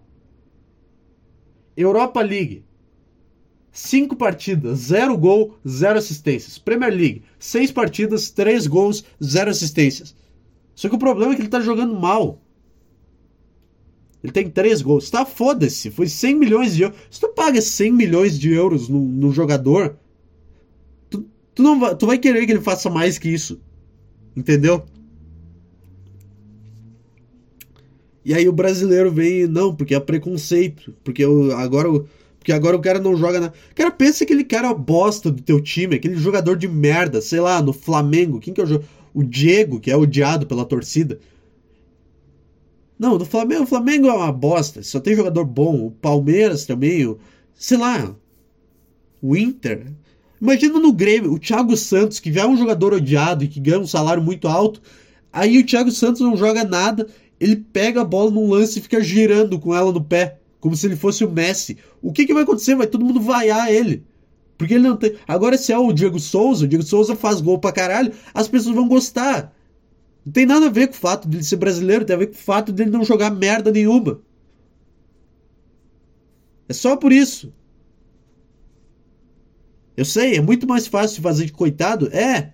Europa 1.77 2.21
League. 2.21 2.65
5 3.73 4.17
partidas, 4.17 4.79
0 4.81 5.17
gol, 5.17 5.57
0 5.67 5.99
assistências. 5.99 6.59
Premier 6.59 6.93
League, 6.93 7.23
6 7.39 7.73
partidas, 7.73 8.31
3 8.31 8.67
gols, 8.67 9.03
0 9.23 9.51
assistências. 9.51 10.15
Só 10.75 10.89
que 10.91 10.95
o 10.95 10.99
problema 10.99 11.33
é 11.33 11.37
que 11.37 11.43
ele 11.43 11.49
tá 11.49 11.61
jogando 11.61 11.99
mal. 11.99 12.39
Ele 14.23 14.33
tem 14.33 14.49
3 14.49 14.83
gols. 14.83 15.11
Tá, 15.11 15.25
foda-se. 15.25 15.91
Foi 15.91 16.07
100 16.07 16.35
milhões 16.35 16.77
de 16.77 16.83
euros. 16.83 16.99
Se 17.11 17.21
tu 17.21 17.29
paga 17.29 17.61
100 17.61 17.93
milhões 17.93 18.39
de 18.39 18.53
euros 18.53 18.89
no, 18.89 19.01
no 19.01 19.33
jogador, 19.33 19.97
tu, 21.09 21.27
tu, 21.55 21.63
não 21.63 21.81
vai, 21.81 21.97
tu 21.97 22.07
vai 22.07 22.19
querer 22.19 22.45
que 22.45 22.53
ele 22.53 22.61
faça 22.61 22.91
mais 22.91 23.19
que 23.19 23.31
isso. 23.31 23.59
Entendeu? 24.37 24.85
E 28.25 28.35
aí 28.35 28.49
o 28.49 28.53
brasileiro 28.53 29.11
vem, 29.11 29.47
não, 29.47 29.75
porque 29.75 29.95
é 29.95 30.01
preconceito. 30.01 30.95
Porque 31.03 31.25
eu, 31.25 31.57
agora, 31.57 31.89
porque 32.43 32.53
agora 32.53 32.77
o 32.77 32.81
cara 32.81 32.99
não 32.99 33.17
joga 33.17 33.41
na. 33.41 33.53
Cara, 33.73 33.93
pensa 33.93 34.25
aquele 34.25 34.43
cara 34.43 34.75
bosta 34.75 35.31
do 35.31 35.41
teu 35.41 35.61
time, 35.61 35.95
aquele 35.95 36.17
jogador 36.17 36.57
de 36.57 36.67
merda, 36.67 37.23
sei 37.23 37.39
lá, 37.39 37.63
no 37.63 37.73
Flamengo. 37.73 38.41
Quem 38.41 38.53
que 38.53 38.61
é 38.61 38.65
o 38.65 38.67
jogador? 38.67 38.89
O 39.15 39.23
Diego, 39.23 39.79
que 39.79 39.91
é 39.91 39.97
odiado 39.97 40.45
pela 40.47 40.65
torcida. 40.65 41.21
Não, 42.99 43.17
no 43.17 43.25
Flamengo, 43.25 43.63
o 43.63 43.67
Flamengo 43.67 44.09
é 44.09 44.13
uma 44.13 44.33
bosta, 44.33 44.83
só 44.83 44.99
tem 44.99 45.15
jogador 45.15 45.45
bom. 45.45 45.87
O 45.87 45.91
Palmeiras 45.93 46.67
também, 46.67 47.07
o, 47.07 47.19
sei 47.55 47.79
lá, 47.79 48.15
o 49.21 49.37
Inter. 49.37 49.87
Imagina 50.41 50.81
no 50.81 50.93
Grêmio, 50.93 51.33
o 51.33 51.39
Thiago 51.39 51.77
Santos, 51.77 52.19
que 52.19 52.33
já 52.33 52.43
é 52.43 52.47
um 52.47 52.57
jogador 52.57 52.93
odiado 52.93 53.45
e 53.45 53.49
que 53.49 53.61
ganha 53.61 53.79
um 53.79 53.87
salário 53.87 54.23
muito 54.23 54.49
alto. 54.49 54.83
Aí 55.33 55.59
o 55.59 55.65
Thiago 55.65 55.93
Santos 55.93 56.21
não 56.21 56.37
joga 56.37 56.65
nada 56.65 57.07
ele 57.43 57.57
pega 57.57 58.03
a 58.03 58.05
bola 58.05 58.31
num 58.31 58.49
lance 58.49 58.79
e 58.79 58.83
fica 58.83 59.03
girando 59.03 59.59
com 59.59 59.75
ela 59.75 59.91
no 59.91 60.01
pé, 60.01 60.39
como 60.63 60.77
se 60.77 60.87
ele 60.87 60.95
fosse 60.95 61.25
o 61.25 61.31
Messi. 61.31 61.77
O 62.01 62.13
que, 62.13 62.25
que 62.25 62.33
vai 62.33 62.45
acontecer? 62.45 62.77
Vai 62.77 62.87
todo 62.87 63.05
mundo 63.05 63.21
vaiar 63.21 63.69
ele. 63.69 64.07
Porque 64.57 64.75
ele 64.75 64.87
não 64.87 64.97
tem. 64.97 65.17
Agora, 65.27 65.59
se 65.59 65.73
é 65.73 65.77
o 65.77 65.93
Diego 65.93 66.21
Souza, 66.21 66.65
o 66.65 66.69
Diego 66.69 66.85
Souza 66.85 67.17
faz 67.17 67.41
gol 67.41 67.59
pra 67.59 67.73
caralho, 67.73 68.13
as 68.33 68.47
pessoas 68.47 68.77
vão 68.77 68.87
gostar. 68.87 69.53
Não 70.25 70.33
tem 70.33 70.47
nada 70.47 70.67
a 70.67 70.71
ver 70.71 70.87
com 70.87 70.95
o 70.95 70.99
fato 70.99 71.29
de 71.29 71.39
ele 71.39 71.45
ser 71.45 71.57
brasileiro, 71.57 72.05
tem 72.05 72.15
a 72.15 72.19
ver 72.21 72.29
com 72.29 72.35
o 72.35 72.39
fato 72.39 72.73
de 72.73 72.81
ele 72.81 72.93
não 72.93 73.03
jogar 73.03 73.29
merda 73.29 73.73
nenhuma. 73.73 74.21
É 76.69 76.73
só 76.73 76.97
por 76.97 77.11
isso. 77.11 77.53
Eu 79.97 80.05
sei, 80.05 80.37
é 80.37 80.41
muito 80.41 80.65
mais 80.65 80.87
fácil 80.87 81.21
fazer 81.23 81.47
de 81.47 81.53
coitado, 81.53 82.07
é. 82.17 82.53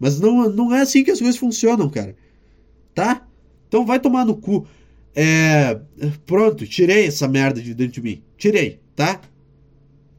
Mas 0.00 0.18
não, 0.18 0.50
não 0.50 0.74
é 0.74 0.80
assim 0.80 1.04
que 1.04 1.12
as 1.12 1.20
coisas 1.20 1.38
funcionam, 1.38 1.88
cara. 1.88 2.16
Tá? 2.92 3.24
Então 3.68 3.86
vai 3.86 4.00
tomar 4.00 4.24
no 4.24 4.36
cu. 4.36 4.66
É, 5.14 5.80
pronto, 6.24 6.66
tirei 6.66 7.06
essa 7.06 7.26
merda 7.26 7.60
de 7.60 7.74
dentro 7.74 7.94
de 7.94 8.02
mim. 8.02 8.22
Tirei, 8.36 8.80
tá? 8.94 9.20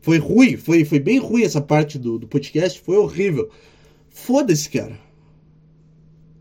Foi 0.02 0.18
ruim, 0.18 0.58
foi, 0.58 0.84
foi 0.84 1.00
bem 1.00 1.20
ruim 1.20 1.44
essa 1.44 1.62
parte 1.62 1.98
do, 1.98 2.18
do 2.18 2.28
podcast, 2.28 2.80
foi 2.82 2.98
horrível. 2.98 3.50
Foda-se, 4.10 4.70
cara. 4.70 5.00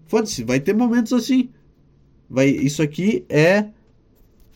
Foda-se, 0.06 0.42
vai 0.42 0.58
ter 0.58 0.74
momentos 0.74 1.12
assim. 1.12 1.50
Vai, 2.28 2.48
isso 2.48 2.82
aqui 2.82 3.24
é. 3.28 3.66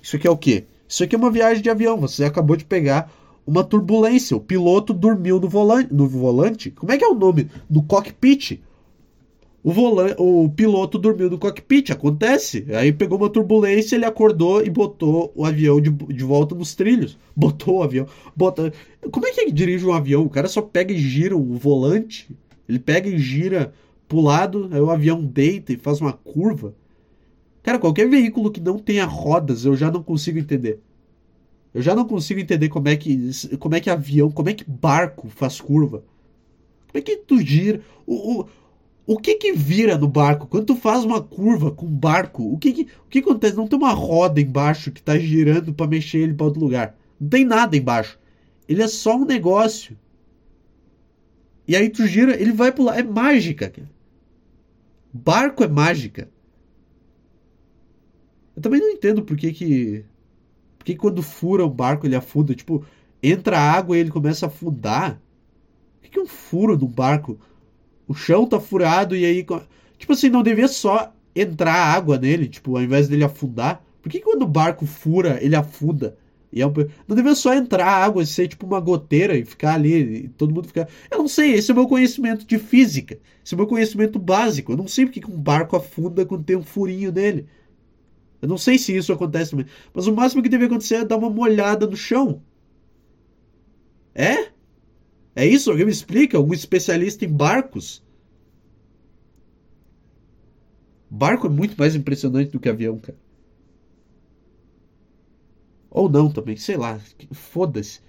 Isso 0.02 0.16
aqui 0.16 0.26
é 0.26 0.30
o 0.30 0.36
quê? 0.36 0.64
Isso 0.88 1.04
aqui 1.04 1.14
é 1.14 1.18
uma 1.18 1.30
viagem 1.30 1.62
de 1.62 1.70
avião. 1.70 2.00
Você 2.00 2.24
acabou 2.24 2.56
de 2.56 2.64
pegar 2.64 3.12
uma 3.46 3.62
turbulência. 3.62 4.36
O 4.36 4.40
piloto 4.40 4.92
dormiu 4.92 5.38
no 5.38 5.48
volante. 5.48 5.92
No 5.92 6.08
volante? 6.08 6.70
Como 6.70 6.92
é 6.92 6.98
que 6.98 7.04
é 7.04 7.08
o 7.08 7.14
nome? 7.14 7.50
No 7.68 7.82
cockpit 7.82 8.60
o, 9.64 9.72
volante, 9.72 10.14
o 10.18 10.50
piloto 10.50 10.98
dormiu 10.98 11.30
no 11.30 11.38
cockpit, 11.38 11.90
acontece. 11.90 12.66
Aí 12.76 12.92
pegou 12.92 13.16
uma 13.16 13.30
turbulência, 13.30 13.96
ele 13.96 14.04
acordou 14.04 14.62
e 14.62 14.68
botou 14.68 15.32
o 15.34 15.42
avião 15.42 15.80
de, 15.80 15.88
de 15.88 16.22
volta 16.22 16.54
nos 16.54 16.74
trilhos. 16.74 17.18
Botou 17.34 17.78
o 17.78 17.82
avião. 17.82 18.06
Bota... 18.36 18.70
Como 19.10 19.26
é 19.26 19.32
que 19.32 19.50
dirige 19.50 19.86
um 19.86 19.94
avião? 19.94 20.22
O 20.22 20.28
cara 20.28 20.48
só 20.48 20.60
pega 20.60 20.92
e 20.92 20.98
gira 20.98 21.34
o 21.34 21.56
volante. 21.56 22.28
Ele 22.68 22.78
pega 22.78 23.08
e 23.08 23.18
gira 23.18 23.72
pro 24.06 24.20
lado, 24.20 24.68
aí 24.70 24.80
o 24.80 24.90
avião 24.90 25.24
deita 25.24 25.72
e 25.72 25.78
faz 25.78 25.98
uma 25.98 26.12
curva. 26.12 26.74
Cara, 27.62 27.78
qualquer 27.78 28.06
veículo 28.06 28.50
que 28.50 28.60
não 28.60 28.78
tenha 28.78 29.06
rodas, 29.06 29.64
eu 29.64 29.74
já 29.74 29.90
não 29.90 30.02
consigo 30.02 30.38
entender. 30.38 30.78
Eu 31.72 31.80
já 31.80 31.94
não 31.94 32.06
consigo 32.06 32.38
entender 32.38 32.68
como 32.68 32.88
é 32.88 32.96
que 32.96 33.30
como 33.58 33.74
é 33.74 33.80
que 33.80 33.88
avião, 33.88 34.30
como 34.30 34.50
é 34.50 34.52
que 34.52 34.64
barco 34.68 35.28
faz 35.30 35.58
curva. 35.58 36.04
Como 36.88 36.98
é 36.98 37.00
que 37.00 37.16
tu 37.16 37.40
gira? 37.40 37.80
O, 38.06 38.42
o, 38.42 38.46
o 39.06 39.18
que 39.18 39.34
que 39.34 39.52
vira 39.52 39.98
no 39.98 40.08
barco? 40.08 40.46
Quando 40.46 40.66
tu 40.66 40.76
faz 40.76 41.04
uma 41.04 41.22
curva 41.22 41.70
com 41.70 41.86
um 41.86 41.94
barco, 41.94 42.42
o 42.42 42.58
que 42.58 42.72
que, 42.72 42.82
o 42.82 43.08
que 43.08 43.18
acontece? 43.18 43.56
Não 43.56 43.68
tem 43.68 43.78
uma 43.78 43.92
roda 43.92 44.40
embaixo 44.40 44.90
que 44.90 45.02
tá 45.02 45.18
girando 45.18 45.74
para 45.74 45.86
mexer 45.86 46.18
ele 46.18 46.34
para 46.34 46.46
outro 46.46 46.60
lugar. 46.60 46.96
Não 47.20 47.28
tem 47.28 47.44
nada 47.44 47.76
embaixo. 47.76 48.18
Ele 48.66 48.82
é 48.82 48.88
só 48.88 49.16
um 49.16 49.26
negócio. 49.26 49.96
E 51.68 51.76
aí 51.76 51.90
tu 51.90 52.06
gira, 52.06 52.40
ele 52.40 52.52
vai 52.52 52.72
pular. 52.72 52.98
É 52.98 53.02
mágica, 53.02 53.68
cara. 53.68 53.90
Barco 55.12 55.62
é 55.62 55.68
mágica. 55.68 56.28
Eu 58.56 58.62
também 58.62 58.80
não 58.80 58.90
entendo 58.90 59.22
por 59.22 59.36
que 59.36 59.52
que... 59.52 60.04
Por 60.78 60.84
que 60.84 60.96
quando 60.96 61.22
fura 61.22 61.64
o 61.64 61.70
barco 61.70 62.06
ele 62.06 62.16
afunda? 62.16 62.54
Tipo, 62.54 62.84
entra 63.22 63.58
água 63.58 63.96
e 63.96 64.00
ele 64.00 64.10
começa 64.10 64.46
a 64.46 64.48
afundar. 64.48 65.20
O 65.98 66.02
que 66.02 66.10
que 66.10 66.18
é 66.18 66.22
um 66.22 66.26
furo 66.26 66.76
no 66.76 66.88
barco? 66.88 67.38
O 68.06 68.14
chão 68.14 68.46
tá 68.46 68.60
furado 68.60 69.16
e 69.16 69.24
aí. 69.24 69.44
Tipo 69.98 70.12
assim, 70.12 70.28
não 70.28 70.42
devia 70.42 70.68
só 70.68 71.12
entrar 71.34 71.74
água 71.74 72.18
nele, 72.18 72.48
tipo, 72.48 72.76
ao 72.76 72.82
invés 72.82 73.08
dele 73.08 73.24
afundar. 73.24 73.82
Por 74.02 74.10
que 74.10 74.20
quando 74.20 74.42
o 74.42 74.48
barco 74.48 74.86
fura, 74.86 75.38
ele 75.42 75.56
afunda? 75.56 76.16
E 76.52 76.62
é 76.62 76.66
um... 76.66 76.72
Não 77.08 77.16
devia 77.16 77.34
só 77.34 77.52
entrar 77.52 77.86
água 77.86 78.22
e 78.22 78.26
ser 78.26 78.46
tipo 78.46 78.64
uma 78.64 78.78
goteira 78.78 79.36
e 79.36 79.44
ficar 79.44 79.74
ali, 79.74 80.24
e 80.24 80.28
todo 80.28 80.54
mundo 80.54 80.68
ficar. 80.68 80.88
Eu 81.10 81.18
não 81.18 81.26
sei, 81.26 81.52
esse 81.54 81.70
é 81.70 81.74
o 81.74 81.76
meu 81.76 81.88
conhecimento 81.88 82.46
de 82.46 82.58
física. 82.58 83.18
Esse 83.44 83.54
é 83.54 83.56
o 83.56 83.58
meu 83.58 83.66
conhecimento 83.66 84.18
básico. 84.18 84.72
Eu 84.72 84.76
não 84.76 84.86
sei 84.86 85.06
porque 85.06 85.24
um 85.28 85.36
barco 85.40 85.74
afunda 85.74 86.24
quando 86.24 86.44
tem 86.44 86.54
um 86.54 86.62
furinho 86.62 87.10
nele. 87.10 87.48
Eu 88.40 88.46
não 88.48 88.58
sei 88.58 88.78
se 88.78 88.94
isso 88.96 89.12
acontece. 89.12 89.56
Mas 89.92 90.06
o 90.06 90.14
máximo 90.14 90.42
que 90.42 90.48
deve 90.48 90.66
acontecer 90.66 90.96
é 90.96 91.04
dar 91.04 91.16
uma 91.16 91.30
molhada 91.30 91.86
no 91.86 91.96
chão. 91.96 92.40
É? 94.14 94.53
É 95.36 95.46
isso? 95.46 95.70
Alguém 95.70 95.86
me 95.86 95.92
explica? 95.92 96.36
Algum 96.36 96.54
especialista 96.54 97.24
em 97.24 97.28
barcos? 97.28 98.02
Barco 101.10 101.46
é 101.46 101.50
muito 101.50 101.76
mais 101.78 101.94
impressionante 101.94 102.50
do 102.50 102.60
que 102.60 102.68
avião, 102.68 102.98
cara. 102.98 103.18
Ou 105.90 106.08
não 106.08 106.30
também, 106.30 106.56
sei 106.56 106.76
lá. 106.76 106.98
Foda-se. 107.32 108.00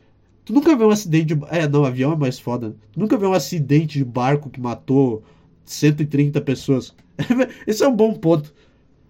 Tu 0.44 0.54
nunca 0.54 0.76
vê 0.76 0.84
um 0.84 0.90
acidente 0.90 1.36
de. 1.36 1.46
É, 1.50 1.68
não, 1.68 1.86
avião 1.86 2.14
é 2.14 2.16
mais 2.16 2.40
foda. 2.40 2.76
Tu 2.92 3.00
nunca 3.00 3.18
vê 3.18 3.26
um 3.26 3.34
acidente 3.34 4.00
de 4.00 4.06
barco 4.06 4.50
que 4.50 4.60
matou 4.60 5.24
130 5.66 6.42
pessoas. 6.42 6.96
Esse 7.68 7.84
é 7.84 7.88
um 7.88 7.96
bom 7.96 8.14
ponto. 8.14 8.54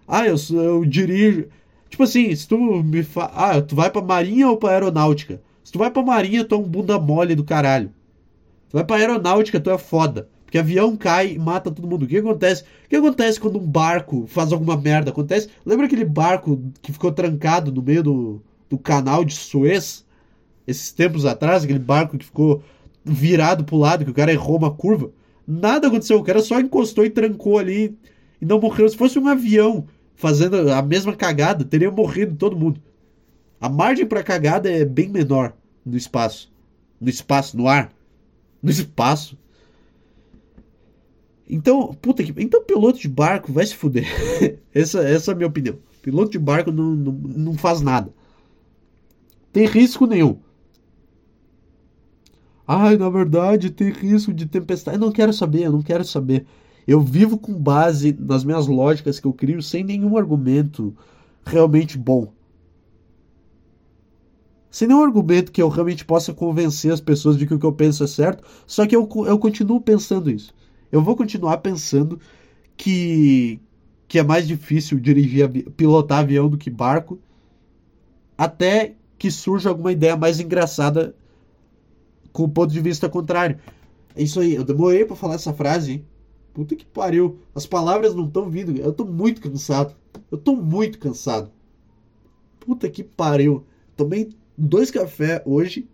Ah, 0.06 0.26
eu, 0.26 0.36
eu 0.52 0.84
dirijo. 0.84 1.48
Tipo 1.88 2.02
assim, 2.02 2.34
se 2.34 2.48
tu 2.48 2.58
me 2.82 3.02
fa... 3.02 3.30
Ah, 3.34 3.62
tu 3.62 3.74
vai 3.76 3.90
pra 3.90 4.02
marinha 4.02 4.48
ou 4.48 4.56
pra 4.56 4.70
aeronáutica? 4.72 5.42
Se 5.64 5.72
tu 5.72 5.78
vai 5.78 5.90
pra 5.90 6.02
marinha, 6.02 6.44
tu 6.44 6.54
é 6.54 6.58
um 6.58 6.62
bunda 6.62 6.98
mole 6.98 7.34
do 7.34 7.44
caralho. 7.44 7.92
Tu 8.68 8.74
vai 8.74 8.84
pra 8.84 8.96
aeronáutica, 8.96 9.60
tu 9.60 9.70
é 9.70 9.78
foda. 9.78 10.28
Porque 10.44 10.58
avião 10.58 10.96
cai 10.96 11.32
e 11.32 11.38
mata 11.38 11.70
todo 11.70 11.88
mundo. 11.88 12.04
O 12.04 12.06
que 12.06 12.18
acontece? 12.18 12.62
O 12.62 12.88
que 12.88 12.96
acontece 12.96 13.40
quando 13.40 13.58
um 13.58 13.66
barco 13.66 14.26
faz 14.28 14.52
alguma 14.52 14.76
merda? 14.76 15.10
Acontece. 15.10 15.48
Lembra 15.64 15.86
aquele 15.86 16.04
barco 16.04 16.62
que 16.80 16.92
ficou 16.92 17.10
trancado 17.10 17.72
no 17.72 17.82
meio 17.82 18.02
do, 18.02 18.42
do 18.70 18.78
canal 18.78 19.24
de 19.24 19.34
Suez? 19.34 20.04
Esses 20.66 20.92
tempos 20.92 21.26
atrás, 21.26 21.64
aquele 21.64 21.78
barco 21.78 22.16
que 22.16 22.24
ficou 22.24 22.62
virado 23.04 23.64
pro 23.64 23.76
lado, 23.76 24.04
que 24.04 24.10
o 24.10 24.14
cara 24.14 24.32
errou 24.32 24.56
uma 24.56 24.72
curva. 24.72 25.10
Nada 25.46 25.88
aconteceu. 25.88 26.18
O 26.18 26.24
cara 26.24 26.40
só 26.40 26.60
encostou 26.60 27.04
e 27.04 27.10
trancou 27.10 27.58
ali 27.58 27.96
e 28.40 28.46
não 28.46 28.60
morreu. 28.60 28.88
Se 28.88 28.96
fosse 28.96 29.18
um 29.18 29.28
avião 29.28 29.86
fazendo 30.14 30.72
a 30.72 30.82
mesma 30.82 31.14
cagada, 31.14 31.64
teria 31.64 31.90
morrido 31.90 32.36
todo 32.36 32.56
mundo. 32.56 32.80
A 33.60 33.68
margem 33.68 34.06
para 34.06 34.22
cagada 34.22 34.70
é 34.70 34.84
bem 34.84 35.08
menor 35.08 35.54
no 35.84 35.96
espaço. 35.96 36.52
No 37.00 37.08
espaço, 37.08 37.56
no 37.56 37.68
ar. 37.68 37.90
No 38.66 38.72
espaço. 38.72 39.38
Então, 41.48 41.94
puta 41.94 42.24
que. 42.24 42.34
Então, 42.42 42.64
piloto 42.64 42.98
de 42.98 43.08
barco 43.08 43.52
vai 43.52 43.64
se 43.64 43.76
fuder. 43.76 44.06
essa, 44.74 45.00
essa 45.00 45.30
é 45.30 45.32
a 45.32 45.36
minha 45.36 45.46
opinião. 45.46 45.78
Piloto 46.02 46.32
de 46.32 46.38
barco 46.38 46.72
não, 46.72 46.94
não, 46.94 47.12
não 47.12 47.54
faz 47.54 47.80
nada. 47.80 48.12
Tem 49.52 49.66
risco 49.66 50.06
nenhum. 50.06 50.38
Ai, 52.66 52.96
na 52.96 53.08
verdade, 53.08 53.70
tem 53.70 53.90
risco 53.90 54.34
de 54.34 54.46
tempestade. 54.46 54.96
Eu 54.96 55.00
não 55.00 55.12
quero 55.12 55.32
saber, 55.32 55.62
eu 55.62 55.72
não 55.72 55.82
quero 55.82 56.04
saber. 56.04 56.44
Eu 56.86 57.00
vivo 57.00 57.38
com 57.38 57.54
base 57.54 58.16
nas 58.18 58.42
minhas 58.42 58.66
lógicas 58.66 59.20
que 59.20 59.26
eu 59.26 59.32
crio 59.32 59.62
sem 59.62 59.84
nenhum 59.84 60.16
argumento 60.16 60.96
realmente 61.44 61.96
bom. 61.96 62.32
Sem 64.76 64.88
nenhum 64.88 65.02
argumento 65.02 65.52
que 65.52 65.62
eu 65.62 65.70
realmente 65.70 66.04
possa 66.04 66.34
convencer 66.34 66.92
as 66.92 67.00
pessoas 67.00 67.38
de 67.38 67.46
que 67.46 67.54
o 67.54 67.58
que 67.58 67.64
eu 67.64 67.72
penso 67.72 68.04
é 68.04 68.06
certo, 68.06 68.46
só 68.66 68.86
que 68.86 68.94
eu, 68.94 69.08
eu 69.26 69.38
continuo 69.38 69.80
pensando 69.80 70.30
isso. 70.30 70.52
Eu 70.92 71.00
vou 71.00 71.16
continuar 71.16 71.56
pensando 71.56 72.20
que, 72.76 73.58
que 74.06 74.18
é 74.18 74.22
mais 74.22 74.46
difícil 74.46 75.00
dirigir, 75.00 75.48
pilotar 75.70 76.18
avião 76.18 76.46
do 76.46 76.58
que 76.58 76.68
barco, 76.68 77.18
até 78.36 78.96
que 79.16 79.30
surja 79.30 79.70
alguma 79.70 79.92
ideia 79.92 80.14
mais 80.14 80.40
engraçada 80.40 81.16
com 82.30 82.42
o 82.42 82.48
ponto 82.50 82.70
de 82.70 82.80
vista 82.82 83.08
contrário. 83.08 83.58
É 84.14 84.22
isso 84.22 84.40
aí, 84.40 84.56
eu 84.56 84.62
demorei 84.62 85.06
para 85.06 85.16
falar 85.16 85.36
essa 85.36 85.54
frase, 85.54 85.92
hein? 85.92 86.04
Puta 86.52 86.76
que 86.76 86.84
pariu. 86.84 87.38
As 87.54 87.64
palavras 87.64 88.14
não 88.14 88.26
estão 88.26 88.50
vindo. 88.50 88.76
Eu 88.76 88.92
tô 88.92 89.06
muito 89.06 89.40
cansado. 89.40 89.96
Eu 90.30 90.36
tô 90.36 90.54
muito 90.54 90.98
cansado. 90.98 91.50
Puta 92.60 92.90
que 92.90 93.02
pariu. 93.02 93.64
Tomei 93.96 94.36
dois 94.56 94.90
cafés 94.90 95.40
hoje 95.44 95.86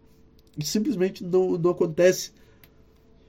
e 0.59 0.65
simplesmente 0.65 1.25
não, 1.25 1.59
não 1.59 1.71
acontece. 1.71 2.33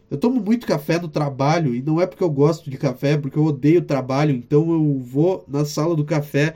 Eu 0.10 0.18
tomo 0.18 0.40
muito 0.40 0.68
café 0.68 1.00
no 1.00 1.08
trabalho 1.08 1.74
e 1.74 1.82
não 1.82 2.00
é 2.00 2.06
porque 2.06 2.24
eu 2.24 2.30
gosto 2.30 2.70
de 2.70 2.78
café, 2.78 3.12
é 3.12 3.18
porque 3.18 3.38
eu 3.38 3.46
odeio 3.46 3.82
trabalho. 3.82 4.36
Então 4.36 4.72
eu 4.72 5.00
vou 5.00 5.44
na 5.48 5.66
sala 5.66 5.96
do 5.96 6.06
café 6.06 6.56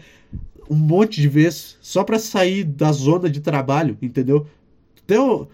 um 0.69 0.75
monte 0.75 1.21
de 1.21 1.27
vezes 1.27 1.77
só 1.81 2.03
para 2.03 2.19
sair 2.19 2.63
da 2.63 2.91
zona 2.91 3.29
de 3.29 3.39
trabalho, 3.39 3.97
entendeu? 4.01 4.45
Então, 5.03 5.47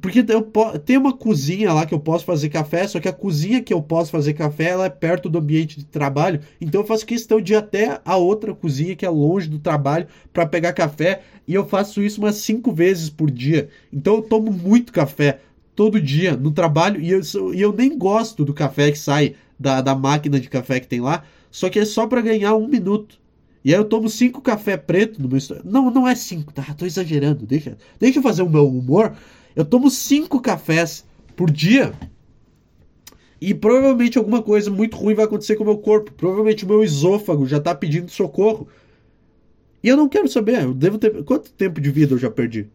porque 0.00 0.24
eu 0.28 0.42
tem 0.84 0.96
uma 0.96 1.12
cozinha 1.12 1.72
lá 1.72 1.84
que 1.84 1.92
eu 1.92 2.00
posso 2.00 2.24
fazer 2.24 2.48
café, 2.48 2.86
só 2.86 2.98
que 2.98 3.08
a 3.08 3.12
cozinha 3.12 3.62
que 3.62 3.72
eu 3.72 3.82
posso 3.82 4.10
fazer 4.10 4.32
café 4.32 4.70
ela 4.70 4.86
é 4.86 4.90
perto 4.90 5.28
do 5.28 5.38
ambiente 5.38 5.78
de 5.78 5.84
trabalho, 5.84 6.40
então 6.60 6.80
eu 6.80 6.86
faço 6.86 7.04
questão 7.04 7.40
de 7.40 7.52
ir 7.52 7.56
até 7.56 8.00
a 8.04 8.16
outra 8.16 8.54
cozinha 8.54 8.96
que 8.96 9.04
é 9.04 9.10
longe 9.10 9.48
do 9.48 9.58
trabalho 9.58 10.06
para 10.32 10.46
pegar 10.46 10.72
café 10.72 11.22
e 11.46 11.54
eu 11.54 11.66
faço 11.66 12.02
isso 12.02 12.20
umas 12.20 12.36
cinco 12.36 12.72
vezes 12.72 13.10
por 13.10 13.30
dia. 13.30 13.68
Então 13.92 14.16
eu 14.16 14.22
tomo 14.22 14.50
muito 14.50 14.92
café 14.92 15.40
todo 15.74 16.00
dia 16.00 16.36
no 16.36 16.50
trabalho 16.50 17.00
e 17.00 17.10
eu, 17.10 17.20
e 17.52 17.60
eu 17.60 17.72
nem 17.72 17.96
gosto 17.96 18.44
do 18.44 18.54
café 18.54 18.90
que 18.90 18.98
sai 18.98 19.34
da, 19.58 19.80
da 19.80 19.94
máquina 19.94 20.40
de 20.40 20.48
café 20.48 20.80
que 20.80 20.88
tem 20.88 21.00
lá, 21.00 21.22
só 21.50 21.68
que 21.68 21.78
é 21.78 21.84
só 21.84 22.06
para 22.06 22.20
ganhar 22.20 22.54
um 22.54 22.66
minuto. 22.66 23.20
E 23.64 23.72
aí 23.72 23.78
eu 23.78 23.84
tomo 23.84 24.08
cinco 24.08 24.40
café 24.40 24.76
preto 24.76 25.22
no 25.22 25.28
meu. 25.28 25.38
Não, 25.64 25.90
não 25.90 26.08
é 26.08 26.14
cinco, 26.14 26.52
tá? 26.52 26.64
Tô 26.76 26.84
exagerando. 26.84 27.46
Deixa, 27.46 27.76
deixa 28.00 28.18
eu 28.18 28.22
fazer 28.22 28.42
o 28.42 28.48
meu 28.48 28.66
humor. 28.66 29.14
Eu 29.54 29.64
tomo 29.64 29.90
cinco 29.90 30.40
cafés 30.40 31.04
por 31.36 31.50
dia. 31.50 31.92
E 33.40 33.52
provavelmente 33.52 34.18
alguma 34.18 34.42
coisa 34.42 34.70
muito 34.70 34.96
ruim 34.96 35.14
vai 35.14 35.24
acontecer 35.24 35.56
com 35.56 35.64
o 35.64 35.66
meu 35.66 35.78
corpo. 35.78 36.12
Provavelmente 36.12 36.64
o 36.64 36.68
meu 36.68 36.82
esôfago 36.82 37.46
já 37.46 37.60
tá 37.60 37.74
pedindo 37.74 38.10
socorro. 38.10 38.68
E 39.82 39.88
eu 39.88 39.96
não 39.96 40.08
quero 40.08 40.28
saber, 40.28 40.62
eu 40.62 40.72
devo 40.72 40.96
ter. 40.96 41.24
Quanto 41.24 41.52
tempo 41.52 41.80
de 41.80 41.90
vida 41.90 42.14
eu 42.14 42.18
já 42.18 42.30
perdi? 42.30 42.68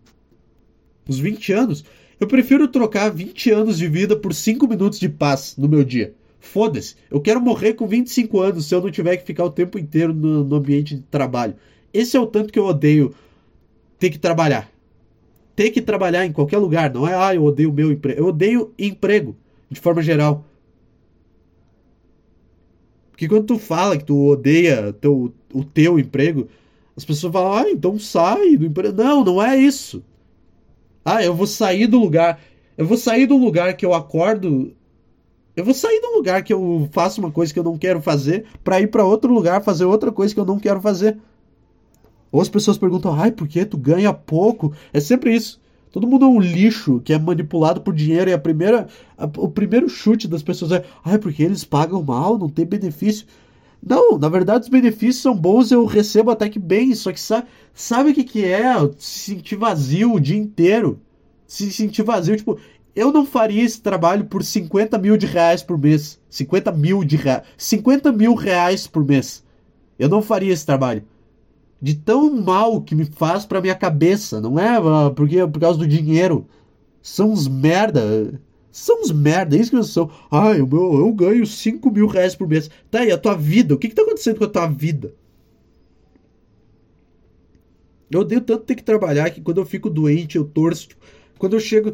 Uns 1.09 1.19
20 1.19 1.53
anos? 1.53 1.85
Eu 2.19 2.27
prefiro 2.27 2.67
trocar 2.67 3.09
20 3.09 3.51
anos 3.51 3.77
de 3.77 3.87
vida 3.87 4.15
por 4.15 4.33
5 4.33 4.67
minutos 4.67 4.99
de 4.99 5.07
paz 5.07 5.55
no 5.57 5.69
meu 5.69 5.83
dia. 5.83 6.13
Foda-se. 6.39 6.95
Eu 7.09 7.21
quero 7.21 7.39
morrer 7.39 7.73
com 7.73 7.87
25 7.87 8.39
anos 8.41 8.65
se 8.65 8.75
eu 8.75 8.81
não 8.81 8.91
tiver 8.91 9.17
que 9.17 9.25
ficar 9.25 9.45
o 9.45 9.51
tempo 9.51 9.79
inteiro 9.79 10.13
no, 10.13 10.43
no 10.43 10.55
ambiente 10.57 10.95
de 10.95 11.01
trabalho. 11.03 11.55
Esse 11.93 12.17
é 12.17 12.19
o 12.19 12.27
tanto 12.27 12.51
que 12.51 12.59
eu 12.59 12.65
odeio 12.65 13.15
ter 13.97 14.09
que 14.09 14.19
trabalhar 14.19 14.69
ter 15.57 15.71
que 15.71 15.81
trabalhar 15.81 16.23
em 16.23 16.31
qualquer 16.31 16.59
lugar. 16.59 16.93
Não 16.93 17.07
é, 17.07 17.15
ah, 17.15 17.33
eu 17.33 17.43
odeio 17.43 17.73
meu 17.73 17.91
emprego. 17.91 18.21
Eu 18.21 18.27
odeio 18.27 18.75
emprego, 18.77 19.35
de 19.71 19.81
forma 19.81 20.03
geral. 20.03 20.45
Porque 23.09 23.27
quando 23.27 23.47
tu 23.47 23.57
fala 23.57 23.97
que 23.97 24.05
tu 24.05 24.27
odeia 24.27 24.93
teu, 24.93 25.33
o 25.51 25.63
teu 25.63 25.97
emprego, 25.97 26.47
as 26.95 27.03
pessoas 27.03 27.33
falam, 27.33 27.53
ah, 27.53 27.71
então 27.71 27.97
sai 27.97 28.55
do 28.55 28.67
emprego. 28.67 28.95
Não, 28.95 29.23
não 29.23 29.41
é 29.41 29.57
isso. 29.57 30.05
Ah, 31.03 31.23
eu 31.23 31.33
vou 31.33 31.47
sair 31.47 31.87
do 31.87 31.97
lugar. 31.97 32.39
Eu 32.77 32.85
vou 32.85 32.95
sair 32.95 33.25
do 33.25 33.35
lugar 33.35 33.75
que 33.75 33.85
eu 33.85 33.95
acordo. 33.95 34.75
Eu 35.55 35.65
vou 35.65 35.73
sair 35.73 35.99
do 35.99 36.13
lugar 36.13 36.43
que 36.43 36.53
eu 36.53 36.87
faço 36.91 37.19
uma 37.19 37.31
coisa 37.31 37.51
que 37.51 37.57
eu 37.57 37.63
não 37.63 37.79
quero 37.79 37.99
fazer 37.99 38.45
para 38.63 38.79
ir 38.79 38.87
para 38.91 39.03
outro 39.03 39.33
lugar 39.33 39.63
fazer 39.63 39.85
outra 39.85 40.11
coisa 40.11 40.35
que 40.35 40.39
eu 40.39 40.45
não 40.45 40.59
quero 40.59 40.79
fazer. 40.79 41.17
Ou 42.31 42.41
as 42.41 42.49
pessoas 42.49 42.77
perguntam, 42.77 43.13
ai, 43.13 43.31
por 43.31 43.47
que 43.47 43.65
tu 43.65 43.77
ganha 43.77 44.13
pouco? 44.13 44.73
É 44.91 44.99
sempre 44.99 45.33
isso. 45.33 45.59
Todo 45.91 46.07
mundo 46.07 46.25
é 46.25 46.27
um 46.27 46.39
lixo 46.39 46.99
que 46.99 47.13
é 47.13 47.19
manipulado 47.19 47.81
por 47.81 47.93
dinheiro 47.93 48.29
e 48.29 48.33
a 48.33 48.37
primeira, 48.37 48.87
a, 49.17 49.25
o 49.37 49.49
primeiro 49.49 49.87
chute 49.87 50.27
das 50.27 50.43
pessoas 50.43 50.71
é, 50.71 50.85
ai, 51.03 51.17
porque 51.17 51.41
eles 51.41 51.63
pagam 51.63 52.03
mal, 52.03 52.37
não 52.37 52.49
tem 52.49 52.65
benefício. 52.65 53.25
Não, 53.81 54.17
na 54.17 54.27
verdade 54.27 54.65
os 54.65 54.69
benefícios 54.69 55.21
são 55.21 55.35
bons, 55.35 55.71
eu 55.71 55.85
recebo 55.85 56.31
até 56.31 56.49
que 56.49 56.59
bem, 56.59 56.93
só 56.93 57.11
que 57.11 57.19
sabe, 57.19 57.47
sabe 57.73 58.11
o 58.11 58.13
que, 58.13 58.23
que 58.23 58.43
é? 58.43 58.73
Se 58.97 59.35
sentir 59.35 59.55
vazio 59.55 60.13
o 60.13 60.19
dia 60.19 60.37
inteiro. 60.37 60.99
Se 61.47 61.71
sentir 61.71 62.03
vazio, 62.03 62.35
tipo, 62.35 62.59
eu 62.93 63.11
não 63.11 63.25
faria 63.25 63.63
esse 63.63 63.81
trabalho 63.81 64.25
por 64.25 64.43
50 64.43 64.97
mil 64.97 65.15
de 65.15 65.25
reais 65.25 65.63
por 65.63 65.77
mês. 65.77 66.19
50 66.29 66.71
mil 66.73 67.03
de 67.03 67.15
reais. 67.15 67.43
50 67.57 68.11
mil 68.11 68.33
reais 68.35 68.85
por 68.85 69.05
mês. 69.05 69.43
Eu 69.97 70.09
não 70.09 70.21
faria 70.21 70.51
esse 70.51 70.65
trabalho 70.65 71.03
de 71.81 71.95
tão 71.95 72.33
mal 72.41 72.81
que 72.81 72.95
me 72.95 73.05
faz 73.05 73.45
pra 73.45 73.61
minha 73.61 73.75
cabeça. 73.75 74.41
Não 74.41 74.59
é 74.59 74.77
ah, 74.77 75.11
porque 75.15 75.45
por 75.47 75.59
causa 75.59 75.79
do 75.79 75.87
dinheiro. 75.87 76.47
São 77.01 77.31
uns 77.31 77.47
merda. 77.47 78.39
São 78.71 79.01
uns 79.01 79.11
merda, 79.11 79.55
é 79.55 79.59
isso 79.59 79.71
que 79.71 79.77
eles 79.77 79.87
são. 79.87 80.11
Ai, 80.29 80.59
eu, 80.59 80.69
eu 80.71 81.11
ganho 81.11 81.45
5 81.47 81.89
mil 81.89 82.07
reais 82.07 82.35
por 82.35 82.47
mês. 82.47 82.69
Tá 82.91 82.99
aí, 82.99 83.11
a 83.11 83.17
tua 83.17 83.35
vida. 83.35 83.73
O 83.73 83.77
que, 83.77 83.89
que 83.89 83.95
tá 83.95 84.03
acontecendo 84.03 84.37
com 84.37 84.43
a 84.43 84.49
tua 84.49 84.67
vida? 84.67 85.15
Eu 88.09 88.21
odeio 88.21 88.41
tanto 88.41 88.65
ter 88.65 88.75
que 88.75 88.83
trabalhar 88.83 89.29
que 89.31 89.41
quando 89.41 89.59
eu 89.59 89.65
fico 89.65 89.89
doente, 89.89 90.37
eu 90.37 90.45
torço. 90.45 90.89
Tipo, 90.89 91.05
quando 91.39 91.53
eu 91.53 91.59
chego. 91.59 91.93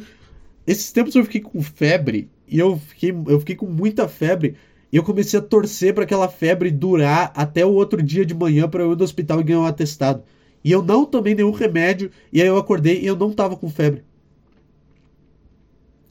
Esses 0.67 0.91
tempos 0.91 1.15
eu 1.15 1.23
fiquei 1.23 1.41
com 1.41 1.61
febre. 1.61 2.29
E 2.47 2.59
eu 2.59 2.77
fiquei, 2.77 3.11
eu 3.11 3.39
fiquei 3.39 3.55
com 3.55 3.65
muita 3.65 4.07
febre. 4.07 4.55
E 4.93 4.95
eu 4.95 5.03
comecei 5.03 5.39
a 5.39 5.41
torcer 5.41 5.91
para 5.91 6.03
aquela 6.03 6.29
febre 6.29 6.69
durar 6.69 7.33
até 7.35 7.65
o 7.65 7.73
outro 7.73 7.99
dia 7.99 8.23
de 8.23 8.35
manhã 8.35 8.69
para 8.69 8.83
eu 8.83 8.91
ir 8.91 8.95
no 8.95 9.03
hospital 9.03 9.41
e 9.41 9.43
ganhar 9.43 9.61
um 9.61 9.65
atestado. 9.65 10.21
E 10.63 10.71
eu 10.71 10.83
não 10.83 11.03
tomei 11.03 11.33
nenhum 11.33 11.49
remédio, 11.49 12.11
e 12.31 12.39
aí 12.39 12.47
eu 12.47 12.57
acordei 12.57 13.01
e 13.01 13.07
eu 13.07 13.15
não 13.15 13.33
tava 13.33 13.57
com 13.57 13.71
febre. 13.71 14.03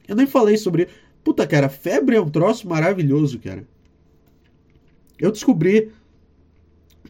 Eu 0.08 0.16
nem 0.16 0.26
falei 0.26 0.56
sobre. 0.56 0.88
Puta, 1.22 1.46
cara, 1.46 1.68
febre 1.68 2.16
é 2.16 2.20
um 2.20 2.28
troço 2.28 2.68
maravilhoso, 2.68 3.38
cara. 3.38 3.64
Eu 5.16 5.30
descobri. 5.30 5.92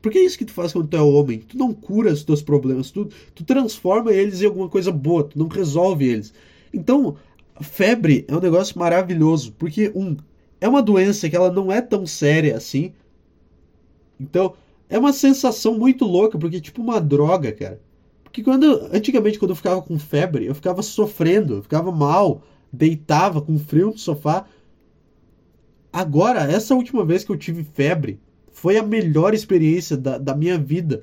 Porque 0.03 0.19
é 0.19 0.25
isso 0.27 0.37
que 0.37 0.45
tu 0.45 0.53
faz 0.53 0.75
quando 0.75 0.89
tu 0.89 0.97
é 0.99 1.01
homem. 1.01 1.39
Tu 1.39 1.57
não 1.57 1.73
cura 1.73 2.13
os 2.13 2.23
teus 2.23 2.43
problemas, 2.43 2.91
tu, 2.91 3.09
tu 3.35 3.45
transforma 3.45 4.13
eles 4.13 4.43
em 4.43 4.45
alguma 4.45 4.69
coisa 4.69 4.93
boa, 4.93 5.25
tu 5.25 5.39
não 5.39 5.49
resolve 5.49 6.05
eles. 6.05 6.35
Então, 6.71 7.17
febre 7.63 8.27
é 8.29 8.37
um 8.37 8.41
negócio 8.41 8.79
maravilhoso. 8.79 9.53
Porque, 9.53 9.91
um, 9.95 10.19
é 10.63 10.69
uma 10.69 10.81
doença 10.81 11.29
que 11.29 11.35
ela 11.35 11.51
não 11.51 11.73
é 11.73 11.83
tão 11.83 12.07
séria 12.07 12.57
assim. 12.57 12.93
Então, 14.19 14.55
é 14.89 14.97
uma 14.97 15.13
sensação 15.13 15.77
muito 15.77 16.05
louca, 16.05 16.39
porque 16.39 16.59
é 16.59 16.61
tipo 16.61 16.81
uma 16.81 17.01
droga, 17.01 17.51
cara. 17.51 17.81
Porque 18.23 18.45
quando 18.45 18.89
antigamente 18.93 19.41
quando 19.41 19.51
eu 19.51 19.57
ficava 19.57 19.83
com 19.83 19.99
febre, 19.99 20.47
eu 20.47 20.55
ficava 20.55 20.81
sofrendo, 20.81 21.57
eu 21.57 21.63
ficava 21.63 21.91
mal, 21.91 22.43
deitava 22.73 23.43
com 23.43 23.59
frio 23.59 23.89
no 23.89 23.99
sofá. 23.99 24.47
Agora, 25.93 26.41
essa 26.45 26.77
última 26.77 27.05
vez 27.05 27.25
que 27.25 27.33
eu 27.33 27.37
tive 27.37 27.65
febre, 27.65 28.21
foi 28.53 28.77
a 28.77 28.85
melhor 28.85 29.35
experiência 29.35 29.97
da, 29.97 30.17
da 30.17 30.33
minha 30.33 30.57
vida. 30.57 31.03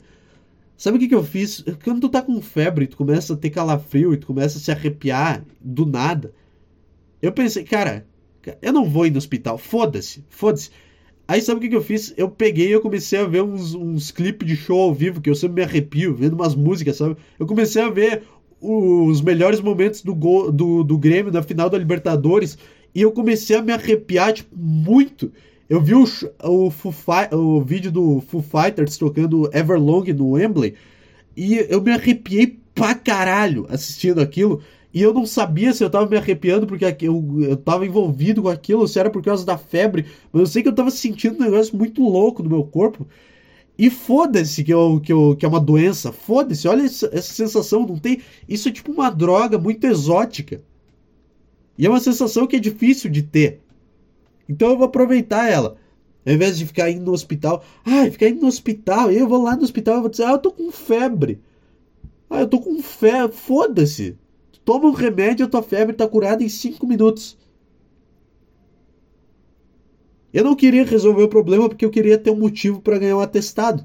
Sabe 0.78 0.96
o 0.96 1.00
que, 1.02 1.10
que 1.10 1.16
eu 1.16 1.24
fiz? 1.24 1.66
Quando 1.84 2.00
tu 2.00 2.10
tá 2.10 2.22
com 2.22 2.42
febre, 2.42 2.88
tu 2.88 2.96
começa 2.96 3.34
a 3.34 3.38
ter 3.38 3.50
calafrio 3.50 4.14
e 4.14 4.18
tu 4.18 4.28
começa 4.28 4.58
a 4.58 4.62
se 4.62 4.72
arrepiar 4.72 5.44
do 5.60 5.86
nada. 5.86 6.34
Eu 7.22 7.34
pensei, 7.34 7.66
cara, 7.66 8.08
eu 8.62 8.74
não 8.74 8.86
vou 8.86 9.06
ir 9.06 9.12
no 9.12 9.18
hospital, 9.18 9.58
foda-se, 9.58 10.24
foda-se. 10.30 10.70
Aí 11.28 11.42
sabe 11.42 11.60
o 11.60 11.62
que, 11.62 11.70
que 11.70 11.76
eu 11.76 11.84
fiz? 11.84 12.14
Eu 12.18 12.28
peguei 12.28 12.70
e 12.70 12.72
eu 12.72 12.82
comecei 12.82 13.20
a 13.20 13.26
ver 13.26 13.44
uns, 13.44 13.76
uns 13.76 14.10
clipes 14.10 14.48
de 14.48 14.56
show 14.56 14.82
ao 14.82 14.94
vivo, 14.94 15.22
que 15.22 15.30
eu 15.30 15.36
sempre 15.36 15.58
me 15.58 15.62
arrepio, 15.62 16.16
vendo 16.16 16.34
umas 16.34 16.56
músicas, 16.56 16.98
sabe? 16.98 17.18
Eu 17.38 17.46
comecei 17.46 17.82
a 17.82 17.90
ver 17.90 18.24
os 18.60 19.22
melhores 19.22 19.62
momentos 19.62 20.02
do, 20.02 20.14
gol, 20.14 20.52
do, 20.52 20.84
do 20.84 20.98
Grêmio 20.98 21.32
na 21.32 21.44
final 21.44 21.70
da 21.70 21.78
Libertadores 21.78 22.58
e 22.94 23.02
eu 23.02 23.12
comecei 23.12 23.56
a 23.56 23.62
me 23.62 23.72
arrepiar, 23.72 24.34
tipo, 24.34 24.56
muito. 24.58 25.32
Eu 25.70 25.80
vi 25.80 25.94
o, 25.94 26.04
o, 26.44 26.72
o 27.32 27.62
vídeo 27.62 27.92
do 27.92 28.22
Foo 28.22 28.42
Fighters 28.42 28.98
tocando 28.98 29.50
Everlong 29.54 30.12
no 30.14 30.32
Wembley 30.32 30.74
e 31.38 31.64
eu 31.70 31.82
me 31.82 31.92
arrepiei 31.92 32.60
pra 32.74 32.96
caralho 32.96 33.68
assistindo 33.70 34.20
aquilo. 34.20 34.62
E 34.94 35.02
eu 35.02 35.14
não 35.14 35.26
sabia 35.26 35.72
se 35.72 35.84
eu 35.84 35.90
tava 35.90 36.08
me 36.08 36.18
arrepiando 36.18 36.66
porque 36.66 36.86
eu, 37.02 37.42
eu 37.42 37.58
tava 37.58 37.86
envolvido 37.86 38.42
com 38.42 38.50
aquilo, 38.50 38.88
se 38.88 39.00
era 39.00 39.10
por 39.10 39.24
causa 39.24 39.46
da 39.46 39.58
febre, 39.58 40.08
mas 40.34 40.40
eu 40.42 40.48
sei 40.48 40.64
que 40.64 40.70
eu 40.70 40.74
tava 40.74 40.90
sentindo 40.90 41.38
um 41.38 41.46
negócio 41.46 41.78
muito 41.78 42.02
louco 42.02 42.42
no 42.42 42.50
meu 42.50 42.64
corpo. 42.64 43.08
E 43.78 43.90
foda-se 43.90 44.64
que, 44.64 44.74
eu, 44.74 45.00
que, 45.00 45.14
eu, 45.14 45.36
que 45.38 45.46
é 45.46 45.48
uma 45.48 45.60
doença, 45.60 46.12
foda-se, 46.12 46.68
olha 46.68 46.82
essa, 46.84 47.10
essa 47.14 47.34
sensação, 47.34 47.86
não 47.88 47.98
tem. 47.98 48.22
Isso 48.48 48.68
é 48.68 48.72
tipo 48.72 48.92
uma 48.92 49.10
droga 49.10 49.58
muito 49.58 49.86
exótica. 49.86 50.62
E 51.78 51.86
é 51.86 51.90
uma 51.90 52.02
sensação 52.02 52.46
que 52.46 52.58
é 52.58 52.60
difícil 52.60 53.10
de 53.10 53.24
ter. 53.24 53.62
Então 54.50 54.72
eu 54.72 54.78
vou 54.78 54.88
aproveitar 54.88 55.50
ela. 55.50 55.78
Ao 56.26 56.34
invés 56.34 56.58
de 56.58 56.66
ficar 56.66 56.90
indo 56.90 57.06
no 57.06 57.14
hospital, 57.14 57.64
ai, 57.86 58.12
ficar 58.12 58.28
indo 58.28 58.42
no 58.42 58.48
hospital, 58.48 59.12
eu 59.12 59.28
vou 59.28 59.42
lá 59.42 59.56
no 59.56 59.64
hospital 59.64 59.98
e 59.98 60.02
vou 60.02 60.10
dizer, 60.10 60.26
ah, 60.26 60.32
eu 60.32 60.40
tô 60.40 60.52
com 60.52 60.72
febre. 60.72 61.40
Ah, 62.30 62.42
eu 62.42 62.48
tô 62.48 62.60
com 62.60 62.82
febre, 62.82 63.38
foda-se. 63.38 64.18
Toma 64.70 64.88
um 64.88 64.92
remédio, 64.92 65.48
a 65.48 65.50
tua 65.50 65.64
febre 65.64 65.94
está 65.94 66.08
curada 66.08 66.44
em 66.44 66.48
5 66.48 66.86
minutos. 66.86 67.36
Eu 70.32 70.44
não 70.44 70.56
queria 70.56 70.86
resolver 70.86 71.24
o 71.24 71.28
problema 71.28 71.68
porque 71.68 71.84
eu 71.84 71.90
queria 71.90 72.20
ter 72.20 72.30
um 72.30 72.36
motivo 72.36 72.80
para 72.80 73.00
ganhar 73.00 73.18
um 73.18 73.20
atestado. 73.20 73.84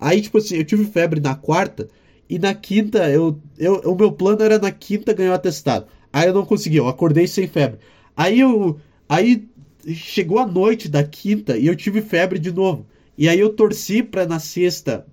Aí, 0.00 0.22
tipo 0.22 0.38
assim, 0.38 0.56
eu 0.56 0.64
tive 0.64 0.86
febre 0.86 1.20
na 1.20 1.34
quarta 1.34 1.88
e 2.26 2.38
na 2.38 2.54
quinta, 2.54 3.10
eu, 3.10 3.38
eu, 3.58 3.80
o 3.80 3.94
meu 3.94 4.10
plano 4.12 4.42
era 4.42 4.58
na 4.58 4.70
quinta 4.70 5.12
ganhar 5.12 5.32
o 5.32 5.34
atestado. 5.34 5.88
Aí 6.10 6.28
eu 6.28 6.32
não 6.32 6.46
consegui, 6.46 6.78
eu 6.78 6.88
acordei 6.88 7.26
sem 7.26 7.46
febre. 7.46 7.78
Aí 8.16 8.40
eu. 8.40 8.80
Aí 9.06 9.46
chegou 9.92 10.38
a 10.38 10.46
noite 10.46 10.88
da 10.88 11.04
quinta 11.04 11.58
e 11.58 11.66
eu 11.66 11.76
tive 11.76 12.00
febre 12.00 12.38
de 12.38 12.50
novo. 12.50 12.86
E 13.18 13.28
aí 13.28 13.40
eu 13.40 13.50
torci 13.50 14.02
para 14.02 14.26
na 14.26 14.38
sexta 14.38 15.06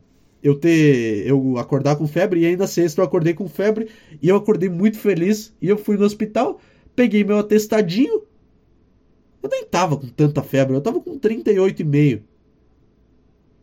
eu 0.44 0.56
ter 0.56 1.26
eu 1.26 1.58
acordar 1.58 1.96
com 1.96 2.06
febre 2.06 2.42
e 2.42 2.46
ainda 2.46 2.68
sexta 2.68 3.02
eu 3.02 3.06
acordei 3.06 3.34
com 3.34 3.48
febre 3.48 3.88
e 4.22 4.28
eu 4.28 4.36
acordei 4.36 4.68
muito 4.68 5.00
feliz 5.00 5.54
e 5.62 5.70
eu 5.70 5.78
fui 5.78 5.96
no 5.96 6.04
hospital, 6.04 6.60
peguei 6.96 7.24
meu 7.24 7.40
atestadinho. 7.40 8.24
Eu 9.42 9.50
nem 9.50 9.66
tava 9.66 9.98
com 9.98 10.08
tanta 10.08 10.42
febre, 10.42 10.76
eu 10.76 10.82
tava 10.82 11.00
com 11.00 11.18
38,5. 11.18 12.22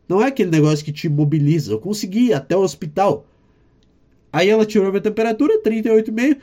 Não 0.09 0.23
é 0.23 0.29
aquele 0.29 0.51
negócio 0.51 0.85
que 0.85 0.93
te 0.93 1.09
mobiliza, 1.09 1.73
eu 1.73 1.79
consegui 1.79 2.29
ir 2.29 2.33
até 2.33 2.57
o 2.57 2.63
hospital. 2.63 3.27
Aí 4.33 4.49
ela 4.49 4.67
tirou 4.67 4.91
minha 4.91 5.01
temperatura, 5.01 5.63
38,5. 5.63 6.39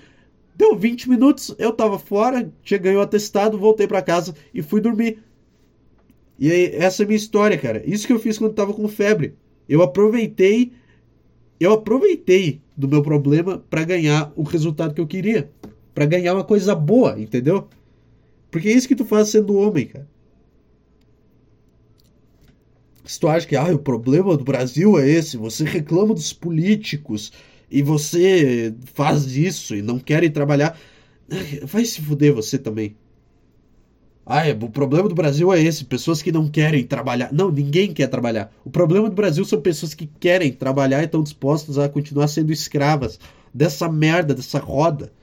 Deu 0.55 0.75
20 0.75 1.09
minutos, 1.09 1.55
eu 1.59 1.71
tava 1.71 1.99
fora, 1.99 2.51
tinha 2.63 2.79
ganho 2.79 2.99
o 2.99 3.01
atestado, 3.01 3.59
voltei 3.59 3.87
para 3.87 4.01
casa 4.01 4.33
e 4.53 4.63
fui 4.63 4.81
dormir. 4.81 5.19
E 6.39 6.51
aí, 6.51 6.75
essa 6.75 7.03
é 7.03 7.05
a 7.05 7.07
minha 7.07 7.17
história, 7.17 7.57
cara. 7.57 7.83
Isso 7.85 8.07
que 8.07 8.13
eu 8.13 8.19
fiz 8.19 8.37
quando 8.37 8.53
tava 8.53 8.73
com 8.73 8.87
febre. 8.87 9.35
Eu 9.67 9.81
aproveitei 9.81 10.71
eu 11.59 11.73
aproveitei 11.73 12.61
do 12.75 12.87
meu 12.87 13.01
problema 13.01 13.63
para 13.69 13.83
ganhar 13.83 14.31
o 14.35 14.43
resultado 14.43 14.93
que 14.93 15.01
eu 15.01 15.07
queria, 15.07 15.49
para 15.93 16.05
ganhar 16.05 16.35
uma 16.35 16.43
coisa 16.43 16.75
boa, 16.75 17.19
entendeu? 17.19 17.67
Porque 18.51 18.69
é 18.69 18.73
isso 18.73 18.87
que 18.87 18.95
tu 18.95 19.05
faz 19.05 19.29
sendo 19.29 19.55
homem, 19.55 19.87
cara. 19.87 20.07
Se 23.03 23.19
tu 23.19 23.27
acha 23.27 23.47
que 23.47 23.55
ah, 23.55 23.73
o 23.73 23.79
problema 23.79 24.37
do 24.37 24.43
Brasil 24.43 24.99
é 24.99 25.09
esse, 25.09 25.37
você 25.37 25.63
reclama 25.63 26.13
dos 26.13 26.33
políticos 26.33 27.31
e 27.71 27.81
você 27.81 28.75
faz 28.93 29.35
isso 29.35 29.75
e 29.75 29.81
não 29.81 29.97
quer 29.97 30.23
ir 30.23 30.29
trabalhar, 30.29 30.77
vai 31.63 31.85
se 31.85 32.01
fuder 32.01 32.33
você 32.33 32.57
também. 32.57 32.95
Ah, 34.29 34.45
é, 34.45 34.51
o 34.51 34.69
problema 34.69 35.07
do 35.07 35.15
Brasil 35.15 35.53
é 35.53 35.63
esse, 35.63 35.85
pessoas 35.85 36.21
que 36.21 36.33
não 36.33 36.49
querem 36.49 36.83
trabalhar. 36.83 37.31
Não, 37.31 37.49
ninguém 37.49 37.93
quer 37.93 38.07
trabalhar. 38.07 38.51
O 38.65 38.69
problema 38.69 39.09
do 39.09 39.15
Brasil 39.15 39.45
são 39.45 39.61
pessoas 39.61 39.93
que 39.93 40.05
querem 40.19 40.51
trabalhar 40.51 41.01
e 41.01 41.05
estão 41.05 41.23
dispostas 41.23 41.77
a 41.77 41.87
continuar 41.87 42.27
sendo 42.27 42.51
escravas 42.51 43.17
dessa 43.53 43.89
merda, 43.89 44.35
dessa 44.35 44.59
roda. 44.59 45.13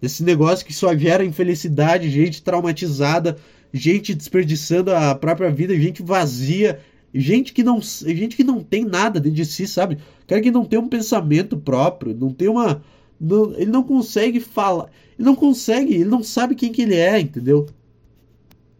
Desse 0.00 0.24
negócio 0.24 0.66
que 0.66 0.72
só 0.72 0.96
gera 0.96 1.24
infelicidade, 1.24 2.10
gente 2.10 2.42
traumatizada, 2.42 3.36
gente 3.72 4.12
desperdiçando 4.12 4.92
a 4.92 5.14
própria 5.14 5.52
vida, 5.52 5.72
gente 5.78 6.02
vazia, 6.02 6.80
gente 7.14 7.52
que 7.52 7.62
não, 7.62 7.80
gente 7.80 8.34
que 8.34 8.42
não 8.42 8.64
tem 8.64 8.84
nada 8.84 9.20
dentro 9.20 9.36
de 9.36 9.46
si, 9.46 9.68
sabe? 9.68 9.98
Cara 10.26 10.42
que 10.42 10.50
não 10.50 10.64
tem 10.64 10.80
um 10.80 10.88
pensamento 10.88 11.56
próprio, 11.56 12.12
não 12.12 12.32
tem 12.32 12.48
uma 12.48 12.82
não, 13.20 13.54
ele 13.54 13.70
não 13.70 13.84
consegue 13.84 14.40
falar, 14.40 14.90
ele 15.16 15.24
não 15.24 15.36
consegue, 15.36 15.94
ele 15.94 16.04
não 16.04 16.22
sabe 16.24 16.56
quem 16.56 16.72
que 16.72 16.82
ele 16.82 16.96
é, 16.96 17.20
entendeu? 17.20 17.66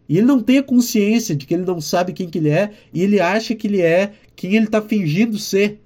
E 0.07 0.17
ele 0.17 0.27
não 0.27 0.41
tem 0.41 0.59
a 0.59 0.63
consciência 0.63 1.35
de 1.35 1.45
que 1.45 1.53
ele 1.53 1.65
não 1.65 1.81
sabe 1.81 2.13
quem 2.13 2.29
que 2.29 2.37
ele 2.37 2.49
é 2.49 2.71
e 2.93 3.01
ele 3.01 3.19
acha 3.19 3.55
que 3.55 3.67
ele 3.67 3.81
é 3.81 4.13
quem 4.35 4.55
ele 4.55 4.65
está 4.65 4.81
fingindo 4.81 5.37
ser. 5.39 5.79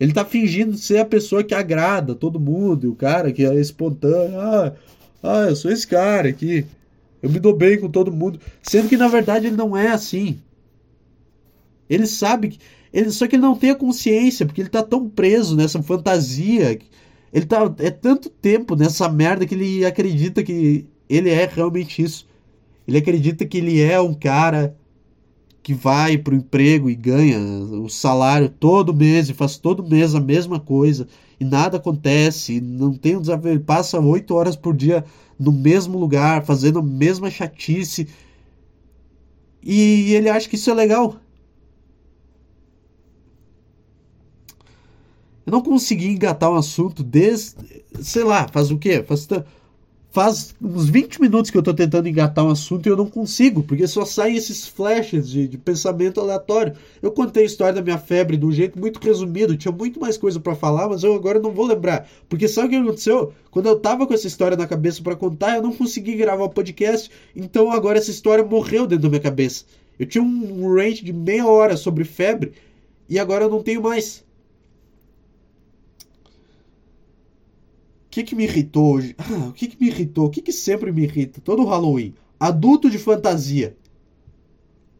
Ele 0.00 0.10
está 0.10 0.24
fingindo 0.24 0.76
ser 0.76 0.98
a 0.98 1.04
pessoa 1.04 1.44
que 1.44 1.54
agrada 1.54 2.14
todo 2.14 2.40
mundo, 2.40 2.90
o 2.90 2.96
cara 2.96 3.32
que 3.32 3.44
é 3.44 3.54
espontâneo. 3.54 4.38
Ah, 4.40 4.72
ah, 5.22 5.46
eu 5.48 5.56
sou 5.56 5.70
esse 5.70 5.86
cara 5.86 6.28
aqui. 6.28 6.66
Eu 7.22 7.30
me 7.30 7.38
dou 7.38 7.54
bem 7.54 7.78
com 7.78 7.88
todo 7.88 8.10
mundo. 8.10 8.40
Sendo 8.62 8.88
que 8.88 8.96
na 8.96 9.06
verdade 9.06 9.46
ele 9.46 9.56
não 9.56 9.76
é 9.76 9.88
assim. 9.88 10.40
Ele 11.88 12.06
sabe 12.06 12.48
que. 12.48 12.58
Ele, 12.92 13.10
só 13.10 13.26
que 13.26 13.36
ele 13.36 13.42
não 13.42 13.56
tem 13.56 13.70
a 13.70 13.74
consciência, 13.74 14.44
porque 14.44 14.60
ele 14.60 14.68
está 14.68 14.82
tão 14.82 15.08
preso 15.08 15.56
nessa 15.56 15.82
fantasia. 15.82 16.78
Ele 17.32 17.46
tá 17.46 17.72
é 17.78 17.90
tanto 17.90 18.28
tempo 18.28 18.76
nessa 18.76 19.08
merda 19.08 19.46
que 19.46 19.54
ele 19.54 19.84
acredita 19.84 20.42
que 20.42 20.84
ele 21.08 21.30
é 21.30 21.46
realmente 21.46 22.02
isso. 22.02 22.26
Ele 22.86 22.98
acredita 22.98 23.46
que 23.46 23.58
ele 23.58 23.80
é 23.80 24.00
um 24.00 24.14
cara 24.14 24.76
que 25.62 25.72
vai 25.72 26.18
para 26.18 26.34
o 26.34 26.36
emprego 26.36 26.90
e 26.90 26.94
ganha 26.94 27.38
o 27.38 27.88
salário 27.88 28.48
todo 28.48 28.94
mês 28.94 29.28
e 29.28 29.34
faz 29.34 29.56
todo 29.56 29.88
mês 29.88 30.14
a 30.14 30.20
mesma 30.20 30.58
coisa 30.58 31.06
e 31.38 31.44
nada 31.44 31.76
acontece, 31.76 32.60
não 32.60 32.94
tem 32.94 33.16
um 33.16 33.20
desafio, 33.20 33.50
ele 33.50 33.60
passa 33.60 33.98
oito 34.00 34.34
horas 34.34 34.56
por 34.56 34.76
dia 34.76 35.04
no 35.38 35.52
mesmo 35.52 35.98
lugar, 35.98 36.44
fazendo 36.44 36.78
a 36.78 36.82
mesma 36.82 37.30
chatice 37.30 38.08
e 39.62 40.14
ele 40.14 40.28
acha 40.28 40.48
que 40.48 40.56
isso 40.56 40.70
é 40.70 40.74
legal. 40.74 41.16
Eu 45.44 45.50
não 45.50 45.60
consegui 45.60 46.08
engatar 46.08 46.50
um 46.50 46.56
assunto 46.56 47.02
desde, 47.02 47.84
sei 48.00 48.22
lá, 48.22 48.46
faz 48.48 48.70
o 48.70 48.78
quê? 48.78 49.02
Faz 49.02 49.28
faz 50.12 50.54
uns 50.60 50.90
20 50.90 51.22
minutos 51.22 51.50
que 51.50 51.56
eu 51.56 51.62
tô 51.62 51.72
tentando 51.72 52.06
engatar 52.06 52.44
um 52.44 52.50
assunto 52.50 52.86
e 52.86 52.90
eu 52.90 52.96
não 52.96 53.08
consigo, 53.08 53.62
porque 53.62 53.86
só 53.86 54.04
saem 54.04 54.36
esses 54.36 54.68
flashes 54.68 55.26
de, 55.26 55.48
de 55.48 55.56
pensamento 55.56 56.20
aleatório. 56.20 56.74
Eu 57.00 57.10
contei 57.10 57.44
a 57.44 57.46
história 57.46 57.72
da 57.72 57.82
minha 57.82 57.96
febre 57.96 58.36
de 58.36 58.44
um 58.44 58.52
jeito 58.52 58.78
muito 58.78 59.00
resumido, 59.00 59.56
tinha 59.56 59.72
muito 59.72 59.98
mais 59.98 60.18
coisa 60.18 60.38
para 60.38 60.54
falar, 60.54 60.86
mas 60.90 61.02
eu 61.02 61.14
agora 61.14 61.40
não 61.40 61.50
vou 61.50 61.66
lembrar. 61.66 62.06
Porque 62.28 62.46
sabe 62.46 62.66
o 62.66 62.70
que 62.70 62.76
aconteceu? 62.76 63.32
Quando 63.50 63.70
eu 63.70 63.80
tava 63.80 64.06
com 64.06 64.12
essa 64.12 64.26
história 64.26 64.54
na 64.54 64.66
cabeça 64.66 65.02
para 65.02 65.16
contar, 65.16 65.56
eu 65.56 65.62
não 65.62 65.72
consegui 65.72 66.14
gravar 66.14 66.44
o 66.44 66.50
podcast, 66.50 67.10
então 67.34 67.72
agora 67.72 67.96
essa 67.96 68.10
história 68.10 68.44
morreu 68.44 68.86
dentro 68.86 69.04
da 69.04 69.08
minha 69.08 69.20
cabeça. 69.20 69.64
Eu 69.98 70.04
tinha 70.04 70.22
um 70.22 70.74
range 70.74 71.02
de 71.02 71.12
meia 71.12 71.46
hora 71.46 71.74
sobre 71.74 72.04
febre 72.04 72.52
e 73.08 73.18
agora 73.18 73.44
eu 73.44 73.50
não 73.50 73.62
tenho 73.62 73.82
mais. 73.82 74.22
Que, 78.12 78.22
que 78.22 78.34
me 78.36 78.44
irritou 78.44 78.94
hoje? 78.94 79.16
Ah, 79.18 79.48
o 79.48 79.52
que, 79.52 79.66
que 79.66 79.80
me 79.80 79.88
irritou? 79.88 80.26
O 80.26 80.30
que, 80.30 80.42
que 80.42 80.52
sempre 80.52 80.92
me 80.92 81.02
irrita? 81.04 81.40
Todo 81.40 81.64
Halloween. 81.64 82.14
Adulto 82.38 82.90
de 82.90 82.98
fantasia. 82.98 83.74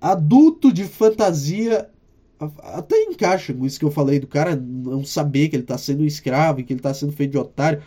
Adulto 0.00 0.72
de 0.72 0.84
fantasia 0.84 1.88
até 2.60 3.00
encaixa 3.04 3.54
com 3.54 3.64
isso 3.64 3.78
que 3.78 3.84
eu 3.84 3.90
falei 3.90 4.18
do 4.18 4.26
cara 4.26 4.56
não 4.56 5.04
saber 5.04 5.48
que 5.48 5.54
ele 5.54 5.62
tá 5.62 5.78
sendo 5.78 6.04
escravo 6.04 6.58
e 6.58 6.64
que 6.64 6.72
ele 6.72 6.80
tá 6.80 6.92
sendo 6.92 7.12
feito 7.12 7.32
de 7.32 7.38
otário. 7.38 7.82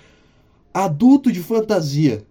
Adulto 0.74 1.32
de 1.32 1.42
fantasia. 1.42 2.24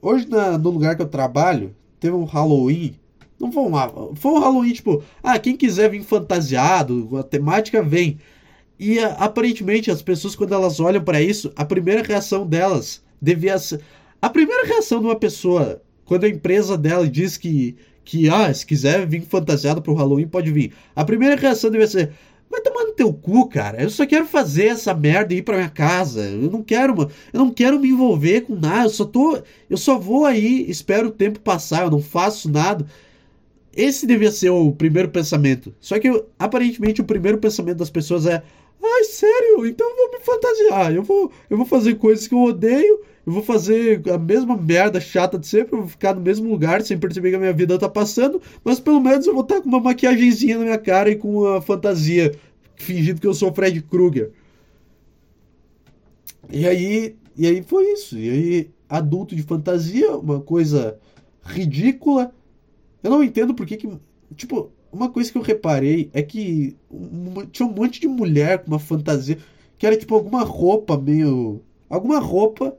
Hoje 0.00 0.26
na, 0.28 0.56
no 0.56 0.70
lugar 0.70 0.96
que 0.96 1.02
eu 1.02 1.08
trabalho, 1.08 1.76
teve 2.00 2.16
um 2.16 2.24
Halloween 2.24 2.98
Não. 3.38 3.52
Foi 3.52 4.32
um 4.32 4.40
Halloween, 4.40 4.72
tipo, 4.72 5.02
ah, 5.22 5.38
quem 5.38 5.56
quiser 5.56 5.90
vir 5.90 6.02
fantasiado, 6.02 7.16
a 7.18 7.22
temática 7.22 7.82
vem. 7.82 8.18
E 8.78 8.98
aparentemente 9.00 9.90
as 9.90 10.02
pessoas, 10.02 10.36
quando 10.36 10.54
elas 10.54 10.78
olham 10.78 11.02
para 11.02 11.20
isso, 11.20 11.52
a 11.56 11.64
primeira 11.64 12.02
reação 12.02 12.46
delas 12.46 13.02
devia 13.20 13.58
ser. 13.58 13.80
A 14.20 14.30
primeira 14.30 14.66
reação 14.66 15.00
de 15.00 15.06
uma 15.06 15.16
pessoa, 15.16 15.82
quando 16.04 16.24
a 16.24 16.28
empresa 16.28 16.76
dela 16.76 17.08
diz 17.08 17.36
que, 17.36 17.76
que 18.04 18.28
ah, 18.28 18.52
se 18.52 18.64
quiser 18.64 19.06
vir 19.06 19.22
fantasiado 19.22 19.82
pro 19.82 19.94
Halloween, 19.94 20.28
pode 20.28 20.50
vir. 20.50 20.72
A 20.94 21.04
primeira 21.04 21.36
reação 21.36 21.70
devia 21.70 21.86
ser: 21.86 22.12
Vai 22.50 22.62
tomar 22.62 22.84
no 22.84 22.92
teu 22.92 23.12
cu, 23.12 23.48
cara. 23.48 23.82
Eu 23.82 23.90
só 23.90 24.06
quero 24.06 24.26
fazer 24.26 24.66
essa 24.66 24.94
merda 24.94 25.34
e 25.34 25.38
ir 25.38 25.42
pra 25.42 25.56
minha 25.56 25.68
casa. 25.68 26.22
Eu 26.22 26.50
não 26.50 26.62
quero, 26.62 26.96
mano. 26.96 27.10
Eu 27.32 27.40
não 27.40 27.50
quero 27.50 27.78
me 27.78 27.90
envolver 27.90 28.42
com 28.42 28.54
nada. 28.54 28.84
Eu 28.84 28.90
só 28.90 29.04
tô. 29.04 29.42
Eu 29.68 29.76
só 29.76 29.98
vou 29.98 30.24
aí, 30.24 30.64
espero 30.68 31.08
o 31.08 31.12
tempo 31.12 31.40
passar, 31.40 31.82
eu 31.82 31.90
não 31.90 32.00
faço 32.00 32.50
nada. 32.50 32.86
Esse 33.76 34.06
devia 34.06 34.32
ser 34.32 34.50
o 34.50 34.72
primeiro 34.72 35.10
pensamento. 35.10 35.74
Só 35.78 35.98
que 35.98 36.08
aparentemente 36.38 37.00
o 37.00 37.04
primeiro 37.04 37.38
pensamento 37.38 37.78
das 37.78 37.90
pessoas 37.90 38.24
é: 38.24 38.42
Ai, 38.82 39.04
sério? 39.04 39.66
Então 39.66 39.88
eu 39.88 39.96
vou 39.96 40.12
me 40.12 40.24
fantasiar. 40.24 40.94
Eu 40.94 41.02
vou, 41.02 41.32
eu 41.50 41.56
vou 41.56 41.66
fazer 41.66 41.94
coisas 41.96 42.26
que 42.26 42.34
eu 42.34 42.42
odeio. 42.42 43.00
Eu 43.26 43.32
vou 43.32 43.42
fazer 43.42 44.02
a 44.10 44.16
mesma 44.16 44.56
merda 44.56 45.00
chata 45.00 45.38
de 45.38 45.46
sempre. 45.46 45.74
Eu 45.74 45.80
vou 45.80 45.88
ficar 45.88 46.14
no 46.14 46.20
mesmo 46.20 46.48
lugar 46.50 46.82
sem 46.82 46.98
perceber 46.98 47.30
que 47.30 47.36
a 47.36 47.40
minha 47.40 47.52
vida 47.52 47.78
tá 47.78 47.88
passando. 47.88 48.40
Mas 48.64 48.80
pelo 48.80 49.00
menos 49.00 49.26
eu 49.26 49.34
vou 49.34 49.42
estar 49.42 49.60
com 49.60 49.68
uma 49.68 49.80
maquiagemzinha 49.80 50.58
na 50.58 50.64
minha 50.64 50.78
cara 50.78 51.10
e 51.10 51.16
com 51.16 51.40
uma 51.40 51.60
fantasia. 51.60 52.34
Fingindo 52.76 53.20
que 53.20 53.26
eu 53.26 53.34
sou 53.34 53.52
Fred 53.52 53.82
Krueger. 53.82 54.32
E 56.50 56.66
aí, 56.66 57.16
e 57.36 57.46
aí 57.46 57.62
foi 57.62 57.92
isso. 57.92 58.16
E 58.16 58.30
aí, 58.30 58.70
adulto 58.88 59.34
de 59.36 59.42
fantasia, 59.42 60.16
uma 60.16 60.40
coisa 60.40 60.98
ridícula. 61.42 62.32
Eu 63.02 63.10
não 63.10 63.22
entendo 63.22 63.54
por 63.54 63.66
que 63.66 63.76
que. 63.76 63.88
Tipo, 64.36 64.70
uma 64.92 65.10
coisa 65.10 65.30
que 65.30 65.38
eu 65.38 65.42
reparei 65.42 66.10
é 66.12 66.22
que 66.22 66.76
uma, 66.90 67.46
tinha 67.46 67.66
um 67.66 67.72
monte 67.72 68.00
de 68.00 68.08
mulher 68.08 68.58
com 68.58 68.68
uma 68.68 68.78
fantasia 68.78 69.38
que 69.76 69.86
era 69.86 69.96
tipo 69.96 70.14
alguma 70.14 70.42
roupa 70.42 70.98
meio. 70.98 71.62
alguma 71.88 72.18
roupa 72.18 72.76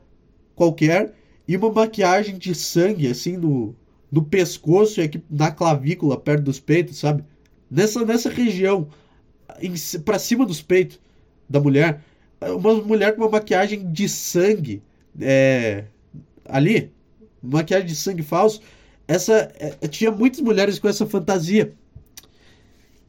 qualquer 0.56 1.14
e 1.48 1.56
uma 1.56 1.72
maquiagem 1.72 2.38
de 2.38 2.54
sangue 2.54 3.08
assim 3.08 3.38
no, 3.38 3.76
no 4.12 4.24
pescoço 4.24 5.00
e 5.00 5.04
aqui 5.04 5.24
na 5.30 5.52
clavícula, 5.52 6.20
perto 6.20 6.44
dos 6.44 6.60
peitos, 6.60 6.98
sabe? 7.00 7.24
Nessa, 7.70 8.04
nessa 8.06 8.30
região, 8.30 8.88
em, 9.62 9.74
pra 10.02 10.20
cima 10.20 10.46
dos 10.46 10.62
peitos 10.62 11.00
da 11.48 11.60
mulher, 11.60 12.02
uma 12.42 12.76
mulher 12.76 13.16
com 13.16 13.22
uma 13.22 13.30
maquiagem 13.30 13.92
de 13.92 14.08
sangue 14.08 14.82
é, 15.20 15.86
ali, 16.46 16.92
maquiagem 17.42 17.88
de 17.88 17.96
sangue 17.96 18.24
falso. 18.24 18.62
Essa 19.08 19.52
é, 19.56 19.88
tinha 19.88 20.12
muitas 20.12 20.40
mulheres 20.40 20.78
com 20.78 20.88
essa 20.88 21.06
fantasia. 21.06 21.74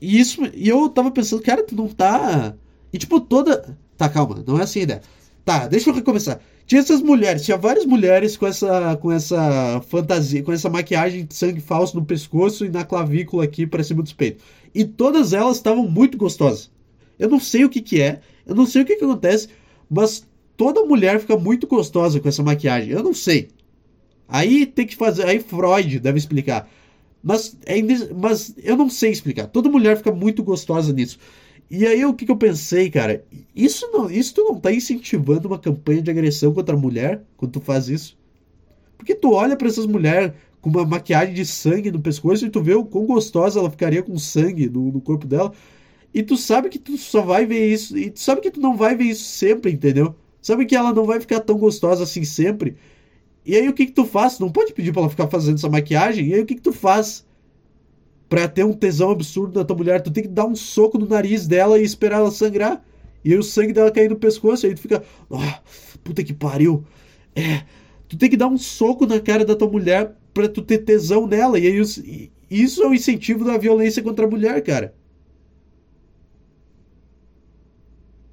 E 0.00 0.18
isso, 0.18 0.40
e 0.54 0.68
eu 0.68 0.88
tava 0.88 1.10
pensando, 1.10 1.42
cara, 1.42 1.62
tu 1.62 1.74
não 1.74 1.88
tá. 1.88 2.54
E 2.92 2.98
tipo, 2.98 3.20
toda. 3.20 3.76
Tá, 3.96 4.08
calma, 4.08 4.42
não 4.46 4.58
é 4.58 4.62
assim 4.62 4.80
a 4.80 4.82
ideia. 4.82 5.02
Tá, 5.44 5.66
deixa 5.66 5.90
eu 5.90 5.94
recomeçar. 5.94 6.40
Tinha 6.66 6.80
essas 6.80 7.02
mulheres, 7.02 7.44
tinha 7.44 7.56
várias 7.56 7.84
mulheres 7.84 8.36
com 8.36 8.46
essa, 8.46 8.96
com 8.96 9.10
essa 9.10 9.82
fantasia, 9.88 10.42
com 10.42 10.52
essa 10.52 10.70
maquiagem 10.70 11.24
de 11.26 11.34
sangue 11.34 11.60
falso 11.60 11.96
no 11.96 12.04
pescoço 12.04 12.64
e 12.64 12.68
na 12.68 12.84
clavícula 12.84 13.42
aqui 13.44 13.66
para 13.66 13.82
cima 13.82 14.02
dos 14.02 14.12
peitos. 14.12 14.44
E 14.74 14.84
todas 14.84 15.32
elas 15.32 15.56
estavam 15.56 15.88
muito 15.88 16.16
gostosas. 16.16 16.70
Eu 17.18 17.28
não 17.28 17.40
sei 17.40 17.64
o 17.64 17.68
que 17.68 17.80
que 17.80 18.00
é, 18.00 18.20
eu 18.46 18.54
não 18.54 18.66
sei 18.66 18.82
o 18.82 18.84
que 18.84 18.96
que 18.96 19.04
acontece, 19.04 19.48
mas 19.90 20.24
toda 20.56 20.84
mulher 20.84 21.18
fica 21.18 21.36
muito 21.36 21.66
gostosa 21.66 22.20
com 22.20 22.28
essa 22.28 22.42
maquiagem. 22.42 22.90
Eu 22.90 23.02
não 23.02 23.12
sei. 23.12 23.48
Aí 24.28 24.64
tem 24.64 24.86
que 24.86 24.94
fazer, 24.94 25.26
aí 25.26 25.40
Freud 25.40 25.98
deve 25.98 26.18
explicar. 26.18 26.70
Mas, 27.22 27.56
é, 27.66 27.76
mas 28.14 28.54
eu 28.58 28.76
não 28.76 28.88
sei 28.88 29.10
explicar. 29.10 29.46
Toda 29.46 29.68
mulher 29.70 29.96
fica 29.96 30.12
muito 30.12 30.42
gostosa 30.42 30.92
nisso. 30.92 31.18
E 31.70 31.86
aí 31.86 32.04
o 32.04 32.14
que, 32.14 32.26
que 32.26 32.32
eu 32.32 32.36
pensei, 32.36 32.90
cara? 32.90 33.24
Isso 33.54 33.88
não, 33.92 34.10
isso 34.10 34.34
tu 34.34 34.44
não 34.44 34.58
tá 34.58 34.72
incentivando 34.72 35.46
uma 35.46 35.58
campanha 35.58 36.02
de 36.02 36.10
agressão 36.10 36.52
contra 36.52 36.74
a 36.74 36.78
mulher 36.78 37.22
quando 37.36 37.52
tu 37.52 37.60
faz 37.60 37.88
isso? 37.88 38.18
Porque 38.96 39.14
tu 39.14 39.32
olha 39.32 39.56
para 39.56 39.68
essas 39.68 39.86
mulheres 39.86 40.32
com 40.60 40.68
uma 40.68 40.84
maquiagem 40.84 41.34
de 41.34 41.46
sangue 41.46 41.90
no 41.90 42.00
pescoço 42.00 42.44
e 42.44 42.50
tu 42.50 42.62
vê 42.62 42.74
o 42.74 42.84
quão 42.84 43.06
gostosa 43.06 43.60
ela 43.60 43.70
ficaria 43.70 44.02
com 44.02 44.18
sangue 44.18 44.68
no, 44.68 44.92
no 44.92 45.00
corpo 45.00 45.26
dela. 45.26 45.52
E 46.12 46.22
tu 46.22 46.36
sabe 46.36 46.68
que 46.68 46.78
tu 46.78 46.98
só 46.98 47.22
vai 47.22 47.46
ver 47.46 47.72
isso. 47.72 47.96
E 47.96 48.10
tu 48.10 48.20
sabe 48.20 48.40
que 48.40 48.50
tu 48.50 48.60
não 48.60 48.76
vai 48.76 48.96
ver 48.96 49.04
isso 49.04 49.24
sempre, 49.24 49.70
entendeu? 49.72 50.14
Sabe 50.42 50.66
que 50.66 50.74
ela 50.74 50.92
não 50.92 51.04
vai 51.04 51.20
ficar 51.20 51.40
tão 51.40 51.56
gostosa 51.56 52.02
assim 52.02 52.24
sempre. 52.24 52.76
E 53.44 53.56
aí 53.56 53.68
o 53.68 53.72
que 53.72 53.86
que 53.86 53.92
tu 53.92 54.04
faz? 54.04 54.36
Tu 54.36 54.40
não 54.40 54.52
pode 54.52 54.72
pedir 54.72 54.92
pra 54.92 55.02
ela 55.02 55.10
ficar 55.10 55.28
fazendo 55.28 55.56
essa 55.56 55.68
maquiagem. 55.68 56.28
E 56.28 56.34
aí 56.34 56.40
o 56.40 56.46
que 56.46 56.54
que 56.56 56.60
tu 56.60 56.72
faz? 56.72 57.26
Pra 58.28 58.46
ter 58.48 58.64
um 58.64 58.72
tesão 58.72 59.10
absurdo 59.10 59.58
na 59.58 59.64
tua 59.64 59.76
mulher, 59.76 60.00
tu 60.02 60.10
tem 60.10 60.22
que 60.22 60.28
dar 60.28 60.46
um 60.46 60.54
soco 60.54 60.98
no 60.98 61.06
nariz 61.08 61.46
dela 61.48 61.78
e 61.78 61.82
esperar 61.82 62.18
ela 62.20 62.30
sangrar. 62.30 62.84
E 63.24 63.32
aí 63.32 63.38
o 63.38 63.42
sangue 63.42 63.72
dela 63.72 63.90
cair 63.90 64.08
no 64.08 64.16
pescoço. 64.16 64.66
E 64.66 64.68
aí 64.68 64.74
tu 64.74 64.80
fica. 64.80 65.02
Oh, 65.28 65.38
puta 66.04 66.22
que 66.22 66.32
pariu. 66.32 66.84
É. 67.34 67.64
Tu 68.08 68.16
tem 68.16 68.30
que 68.30 68.36
dar 68.36 68.48
um 68.48 68.58
soco 68.58 69.06
na 69.06 69.20
cara 69.20 69.44
da 69.44 69.56
tua 69.56 69.68
mulher 69.70 70.16
pra 70.34 70.48
tu 70.48 70.62
ter 70.62 70.78
tesão 70.78 71.26
nela. 71.26 71.58
E 71.58 71.66
aí 71.66 72.30
isso 72.50 72.82
é 72.82 72.86
o 72.88 72.94
incentivo 72.94 73.44
da 73.44 73.58
violência 73.58 74.02
contra 74.02 74.26
a 74.26 74.30
mulher, 74.30 74.62
cara. 74.62 74.94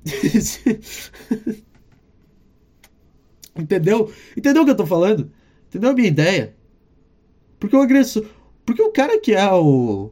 Entendeu? 3.57 4.11
Entendeu 4.35 4.61
o 4.61 4.65
que 4.65 4.71
eu 4.71 4.75
tô 4.75 4.85
falando? 4.85 5.31
Entendeu 5.67 5.91
a 5.91 5.93
minha 5.93 6.07
ideia? 6.07 6.55
Porque 7.59 7.75
o 7.75 7.81
agressor. 7.81 8.25
Porque 8.65 8.81
o 8.81 8.91
cara 8.91 9.19
que 9.19 9.33
é 9.33 9.51
o. 9.51 10.11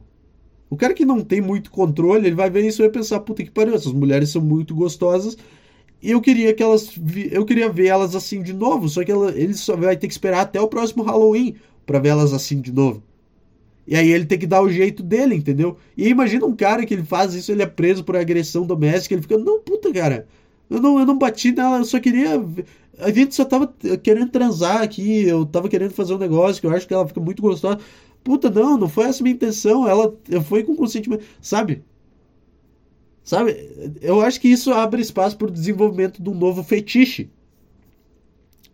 O 0.68 0.76
cara 0.76 0.94
que 0.94 1.04
não 1.04 1.20
tem 1.20 1.40
muito 1.40 1.70
controle, 1.70 2.26
ele 2.26 2.34
vai 2.34 2.50
ver 2.50 2.66
isso 2.66 2.82
e 2.82 2.84
vai 2.84 2.90
pensar, 2.90 3.20
puta 3.20 3.44
que 3.44 3.50
pariu, 3.50 3.74
essas 3.74 3.92
mulheres 3.92 4.30
são 4.30 4.42
muito 4.42 4.74
gostosas. 4.74 5.36
E 6.02 6.10
eu 6.10 6.20
queria 6.20 6.52
que 6.52 6.62
elas. 6.62 6.90
Eu 7.30 7.44
queria 7.44 7.68
ver 7.68 7.86
elas 7.86 8.14
assim 8.14 8.42
de 8.42 8.52
novo. 8.52 8.88
Só 8.88 9.04
que 9.04 9.12
ela, 9.12 9.30
ele 9.30 9.54
só 9.54 9.76
vai 9.76 9.96
ter 9.96 10.08
que 10.08 10.12
esperar 10.12 10.40
até 10.40 10.60
o 10.60 10.68
próximo 10.68 11.02
Halloween 11.04 11.56
para 11.84 11.98
ver 11.98 12.08
elas 12.10 12.32
assim 12.32 12.60
de 12.60 12.72
novo. 12.72 13.02
E 13.86 13.94
aí 13.94 14.10
ele 14.10 14.26
tem 14.26 14.38
que 14.38 14.46
dar 14.46 14.62
o 14.62 14.68
jeito 14.68 15.02
dele, 15.02 15.36
entendeu? 15.36 15.76
E 15.96 16.08
imagina 16.08 16.44
um 16.44 16.56
cara 16.56 16.84
que 16.84 16.92
ele 16.92 17.04
faz 17.04 17.34
isso, 17.34 17.52
ele 17.52 17.62
é 17.62 17.66
preso 17.66 18.02
por 18.02 18.16
agressão 18.16 18.66
doméstica, 18.66 19.14
ele 19.14 19.22
fica, 19.22 19.38
não, 19.38 19.60
puta, 19.60 19.92
cara, 19.92 20.26
eu 20.68 20.80
não, 20.80 20.98
eu 20.98 21.06
não 21.06 21.16
bati 21.16 21.52
nela, 21.52 21.78
eu 21.78 21.84
só 21.84 22.00
queria 22.00 22.44
a 22.98 23.10
gente 23.10 23.34
só 23.34 23.44
tava 23.44 23.72
querendo 24.02 24.30
transar 24.30 24.82
aqui, 24.82 25.22
eu 25.22 25.44
tava 25.44 25.68
querendo 25.68 25.92
fazer 25.92 26.14
um 26.14 26.18
negócio 26.18 26.60
que 26.60 26.66
eu 26.66 26.70
acho 26.70 26.86
que 26.86 26.94
ela 26.94 27.06
fica 27.06 27.20
muito 27.20 27.42
gostosa. 27.42 27.78
Puta, 28.24 28.50
não, 28.50 28.76
não 28.76 28.88
foi 28.88 29.04
essa 29.04 29.22
a 29.22 29.24
minha 29.24 29.34
intenção, 29.34 29.86
ela 29.86 30.14
foi 30.44 30.64
com 30.64 30.74
consentimento, 30.74 31.24
sabe? 31.40 31.84
Sabe? 33.22 33.98
Eu 34.00 34.20
acho 34.20 34.40
que 34.40 34.48
isso 34.48 34.72
abre 34.72 35.02
espaço 35.02 35.36
para 35.36 35.48
o 35.48 35.50
desenvolvimento 35.50 36.22
de 36.22 36.30
um 36.30 36.34
novo 36.34 36.62
fetiche. 36.62 37.30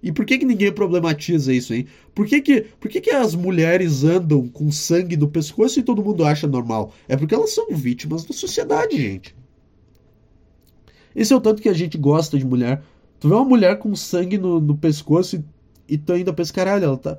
E 0.03 0.11
por 0.11 0.27
que, 0.27 0.39
que 0.39 0.45
ninguém 0.45 0.73
problematiza 0.73 1.55
isso, 1.55 1.73
hein? 1.73 1.87
Por 2.15 2.27
que, 2.27 2.41
que, 2.41 2.61
por 2.81 2.91
que, 2.91 3.01
que 3.01 3.11
as 3.11 3.35
mulheres 3.35 4.03
andam 4.03 4.49
com 4.49 4.71
sangue 4.71 5.17
no 5.17 5.29
pescoço 5.29 5.79
e 5.79 5.83
todo 5.83 6.03
mundo 6.05 6.25
acha 6.25 6.47
normal? 6.47 6.93
É 7.09 7.17
porque 7.17 7.35
elas 7.35 7.55
são 7.55 7.69
vítimas 7.71 8.25
da 8.25 8.35
sociedade, 8.35 8.97
gente. 8.97 9.35
Esse 11.15 11.33
é 11.33 11.37
o 11.37 11.41
tanto 11.41 11.63
que 11.63 11.69
a 11.69 11.75
gente 11.75 11.97
gosta 11.97 12.37
de 12.37 12.45
mulher. 12.45 12.83
Tu 13.23 13.29
vê 13.29 13.35
uma 13.37 13.45
mulher 13.45 13.79
com 13.79 13.95
sangue 13.95 14.37
no, 14.37 14.61
no 14.61 14.77
pescoço 14.77 15.37
e, 15.37 15.95
e 15.95 15.97
tu 15.97 16.13
ainda 16.13 16.33
pensa, 16.33 16.53
caralho, 16.53 16.85
ela 16.87 16.97
tá. 16.97 17.17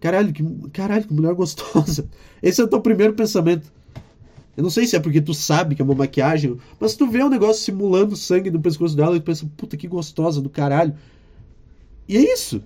Caralho, 0.00 0.32
que, 0.32 0.44
caralho, 0.70 1.04
que 1.04 1.12
mulher 1.12 1.34
gostosa. 1.34 2.06
Esse 2.40 2.60
é 2.60 2.64
o 2.64 2.68
teu 2.68 2.80
primeiro 2.80 3.14
pensamento. 3.14 3.66
Eu 4.56 4.62
não 4.62 4.70
sei 4.70 4.86
se 4.86 4.94
é 4.94 5.00
porque 5.00 5.20
tu 5.20 5.34
sabe 5.34 5.74
que 5.74 5.82
é 5.82 5.84
uma 5.84 5.96
maquiagem, 5.96 6.56
mas 6.78 6.94
tu 6.94 7.10
vê 7.10 7.24
um 7.24 7.28
negócio 7.28 7.64
simulando 7.64 8.14
sangue 8.14 8.48
no 8.48 8.60
pescoço 8.60 8.96
dela 8.96 9.16
e 9.16 9.18
tu 9.18 9.24
pensa, 9.24 9.44
puta 9.56 9.76
que 9.76 9.88
gostosa 9.88 10.40
do 10.40 10.48
caralho. 10.48 10.94
E 12.08 12.16
é 12.16 12.32
isso. 12.32 12.62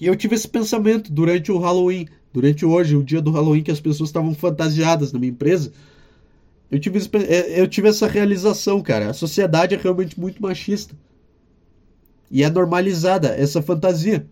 E 0.00 0.06
eu 0.06 0.14
tive 0.14 0.36
esse 0.36 0.46
pensamento 0.46 1.12
durante 1.12 1.50
o 1.50 1.58
Halloween, 1.58 2.06
durante 2.32 2.64
hoje, 2.64 2.94
o 2.94 3.02
dia 3.02 3.20
do 3.20 3.32
Halloween, 3.32 3.64
que 3.64 3.72
as 3.72 3.80
pessoas 3.80 4.10
estavam 4.10 4.36
fantasiadas 4.36 5.12
na 5.12 5.18
minha 5.18 5.32
empresa. 5.32 5.72
Eu 6.74 6.80
tive, 6.80 6.98
é, 7.28 7.60
eu 7.60 7.68
tive 7.68 7.88
essa 7.88 8.08
realização, 8.08 8.82
cara. 8.82 9.10
A 9.10 9.14
sociedade 9.14 9.76
é 9.76 9.78
realmente 9.78 10.18
muito 10.18 10.42
machista. 10.42 10.96
E 12.28 12.42
é 12.42 12.50
normalizada 12.50 13.28
essa 13.28 13.62
fantasia. 13.62 14.26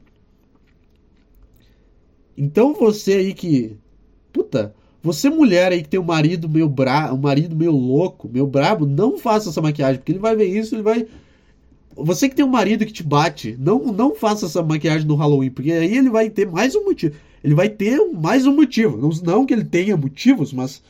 Então 2.36 2.74
você 2.74 3.12
aí 3.12 3.32
que. 3.32 3.76
Puta, 4.32 4.74
você 5.00 5.30
mulher 5.30 5.70
aí 5.70 5.84
que 5.84 5.88
tem 5.88 6.00
um 6.00 6.04
marido 6.04 6.48
meio 6.48 6.68
bra... 6.68 7.14
um 7.14 7.18
marido 7.18 7.54
meio 7.54 7.70
louco, 7.70 8.28
meio 8.28 8.46
brabo, 8.46 8.86
não 8.86 9.18
faça 9.18 9.50
essa 9.50 9.62
maquiagem, 9.62 9.98
porque 9.98 10.10
ele 10.10 10.18
vai 10.18 10.34
ver 10.34 10.46
isso, 10.46 10.74
ele 10.74 10.82
vai. 10.82 11.06
Você 11.94 12.28
que 12.28 12.34
tem 12.34 12.44
um 12.44 12.48
marido 12.48 12.84
que 12.84 12.92
te 12.92 13.04
bate, 13.04 13.56
não, 13.56 13.92
não 13.92 14.16
faça 14.16 14.46
essa 14.46 14.64
maquiagem 14.64 15.06
no 15.06 15.14
Halloween, 15.14 15.50
porque 15.50 15.70
aí 15.70 15.96
ele 15.96 16.10
vai 16.10 16.28
ter 16.28 16.50
mais 16.50 16.74
um 16.74 16.82
motivo. 16.82 17.14
Ele 17.44 17.54
vai 17.54 17.68
ter 17.68 18.00
mais 18.12 18.46
um 18.46 18.56
motivo. 18.56 18.96
Não, 18.96 19.10
não 19.22 19.46
que 19.46 19.54
ele 19.54 19.64
tenha 19.64 19.96
motivos, 19.96 20.52
mas 20.52 20.82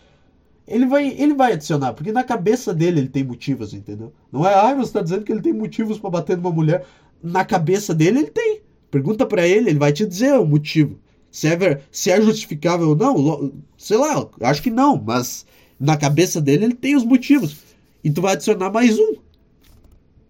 ele 0.67 0.87
vai, 0.87 1.09
ele 1.09 1.35
vai 1.35 1.53
adicionar, 1.53 1.93
porque 1.93 2.13
na 2.13 2.25
cabeça 2.25 2.73
dele 2.73 3.01
ele 3.01 3.09
tem 3.09 3.25
motivos, 3.25 3.75
entendeu? 3.75 4.13
Não 4.31 4.47
é, 4.47 4.55
ah, 4.55 4.75
você 4.75 4.89
está 4.89 5.03
dizendo 5.03 5.25
que 5.25 5.33
ele 5.33 5.43
tem 5.43 5.53
motivos 5.53 5.99
para 5.99 6.11
bater 6.11 6.37
numa 6.37 6.51
mulher. 6.51 6.85
Na 7.23 7.45
cabeça 7.45 7.95
dele 7.95 8.21
ele 8.21 8.31
tem. 8.31 8.61
Pergunta 8.91 9.27
para 9.27 9.47
ele, 9.47 9.71
ele 9.71 9.79
vai 9.79 9.93
te 9.93 10.07
dizer 10.07 10.39
o 10.39 10.47
motivo. 10.47 10.99
Se 11.31 11.49
é, 11.49 11.57
ver, 11.57 11.83
se 11.91 12.11
é 12.11 12.21
justificável 12.21 12.91
ou 12.91 12.97
não, 12.97 13.53
sei 13.77 13.97
lá, 13.97 14.29
acho 14.43 14.63
que 14.63 14.71
não, 14.71 15.03
mas 15.03 15.47
na 15.81 15.97
cabeça 15.97 16.41
dele 16.41 16.67
ele 16.67 16.75
tem 16.75 16.95
os 16.95 17.05
motivos. 17.05 17.57
E 18.05 18.11
tu 18.11 18.21
vai 18.21 18.35
adicionar 18.35 18.71
mais 18.71 18.99
um 18.99 19.15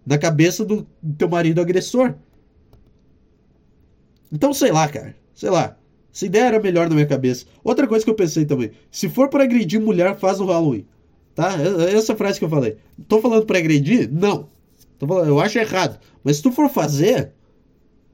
na 0.07 0.19
cabeça 0.19 0.65
do 0.65 0.87
teu 1.17 1.29
marido 1.29 1.61
agressor. 1.61 2.15
Então, 4.31 4.55
sei 4.55 4.73
lá, 4.73 4.89
cara. 4.89 5.15
Sei 5.35 5.51
lá. 5.51 5.77
Essa 6.15 6.27
ideia 6.27 6.45
era 6.45 6.61
melhor 6.61 6.89
na 6.89 6.95
minha 6.95 7.07
cabeça. 7.07 7.47
Outra 7.65 7.87
coisa 7.87 8.05
que 8.05 8.11
eu 8.11 8.15
pensei 8.15 8.45
também. 8.45 8.71
Se 8.91 9.09
for 9.09 9.29
para 9.29 9.45
agredir 9.45 9.81
mulher, 9.81 10.17
faz 10.17 10.41
o 10.41 10.45
Halloween. 10.45 10.87
Tá? 11.35 11.55
Essa 11.91 12.15
frase 12.15 12.39
que 12.39 12.45
eu 12.45 12.51
falei. 12.51 12.77
Tô 13.09 13.21
falando 13.21 13.47
para 13.47 13.59
agredir? 13.59 14.11
Não. 14.13 14.49
Falando, 14.99 15.29
eu 15.29 15.41
acho 15.41 15.59
errado. 15.59 15.99
Mas 16.23 16.37
se 16.37 16.43
tu 16.43 16.53
for 16.53 16.69
fazer, 16.69 17.33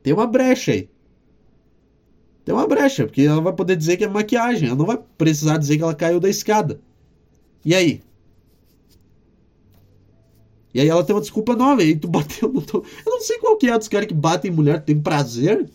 tem 0.02 0.12
uma 0.12 0.26
brecha 0.26 0.72
aí. 0.72 0.88
Tem 2.44 2.54
uma 2.54 2.66
brecha, 2.66 3.04
porque 3.04 3.22
ela 3.22 3.40
vai 3.40 3.52
poder 3.52 3.76
dizer 3.76 3.96
que 3.96 4.04
é 4.04 4.08
maquiagem. 4.08 4.68
Ela 4.68 4.78
não 4.78 4.86
vai 4.86 4.98
precisar 5.18 5.58
dizer 5.58 5.76
que 5.76 5.82
ela 5.82 5.94
caiu 5.94 6.20
da 6.20 6.30
escada. 6.30 6.80
E 7.64 7.74
aí? 7.74 8.00
E 10.72 10.80
aí 10.80 10.88
ela 10.88 11.04
tem 11.04 11.14
uma 11.14 11.20
desculpa 11.20 11.56
nova. 11.56 11.82
E 11.82 11.88
aí 11.88 11.96
tu 11.96 12.08
bateu 12.08 12.48
no. 12.50 12.62
Eu 12.72 12.84
não 13.04 13.20
sei 13.20 13.38
qual 13.38 13.56
que 13.56 13.68
é 13.68 13.76
dos 13.76 13.88
caras 13.88 14.06
que 14.06 14.14
batem 14.14 14.50
mulher, 14.50 14.82
tem 14.82 14.98
prazer. 14.98 15.68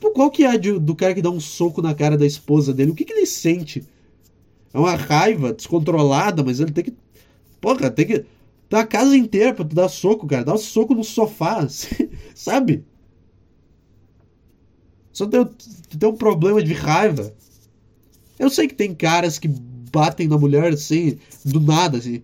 Tipo, 0.00 0.12
qual 0.12 0.30
que 0.30 0.44
é 0.44 0.56
de, 0.56 0.78
do 0.78 0.96
cara 0.96 1.14
que 1.14 1.20
dá 1.20 1.28
um 1.28 1.38
soco 1.38 1.82
na 1.82 1.94
cara 1.94 2.16
da 2.16 2.24
esposa 2.24 2.72
dele? 2.72 2.90
O 2.90 2.94
que, 2.94 3.04
que 3.04 3.12
ele 3.12 3.26
sente? 3.26 3.86
É 4.72 4.78
uma 4.78 4.96
raiva 4.96 5.52
descontrolada, 5.52 6.42
mas 6.42 6.58
ele 6.58 6.72
tem 6.72 6.84
que. 6.84 6.94
Porra, 7.60 7.90
tem 7.90 8.06
que. 8.06 8.24
Tá 8.66 8.80
a 8.80 8.86
casa 8.86 9.14
inteira 9.14 9.52
pra 9.52 9.64
tu 9.64 9.74
dar 9.74 9.90
soco, 9.90 10.26
cara. 10.26 10.42
Dá 10.42 10.54
um 10.54 10.58
soco 10.58 10.94
no 10.94 11.04
sofá, 11.04 11.68
sabe? 12.34 12.82
Só 15.12 15.26
tem, 15.26 15.44
tem 15.98 16.08
um 16.08 16.16
problema 16.16 16.62
de 16.62 16.72
raiva. 16.72 17.34
Eu 18.38 18.48
sei 18.48 18.68
que 18.68 18.74
tem 18.74 18.94
caras 18.94 19.38
que 19.38 19.48
batem 19.48 20.26
na 20.26 20.38
mulher 20.38 20.72
assim, 20.72 21.18
do 21.44 21.60
nada, 21.60 21.98
assim. 21.98 22.22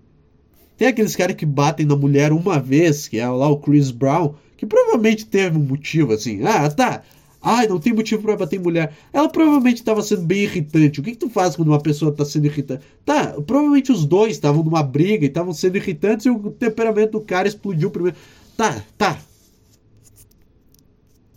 Tem 0.79 0.89
aqueles 0.89 1.15
caras 1.15 1.37
que 1.37 1.45
batem 1.45 1.85
na 1.85 1.97
mulher 1.97 2.33
uma 2.33 2.59
vez, 2.59 3.07
que 3.07 3.19
é 3.19 3.29
lá 3.29 3.51
o 3.51 3.59
Chris 3.59 3.91
Brown, 3.91 4.35
que 4.57 4.65
provavelmente 4.65 5.27
teve 5.27 5.59
um 5.59 5.63
motivo, 5.63 6.15
assim. 6.15 6.43
Ah, 6.43 6.71
tá. 6.71 7.03
Ai, 7.49 7.69
não 7.69 7.79
tem 7.79 7.93
motivo 7.93 8.23
para 8.23 8.37
bater 8.37 8.59
mulher. 8.59 8.93
Ela 9.13 9.29
provavelmente 9.29 9.77
estava 9.77 10.03
sendo 10.03 10.23
bem 10.23 10.41
irritante. 10.41 10.99
O 10.99 11.03
que, 11.05 11.13
que 11.13 11.17
tu 11.17 11.31
faz 11.31 11.55
quando 11.55 11.69
uma 11.69 11.81
pessoa 11.81 12.11
está 12.11 12.25
sendo 12.25 12.47
irritante? 12.47 12.83
Tá, 13.05 13.41
provavelmente 13.41 13.93
os 13.93 14.05
dois 14.05 14.33
estavam 14.33 14.65
numa 14.65 14.83
briga 14.83 15.25
e 15.25 15.29
estavam 15.29 15.53
sendo 15.53 15.77
irritantes 15.77 16.27
e 16.27 16.31
o 16.31 16.51
temperamento 16.51 17.13
do 17.13 17.21
cara 17.21 17.47
explodiu 17.47 17.89
primeiro. 17.89 18.17
Tá, 18.57 18.83
tá. 18.99 19.21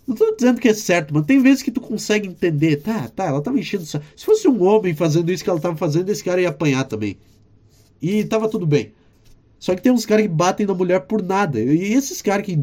Não 0.08 0.16
tô 0.16 0.36
dizendo 0.36 0.60
que 0.60 0.70
é 0.70 0.74
certo, 0.74 1.14
mas 1.14 1.28
tem 1.28 1.44
vezes 1.44 1.62
que 1.62 1.70
tu 1.70 1.80
consegue 1.80 2.28
entender. 2.28 2.78
Tá, 2.78 3.08
tá, 3.10 3.26
ela 3.26 3.40
tava 3.40 3.60
enchendo. 3.60 3.86
Se 3.86 4.00
fosse 4.18 4.48
um 4.48 4.64
homem 4.64 4.96
fazendo 4.96 5.32
isso 5.32 5.44
que 5.44 5.50
ela 5.52 5.60
tava 5.60 5.78
fazendo, 5.78 6.10
esse 6.10 6.24
cara 6.24 6.42
ia 6.42 6.50
apanhar 6.50 6.86
também. 6.86 7.20
E 8.02 8.24
tava 8.24 8.50
tudo 8.50 8.66
bem. 8.66 8.94
Só 9.60 9.76
que 9.76 9.82
tem 9.84 9.92
uns 9.92 10.08
caras 10.08 10.24
que 10.24 10.28
batem 10.28 10.66
na 10.66 10.74
mulher 10.74 11.02
por 11.02 11.22
nada. 11.22 11.60
E 11.60 11.94
esses 11.94 12.20
caras 12.20 12.48
que 12.48 12.60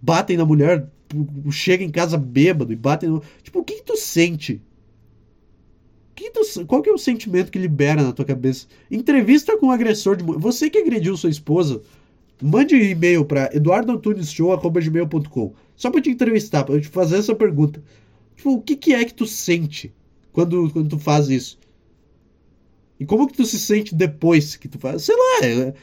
batem 0.00 0.38
na 0.38 0.46
mulher 0.46 0.88
chega 1.50 1.84
em 1.84 1.90
casa 1.90 2.16
bêbado 2.16 2.72
e 2.72 2.76
bate 2.76 3.06
no. 3.06 3.22
Tipo, 3.42 3.60
o 3.60 3.64
que, 3.64 3.76
que 3.76 3.84
tu 3.84 3.96
sente? 3.96 4.62
Que 6.14 6.30
tu... 6.30 6.66
Qual 6.66 6.82
que 6.82 6.90
é 6.90 6.92
o 6.92 6.98
sentimento 6.98 7.50
que 7.50 7.58
libera 7.58 8.02
na 8.02 8.12
tua 8.12 8.24
cabeça? 8.24 8.66
Entrevista 8.90 9.56
com 9.58 9.68
o 9.68 9.70
agressor 9.70 10.16
de 10.16 10.24
Você 10.24 10.68
que 10.68 10.78
agrediu 10.78 11.16
sua 11.16 11.30
esposa, 11.30 11.80
mande 12.42 12.74
um 12.74 12.78
e-mail 12.78 13.24
para 13.24 13.48
eduardoantunisshow.gmail.com 13.54 15.54
Só 15.76 15.90
pra 15.90 16.00
te 16.00 16.10
entrevistar, 16.10 16.64
pra 16.64 16.74
eu 16.74 16.80
te 16.80 16.88
fazer 16.88 17.18
essa 17.18 17.34
pergunta. 17.34 17.82
Tipo, 18.36 18.52
o 18.52 18.62
que, 18.62 18.76
que 18.76 18.94
é 18.94 19.04
que 19.04 19.14
tu 19.14 19.26
sente 19.26 19.92
quando, 20.32 20.70
quando 20.70 20.88
tu 20.88 20.98
faz 20.98 21.28
isso? 21.28 21.58
E 22.98 23.06
como 23.06 23.26
que 23.26 23.34
tu 23.34 23.46
se 23.46 23.58
sente 23.58 23.94
depois 23.94 24.56
que 24.56 24.68
tu 24.68 24.78
faz? 24.78 25.04
Sei 25.04 25.16
lá, 25.16 25.46
eu, 25.46 25.74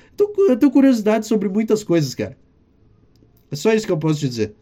eu 0.50 0.58
tenho 0.58 0.72
curiosidade 0.72 1.26
sobre 1.26 1.50
muitas 1.50 1.84
coisas, 1.84 2.14
cara. 2.14 2.38
É 3.50 3.56
só 3.56 3.74
isso 3.74 3.88
que 3.88 3.92
eu 3.92 3.98
posso 3.98 4.20
te 4.20 4.30
dizer. 4.30 4.54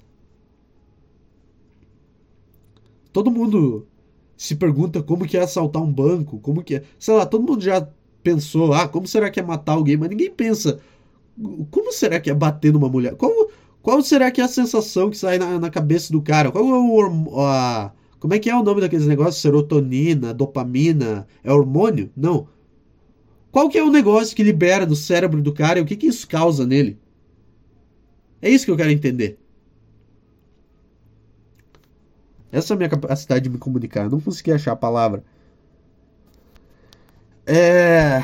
Todo 3.15 3.31
mundo 3.31 3.87
se 4.35 4.57
pergunta 4.57 5.01
como 5.01 5.25
que 5.25 5.37
é 5.37 5.41
assaltar 5.41 5.81
um 5.81 5.89
banco, 5.89 6.37
como 6.39 6.61
que 6.61 6.75
é. 6.75 6.83
Sei 6.99 7.15
lá, 7.15 7.25
todo 7.25 7.47
mundo 7.47 7.63
já 7.63 7.87
pensou, 8.21 8.73
ah, 8.73 8.89
como 8.89 9.07
será 9.07 9.29
que 9.31 9.39
é 9.39 9.43
matar 9.43 9.71
alguém, 9.71 9.95
mas 9.95 10.09
ninguém 10.09 10.29
pensa, 10.29 10.81
como 11.71 11.93
será 11.93 12.19
que 12.19 12.29
é 12.29 12.33
bater 12.33 12.73
numa 12.73 12.89
mulher? 12.89 13.15
Qual, 13.15 13.31
qual 13.81 14.01
será 14.01 14.29
que 14.29 14.41
é 14.41 14.43
a 14.43 14.49
sensação 14.49 15.09
que 15.09 15.17
sai 15.17 15.37
na, 15.37 15.57
na 15.57 15.69
cabeça 15.69 16.11
do 16.11 16.21
cara? 16.21 16.51
Qual 16.51 16.65
é 16.65 16.77
o. 16.77 17.39
A, 17.39 17.93
como 18.19 18.33
é 18.33 18.39
que 18.39 18.49
é 18.49 18.55
o 18.55 18.61
nome 18.61 18.81
daqueles 18.81 19.07
negócios? 19.07 19.41
Serotonina, 19.41 20.33
dopamina? 20.33 21.25
É 21.41 21.53
hormônio? 21.53 22.11
Não. 22.17 22.49
Qual 23.49 23.69
que 23.69 23.77
é 23.77 23.83
o 23.83 23.89
negócio 23.89 24.35
que 24.35 24.43
libera 24.43 24.85
do 24.85 24.93
cérebro 24.93 25.41
do 25.41 25.53
cara 25.53 25.79
e 25.79 25.81
o 25.81 25.85
que, 25.85 25.95
que 25.95 26.07
isso 26.07 26.27
causa 26.27 26.65
nele? 26.65 26.99
É 28.41 28.49
isso 28.49 28.65
que 28.65 28.71
eu 28.71 28.75
quero 28.75 28.91
entender. 28.91 29.39
Essa 32.51 32.73
é 32.73 32.75
a 32.75 32.77
minha 32.77 32.89
capacidade 32.89 33.43
de 33.43 33.49
me 33.49 33.57
comunicar. 33.57 34.09
Não 34.09 34.19
consegui 34.19 34.51
achar 34.51 34.71
a 34.73 34.75
palavra. 34.75 35.23
É. 37.45 38.23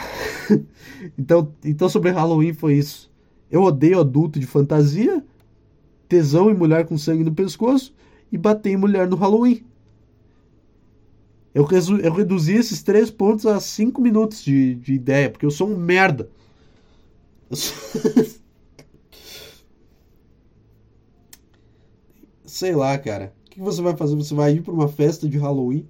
então, 1.18 1.54
então, 1.64 1.90
sobre 1.90 2.12
Halloween 2.12 2.54
foi 2.54 2.76
isso. 2.76 3.12
Eu 3.50 3.64
odeio 3.64 4.00
adulto 4.00 4.40
de 4.40 4.46
fantasia, 4.48 5.24
tesão 6.08 6.50
em 6.50 6.54
mulher 6.56 6.86
com 6.86 6.98
sangue 6.98 7.24
no 7.24 7.34
pescoço 7.34 7.94
e 8.32 8.38
bater 8.38 8.72
em 8.72 8.78
mulher 8.78 9.08
no 9.10 9.18
Halloween. 9.18 9.66
Eu, 11.54 11.66
resu... 11.66 11.98
eu 11.98 12.14
reduzi 12.14 12.54
esses 12.54 12.82
três 12.82 13.12
pontos 13.12 13.46
a 13.46 13.60
cinco 13.60 14.02
minutos 14.02 14.42
de, 14.42 14.76
de 14.76 14.94
ideia, 14.94 15.30
porque 15.30 15.46
eu 15.46 15.52
sou 15.52 15.68
um 15.70 15.76
merda. 15.78 16.30
Sei 22.46 22.74
lá, 22.74 22.98
cara 22.98 23.34
que 23.52 23.60
você 23.60 23.82
vai 23.82 23.96
fazer? 23.96 24.16
Você 24.16 24.34
vai 24.34 24.54
ir 24.54 24.62
para 24.62 24.74
uma 24.74 24.88
festa 24.88 25.28
de 25.28 25.38
Halloween? 25.38 25.86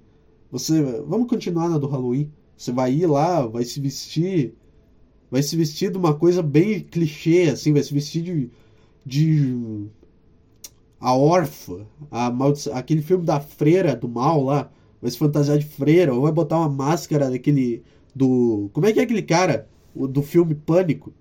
Você, 0.52 0.82
vamos 1.08 1.30
continuar 1.30 1.70
na 1.70 1.78
do 1.78 1.88
Halloween. 1.88 2.32
Você 2.58 2.72
vai 2.72 2.94
ir 2.94 3.08
lá, 3.08 3.46
vai 3.46 3.64
se 3.64 3.80
vestir, 3.80 4.54
vai 5.30 5.42
se 5.42 5.56
vestir 5.56 5.92
de 5.92 5.98
uma 5.98 6.14
coisa 6.14 6.44
bem 6.44 6.82
clichê, 6.82 7.50
assim, 7.52 7.74
vai 7.74 7.82
se 7.82 7.94
vestir 7.94 8.22
de, 8.22 8.50
de 9.06 9.88
a 11.00 11.16
órfã, 11.16 11.86
a 12.12 12.32
aquele 12.74 13.02
filme 13.02 13.26
da 13.26 13.40
freira 13.40 13.96
do 13.96 14.08
mal 14.08 14.44
lá, 14.44 14.70
vai 15.02 15.10
se 15.10 15.18
fantasiar 15.18 15.58
de 15.58 15.66
freira, 15.66 16.14
ou 16.14 16.22
vai 16.22 16.32
botar 16.32 16.60
uma 16.60 16.70
máscara 16.70 17.30
daquele 17.30 17.84
do, 18.14 18.70
como 18.74 18.86
é 18.86 18.94
que 18.94 19.00
é 19.00 19.04
aquele 19.04 19.24
cara 19.24 19.68
do 19.96 20.22
filme 20.22 20.54
Pânico? 20.54 21.14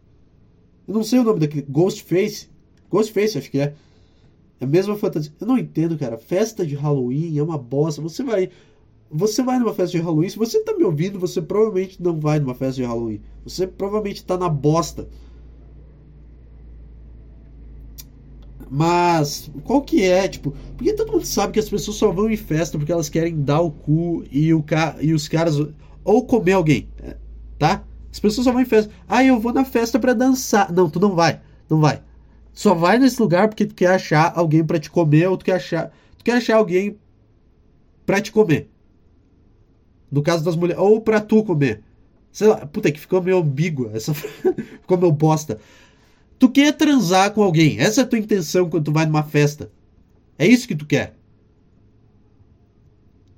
Eu 0.87 0.95
não 0.95 1.05
sei 1.05 1.21
o 1.21 1.25
nome 1.25 1.41
daquele 1.41 1.63
Ghostface. 1.63 2.49
Ghostface, 2.91 3.39
acho 3.39 3.51
que 3.51 3.61
é. 3.61 3.75
É 4.61 4.65
a 4.65 4.69
mesma 4.69 4.95
fantasia. 4.95 5.33
Eu 5.41 5.47
não 5.47 5.57
entendo, 5.57 5.97
cara. 5.97 6.19
Festa 6.19 6.67
de 6.67 6.75
Halloween 6.75 7.37
é 7.39 7.43
uma 7.43 7.57
bosta. 7.57 8.03
Você 8.03 8.23
vai. 8.23 8.51
Você 9.11 9.43
vai 9.43 9.59
numa 9.59 9.73
festa 9.73 9.97
de 9.97 10.05
Halloween. 10.05 10.29
Se 10.29 10.39
você 10.39 10.63
tá 10.63 10.77
me 10.77 10.85
ouvindo, 10.85 11.19
você 11.19 11.41
provavelmente 11.41 12.01
não 12.01 12.21
vai 12.21 12.39
numa 12.39 12.55
festa 12.55 12.75
de 12.75 12.85
Halloween. 12.85 13.23
Você 13.43 13.67
provavelmente 13.67 14.23
tá 14.23 14.37
na 14.37 14.49
bosta. 14.49 15.09
Mas, 18.73 19.51
qual 19.65 19.83
que 19.83 20.05
é, 20.05 20.29
tipo, 20.29 20.55
porque 20.77 20.93
todo 20.93 21.11
mundo 21.11 21.25
sabe 21.25 21.55
que 21.55 21.59
as 21.59 21.69
pessoas 21.69 21.97
só 21.97 22.13
vão 22.13 22.31
em 22.31 22.37
festa 22.37 22.79
porque 22.79 22.93
elas 22.93 23.09
querem 23.09 23.43
dar 23.43 23.61
o 23.63 23.73
cu 23.73 24.25
e, 24.31 24.55
o 24.55 24.63
ca... 24.63 24.97
e 25.01 25.13
os 25.13 25.27
caras. 25.27 25.57
Ou 26.05 26.25
comer 26.25 26.53
alguém, 26.53 26.89
tá? 27.59 27.83
As 28.13 28.21
pessoas 28.21 28.45
só 28.45 28.53
vão 28.53 28.63
em 28.63 28.67
festa. 28.67 28.93
Ah, 29.09 29.25
eu 29.25 29.41
vou 29.41 29.53
na 29.53 29.65
festa 29.65 29.99
para 29.99 30.13
dançar. 30.13 30.73
Não, 30.73 30.89
tu 30.89 31.01
não 31.01 31.17
vai. 31.17 31.41
Não 31.69 31.81
vai 31.81 32.03
só 32.61 32.75
vai 32.75 32.99
nesse 32.99 33.19
lugar 33.19 33.49
porque 33.49 33.65
tu 33.65 33.75
quer 33.75 33.87
achar 33.87 34.35
alguém 34.37 34.63
para 34.63 34.79
te 34.79 34.91
comer 34.91 35.27
ou 35.31 35.35
tu 35.39 35.47
quer 35.47 35.55
achar, 35.55 35.91
tu 36.19 36.23
quer 36.23 36.33
achar 36.33 36.57
alguém 36.57 36.99
para 38.05 38.21
te 38.21 38.31
comer. 38.31 38.69
No 40.13 40.23
caso 40.23 40.45
das 40.45 40.57
mulheres, 40.57 40.83
ou 40.83 41.01
para 41.01 41.23
tu 41.23 41.43
comer. 41.43 41.83
Sei 42.31 42.47
lá, 42.47 42.67
puta 42.67 42.93
que 42.93 43.01
ficou 43.01 43.23
meio 43.23 43.39
ambígua, 43.39 43.93
essa 43.95 44.13
ficou 44.13 44.99
meio 44.99 45.11
bosta. 45.11 45.59
Tu 46.39 46.51
quer 46.51 46.77
transar 46.77 47.33
com 47.33 47.43
alguém, 47.43 47.81
essa 47.81 48.03
é 48.03 48.05
a 48.05 48.07
tua 48.07 48.19
intenção 48.19 48.69
quando 48.69 48.85
tu 48.85 48.93
vai 48.93 49.07
numa 49.07 49.23
festa. 49.23 49.73
É 50.39 50.47
isso 50.47 50.69
que 50.69 50.77
tu 50.77 50.85
quer. 50.85 51.15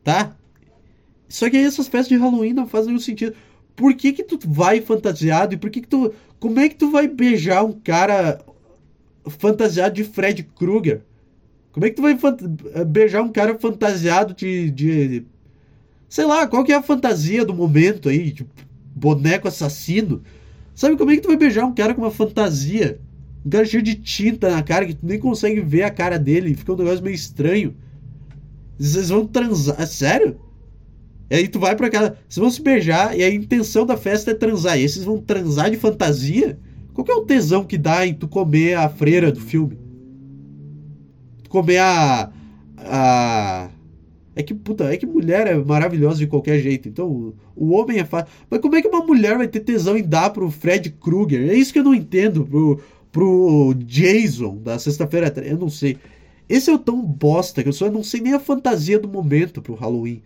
Tá? 0.03 0.35
Só 1.29 1.49
que 1.49 1.57
aí 1.57 1.65
essas 1.65 1.87
festas 1.87 2.09
de 2.09 2.17
Halloween 2.17 2.55
não 2.55 2.67
fazem 2.67 2.89
nenhum 2.89 2.99
sentido. 2.99 3.37
Por 3.77 3.95
que 3.95 4.13
que 4.13 4.25
tu 4.25 4.37
vai 4.51 4.81
fantasiado 4.81 5.55
e 5.55 5.57
por 5.57 5.71
que 5.71 5.81
que 5.81 5.87
tu... 5.87 6.13
Como 6.41 6.59
é 6.59 6.69
que 6.69 6.75
tu 6.75 6.91
vai 6.91 7.07
beijar 7.07 7.63
um 7.65 7.73
cara 7.73 8.45
fantasiado 9.31 9.95
de 9.95 10.05
Fred 10.05 10.43
Krueger. 10.43 11.03
Como 11.73 11.87
é 11.87 11.91
que 11.91 11.97
tu 11.97 12.03
vai 12.03 12.17
beijar 12.87 13.23
um 13.23 13.33
cara 13.33 13.59
fantasiado 13.59 14.35
de, 14.35 14.71
de. 14.71 15.25
Sei 16.09 16.25
lá, 16.25 16.47
qual 16.47 16.63
que 16.65 16.73
é 16.73 16.77
a 16.77 16.83
fantasia 16.83 17.45
do 17.45 17.55
momento 17.55 18.09
aí? 18.09 18.31
De 18.31 18.47
boneco 18.95 19.49
assassino. 19.49 20.23
Sabe 20.75 20.97
como 20.97 21.11
é 21.11 21.17
que 21.17 21.23
tu 21.23 21.29
vai 21.29 21.37
beijar 21.37 21.65
um 21.65 21.75
cara 21.75 21.95
com 21.95 22.03
uma 22.03 22.11
fantasia 22.11 22.99
Um 23.45 23.51
cara 23.51 23.65
cheio 23.65 23.83
de 23.83 23.95
tinta 23.95 24.51
na 24.51 24.63
cara 24.63 24.87
que 24.87 24.95
tu 24.95 25.07
nem 25.07 25.19
consegue 25.19 25.61
ver 25.61 25.83
a 25.85 25.91
cara 25.91 26.19
dele. 26.19 26.55
Fica 26.55 26.73
um 26.73 26.77
negócio 26.77 27.03
meio 27.03 27.15
estranho. 27.15 27.75
Vocês 28.79 29.09
vão 29.09 29.27
transar. 29.27 29.81
É 29.81 29.87
sério? 29.87 30.39
E 31.31 31.37
aí 31.37 31.49
tu 31.49 31.59
vai 31.59 31.75
pra 31.75 31.89
casa. 31.89 32.19
Vocês 32.29 32.43
vão 32.43 32.51
se 32.51 32.61
beijar 32.61 33.17
e 33.19 33.23
a 33.23 33.33
intenção 33.33 33.87
da 33.87 33.97
festa 33.97 34.33
é 34.33 34.35
transar. 34.35 34.77
E 34.77 34.83
aí 34.83 34.89
vocês 34.89 35.07
vão 35.07 35.19
transar 35.19 35.71
de 35.71 35.79
fantasia? 35.79 36.59
Qual 36.95 37.05
que 37.05 37.11
é 37.11 37.15
o 37.15 37.25
tesão 37.25 37.65
que 37.65 37.79
dá 37.79 38.07
em 38.07 38.15
tu 38.15 38.29
comer 38.29 38.75
a 38.75 38.89
freira 38.89 39.33
do 39.33 39.41
filme? 39.41 39.79
Tu 41.43 41.51
comer 41.51 41.79
a. 41.79 42.31
A. 42.79 43.71
É 44.35 44.43
que, 44.43 44.55
puta, 44.55 44.93
é 44.93 44.97
que 44.97 45.05
mulher 45.05 45.47
é 45.47 45.55
maravilhosa 45.55 46.19
de 46.19 46.27
qualquer 46.27 46.59
jeito. 46.59 46.89
Então, 46.89 47.35
o 47.55 47.71
homem 47.73 47.99
é 47.99 48.05
fácil. 48.05 48.29
Mas 48.49 48.61
como 48.61 48.77
é 48.77 48.83
que 48.83 48.89
uma 48.89 49.05
mulher 49.05 49.37
vai 49.37 49.47
ter 49.47 49.61
tesão 49.61 49.97
em 49.97 50.03
dar 50.03 50.31
pro 50.31 50.51
Fred 50.51 50.91
Krueger? 50.91 51.51
É 51.51 51.55
isso 51.55 51.73
que 51.73 51.79
eu 51.79 51.85
não 51.85 51.95
entendo. 51.95 52.45
Pro, 52.47 52.81
pro 53.11 53.75
Jason 53.87 54.57
da 54.57 54.79
sexta-feira. 54.79 55.33
Eu 55.45 55.59
não 55.59 55.69
sei. 55.69 55.99
Esse 56.49 56.71
é 56.71 56.75
o 56.75 56.79
tão 56.79 57.03
bosta 57.03 57.63
que 57.63 57.69
eu 57.69 57.73
só 57.73 57.91
não 57.91 58.03
sei 58.03 58.21
nem 58.21 58.35
a 58.35 58.41
fantasia 58.41 58.99
do 58.99 59.09
momento 59.09 59.61
pro 59.61 59.75
Halloween. 59.75 60.23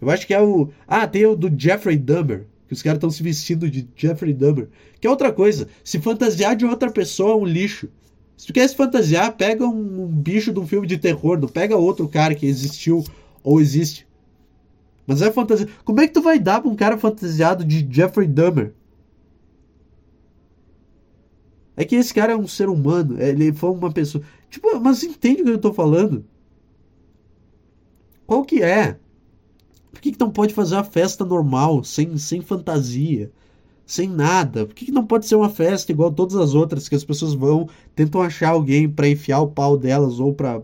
Eu 0.00 0.10
acho 0.10 0.26
que 0.26 0.34
é 0.34 0.40
o. 0.40 0.68
Ah, 0.86 1.06
tem 1.06 1.26
o 1.26 1.34
do 1.34 1.50
Jeffrey 1.56 1.96
Dahmer. 1.96 2.46
Que 2.68 2.74
os 2.74 2.82
caras 2.82 2.98
estão 2.98 3.10
se 3.10 3.22
vestindo 3.22 3.68
de 3.68 3.88
Jeffrey 3.96 4.32
Dahmer. 4.32 4.68
Que 5.00 5.06
é 5.06 5.10
outra 5.10 5.32
coisa. 5.32 5.66
Se 5.82 5.98
fantasiar 5.98 6.54
de 6.54 6.64
outra 6.64 6.90
pessoa 6.90 7.32
é 7.32 7.36
um 7.36 7.44
lixo. 7.44 7.88
Se 8.36 8.46
tu 8.46 8.52
quer 8.52 8.68
se 8.68 8.76
fantasiar, 8.76 9.36
pega 9.36 9.66
um, 9.66 10.04
um 10.04 10.06
bicho 10.06 10.52
de 10.52 10.60
um 10.60 10.66
filme 10.66 10.86
de 10.86 10.96
terror, 10.96 11.40
não 11.40 11.48
pega 11.48 11.76
outro 11.76 12.08
cara 12.08 12.34
que 12.34 12.46
existiu 12.46 13.02
ou 13.42 13.60
existe. 13.60 14.06
Mas 15.06 15.22
é 15.22 15.32
fantasia. 15.32 15.66
Como 15.84 16.00
é 16.00 16.06
que 16.06 16.12
tu 16.12 16.20
vai 16.22 16.38
dar 16.38 16.60
pra 16.60 16.70
um 16.70 16.76
cara 16.76 16.98
fantasiado 16.98 17.64
de 17.64 17.88
Jeffrey 17.90 18.28
Dahmer? 18.28 18.74
É 21.74 21.84
que 21.84 21.96
esse 21.96 22.12
cara 22.12 22.32
é 22.32 22.36
um 22.36 22.46
ser 22.46 22.68
humano, 22.68 23.20
ele 23.20 23.52
foi 23.52 23.70
uma 23.70 23.90
pessoa. 23.90 24.22
Tipo, 24.50 24.78
mas 24.80 25.02
entende 25.02 25.42
o 25.42 25.44
que 25.44 25.50
eu 25.52 25.58
tô 25.58 25.72
falando? 25.72 26.24
Qual 28.26 28.44
que 28.44 28.62
é? 28.62 28.98
Por 29.98 30.02
que, 30.02 30.12
que 30.12 30.20
não 30.20 30.30
pode 30.30 30.54
fazer 30.54 30.76
uma 30.76 30.84
festa 30.84 31.24
normal, 31.24 31.82
sem, 31.82 32.16
sem 32.16 32.40
fantasia? 32.40 33.32
sem 33.84 34.06
nada. 34.06 34.66
Por 34.66 34.74
que, 34.74 34.84
que 34.86 34.92
não 34.92 35.04
pode 35.06 35.26
ser 35.26 35.34
uma 35.34 35.48
festa 35.48 35.90
igual 35.90 36.12
todas 36.12 36.36
as 36.36 36.54
outras 36.54 36.88
que 36.88 36.94
as 36.94 37.02
pessoas 37.02 37.34
vão, 37.34 37.68
tentam 37.96 38.22
achar 38.22 38.50
alguém 38.50 38.88
para 38.88 39.08
enfiar 39.08 39.40
o 39.40 39.48
pau 39.48 39.76
delas 39.78 40.20
ou 40.20 40.34
para 40.34 40.62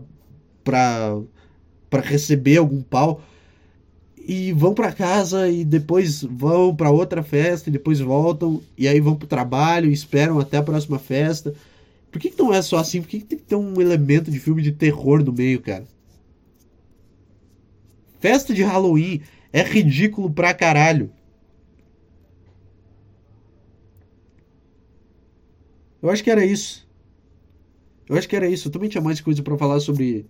para 0.63 1.19
para 1.89 2.01
receber 2.01 2.57
algum 2.57 2.81
pau 2.81 3.21
e 4.17 4.53
vão 4.53 4.73
para 4.73 4.91
casa 4.91 5.49
e 5.49 5.65
depois 5.65 6.23
vão 6.23 6.75
para 6.75 6.91
outra 6.91 7.23
festa 7.23 7.69
e 7.69 7.73
depois 7.73 7.99
voltam 7.99 8.61
e 8.77 8.87
aí 8.87 8.99
vão 8.99 9.15
pro 9.15 9.27
trabalho 9.27 9.89
e 9.89 9.93
esperam 9.93 10.39
até 10.39 10.57
a 10.57 10.63
próxima 10.63 10.99
festa. 10.99 11.53
Por 12.11 12.19
que, 12.21 12.29
que 12.31 12.41
não 12.41 12.53
é 12.53 12.61
só 12.61 12.77
assim? 12.77 13.01
Por 13.01 13.09
que, 13.09 13.19
que 13.19 13.25
tem 13.25 13.37
que 13.39 13.45
ter 13.45 13.55
um 13.55 13.81
elemento 13.81 14.31
de 14.31 14.39
filme 14.39 14.61
de 14.61 14.71
terror 14.71 15.23
no 15.23 15.33
meio, 15.33 15.61
cara? 15.61 15.85
Festa 18.19 18.53
de 18.53 18.63
Halloween 18.63 19.21
é 19.51 19.61
ridículo 19.61 20.29
pra 20.29 20.53
caralho. 20.53 21.11
Eu 26.01 26.09
acho 26.09 26.23
que 26.23 26.29
era 26.29 26.45
isso. 26.45 26.87
Eu 28.07 28.17
acho 28.17 28.27
que 28.27 28.35
era 28.35 28.47
isso. 28.47 28.67
Eu 28.67 28.71
também 28.71 28.89
tinha 28.89 29.01
mais 29.01 29.19
coisa 29.19 29.41
para 29.41 29.57
falar 29.57 29.79
sobre 29.79 30.25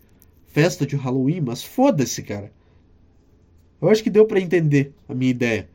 festa 0.47 0.86
de 0.86 0.95
Halloween, 0.95 1.41
mas 1.41 1.63
foda-se, 1.63 2.23
cara. 2.23 2.51
Eu 3.81 3.89
acho 3.89 4.01
que 4.01 4.09
deu 4.09 4.25
para 4.25 4.39
entender 4.39 4.93
a 5.07 5.13
minha 5.13 5.31
ideia. 5.31 5.67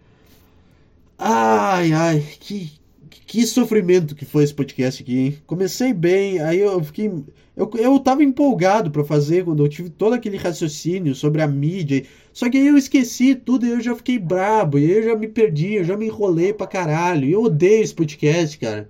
Ai, 1.19 1.93
ai, 1.93 2.21
que, 2.41 2.80
que 3.11 3.47
sofrimento 3.47 4.15
que 4.15 4.25
foi 4.25 4.45
esse 4.45 4.55
podcast 4.55 5.03
aqui, 5.03 5.19
hein? 5.19 5.39
Comecei 5.47 5.93
bem, 5.93 6.41
aí 6.41 6.61
eu 6.61 6.83
fiquei. 6.85 7.13
Eu, 7.57 7.71
eu 7.75 7.99
tava 7.99 8.23
empolgado 8.23 8.91
para 8.91 9.05
fazer 9.05 9.45
quando 9.45 9.65
eu 9.65 9.69
tive 9.69 9.91
todo 9.91 10.15
aquele 10.15 10.37
raciocínio 10.37 11.15
sobre 11.15 11.43
a 11.43 11.47
mídia. 11.47 12.05
Só 12.33 12.49
que 12.49 12.57
aí 12.57 12.67
eu 12.69 12.77
esqueci 12.77 13.35
tudo 13.35 13.67
e 13.67 13.71
eu 13.71 13.81
já 13.81 13.95
fiquei 13.95 14.19
brabo, 14.19 14.79
e 14.79 14.91
eu 14.91 15.03
já 15.03 15.17
me 15.17 15.29
perdi, 15.29 15.75
eu 15.75 15.85
já 15.85 15.97
me 15.97 16.07
enrolei 16.07 16.53
pra 16.53 16.67
caralho. 16.67 17.25
E 17.25 17.33
eu 17.33 17.43
odeio 17.43 17.83
esse 17.83 17.95
podcast, 17.95 18.59
cara. 18.59 18.89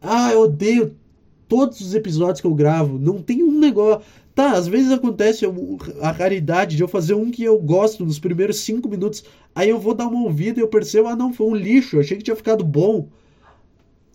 Ah, 0.00 0.32
eu 0.32 0.42
odeio 0.42 0.94
todos 1.48 1.80
os 1.80 1.94
episódios 1.94 2.40
que 2.40 2.46
eu 2.46 2.54
gravo. 2.54 2.98
Não 2.98 3.22
tem 3.22 3.42
um 3.42 3.58
negócio. 3.58 4.02
Tá, 4.34 4.52
às 4.52 4.68
vezes 4.68 4.92
acontece 4.92 5.44
a 6.00 6.12
raridade 6.12 6.76
de 6.76 6.82
eu 6.82 6.86
fazer 6.86 7.14
um 7.14 7.28
que 7.28 7.42
eu 7.42 7.58
gosto 7.58 8.04
nos 8.04 8.20
primeiros 8.20 8.60
cinco 8.60 8.88
minutos. 8.88 9.24
Aí 9.52 9.68
eu 9.68 9.80
vou 9.80 9.94
dar 9.94 10.06
uma 10.06 10.22
ouvida 10.22 10.60
e 10.60 10.62
eu 10.62 10.68
percebo, 10.68 11.08
ah, 11.08 11.16
não, 11.16 11.32
foi 11.32 11.48
um 11.48 11.56
lixo. 11.56 11.98
Achei 11.98 12.16
que 12.16 12.22
tinha 12.22 12.36
ficado 12.36 12.64
bom. 12.64 13.08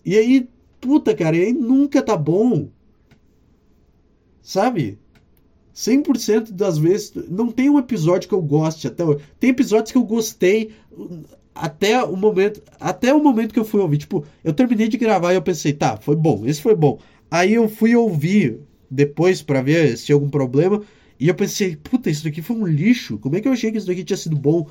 E 0.04 0.16
aí, 0.16 0.48
puta, 0.80 1.14
cara, 1.14 1.36
e 1.36 1.44
aí 1.44 1.52
nunca 1.52 2.02
tá 2.02 2.16
bom. 2.16 2.68
Sabe? 4.42 4.98
100% 5.74 6.52
das 6.52 6.78
vezes. 6.78 7.12
Não 7.28 7.50
tem 7.50 7.68
um 7.68 7.78
episódio 7.78 8.28
que 8.28 8.34
eu 8.34 8.42
goste 8.42 8.86
até 8.86 9.04
hoje. 9.04 9.24
Tem 9.40 9.50
episódios 9.50 9.90
que 9.90 9.98
eu 9.98 10.04
gostei 10.04 10.72
até 11.54 12.02
o 12.02 12.16
momento, 12.16 12.62
até 12.80 13.14
o 13.14 13.22
momento 13.22 13.52
que 13.52 13.60
eu 13.60 13.64
fui 13.64 13.80
ouvir, 13.80 13.98
tipo, 13.98 14.24
eu 14.42 14.52
terminei 14.52 14.88
de 14.88 14.96
gravar 14.96 15.32
e 15.32 15.36
eu 15.36 15.42
pensei, 15.42 15.72
tá, 15.72 15.96
foi 15.96 16.16
bom, 16.16 16.44
esse 16.44 16.60
foi 16.60 16.74
bom. 16.74 16.98
Aí 17.30 17.54
eu 17.54 17.68
fui 17.68 17.94
ouvir 17.94 18.58
depois 18.90 19.40
para 19.40 19.62
ver 19.62 19.96
se 19.96 20.06
tinha 20.06 20.16
algum 20.16 20.28
problema 20.28 20.82
e 21.18 21.28
eu 21.28 21.34
pensei, 21.34 21.76
puta, 21.76 22.10
isso 22.10 22.24
daqui 22.24 22.42
foi 22.42 22.56
um 22.56 22.66
lixo. 22.66 23.18
Como 23.18 23.36
é 23.36 23.40
que 23.40 23.46
eu 23.46 23.52
achei 23.52 23.70
que 23.70 23.78
isso 23.78 23.86
daqui 23.86 24.02
tinha 24.02 24.16
sido 24.16 24.36
bom? 24.36 24.68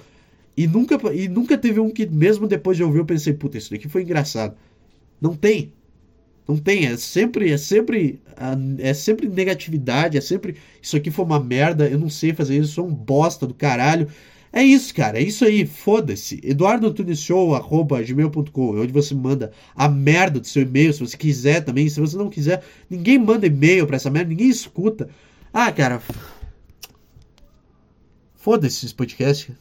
E 0.55 0.67
nunca 0.67 0.99
e 1.13 1.27
nunca 1.27 1.57
teve 1.57 1.79
um 1.79 1.89
que 1.89 2.05
mesmo 2.05 2.47
depois 2.47 2.77
de 2.77 2.83
ouvir 2.83 2.99
eu 2.99 3.05
pensei, 3.05 3.33
puta, 3.33 3.57
isso 3.57 3.71
daqui 3.71 3.87
foi 3.87 4.03
engraçado. 4.03 4.55
Não 5.23 5.33
tem. 5.33 5.73
Não 6.45 6.57
tem, 6.57 6.87
é 6.87 6.97
sempre, 6.97 7.49
é 7.49 7.57
sempre, 7.57 8.19
é 8.79 8.93
sempre 8.93 9.29
negatividade, 9.29 10.17
é 10.17 10.21
sempre 10.21 10.57
isso 10.81 10.97
aqui 10.97 11.09
foi 11.09 11.23
uma 11.23 11.39
merda, 11.39 11.87
eu 11.87 11.97
não 11.97 12.09
sei 12.09 12.33
fazer 12.33 12.57
isso, 12.57 12.73
sou 12.73 12.85
um 12.85 12.93
bosta 12.93 13.47
do 13.47 13.53
caralho. 13.53 14.09
É 14.51 14.61
isso, 14.61 14.93
cara. 14.93 15.17
É 15.17 15.23
isso 15.23 15.45
aí. 15.45 15.65
Foda-se. 15.65 16.41
eduardoantuneshow.gmail.com 16.43 18.77
é 18.77 18.81
onde 18.81 18.91
você 18.91 19.15
manda 19.15 19.53
a 19.73 19.87
merda 19.87 20.41
do 20.41 20.45
seu 20.45 20.63
e-mail, 20.63 20.91
se 20.93 20.99
você 20.99 21.15
quiser 21.17 21.63
também. 21.63 21.87
Se 21.89 22.01
você 22.01 22.17
não 22.17 22.29
quiser, 22.29 22.61
ninguém 22.89 23.17
manda 23.17 23.47
e-mail 23.47 23.87
pra 23.87 23.95
essa 23.95 24.09
merda, 24.11 24.29
ninguém 24.29 24.49
escuta. 24.49 25.09
Ah, 25.51 25.71
cara. 25.71 26.01
Foda-se 28.35 28.85
esse 28.85 28.93
podcast. 28.93 29.53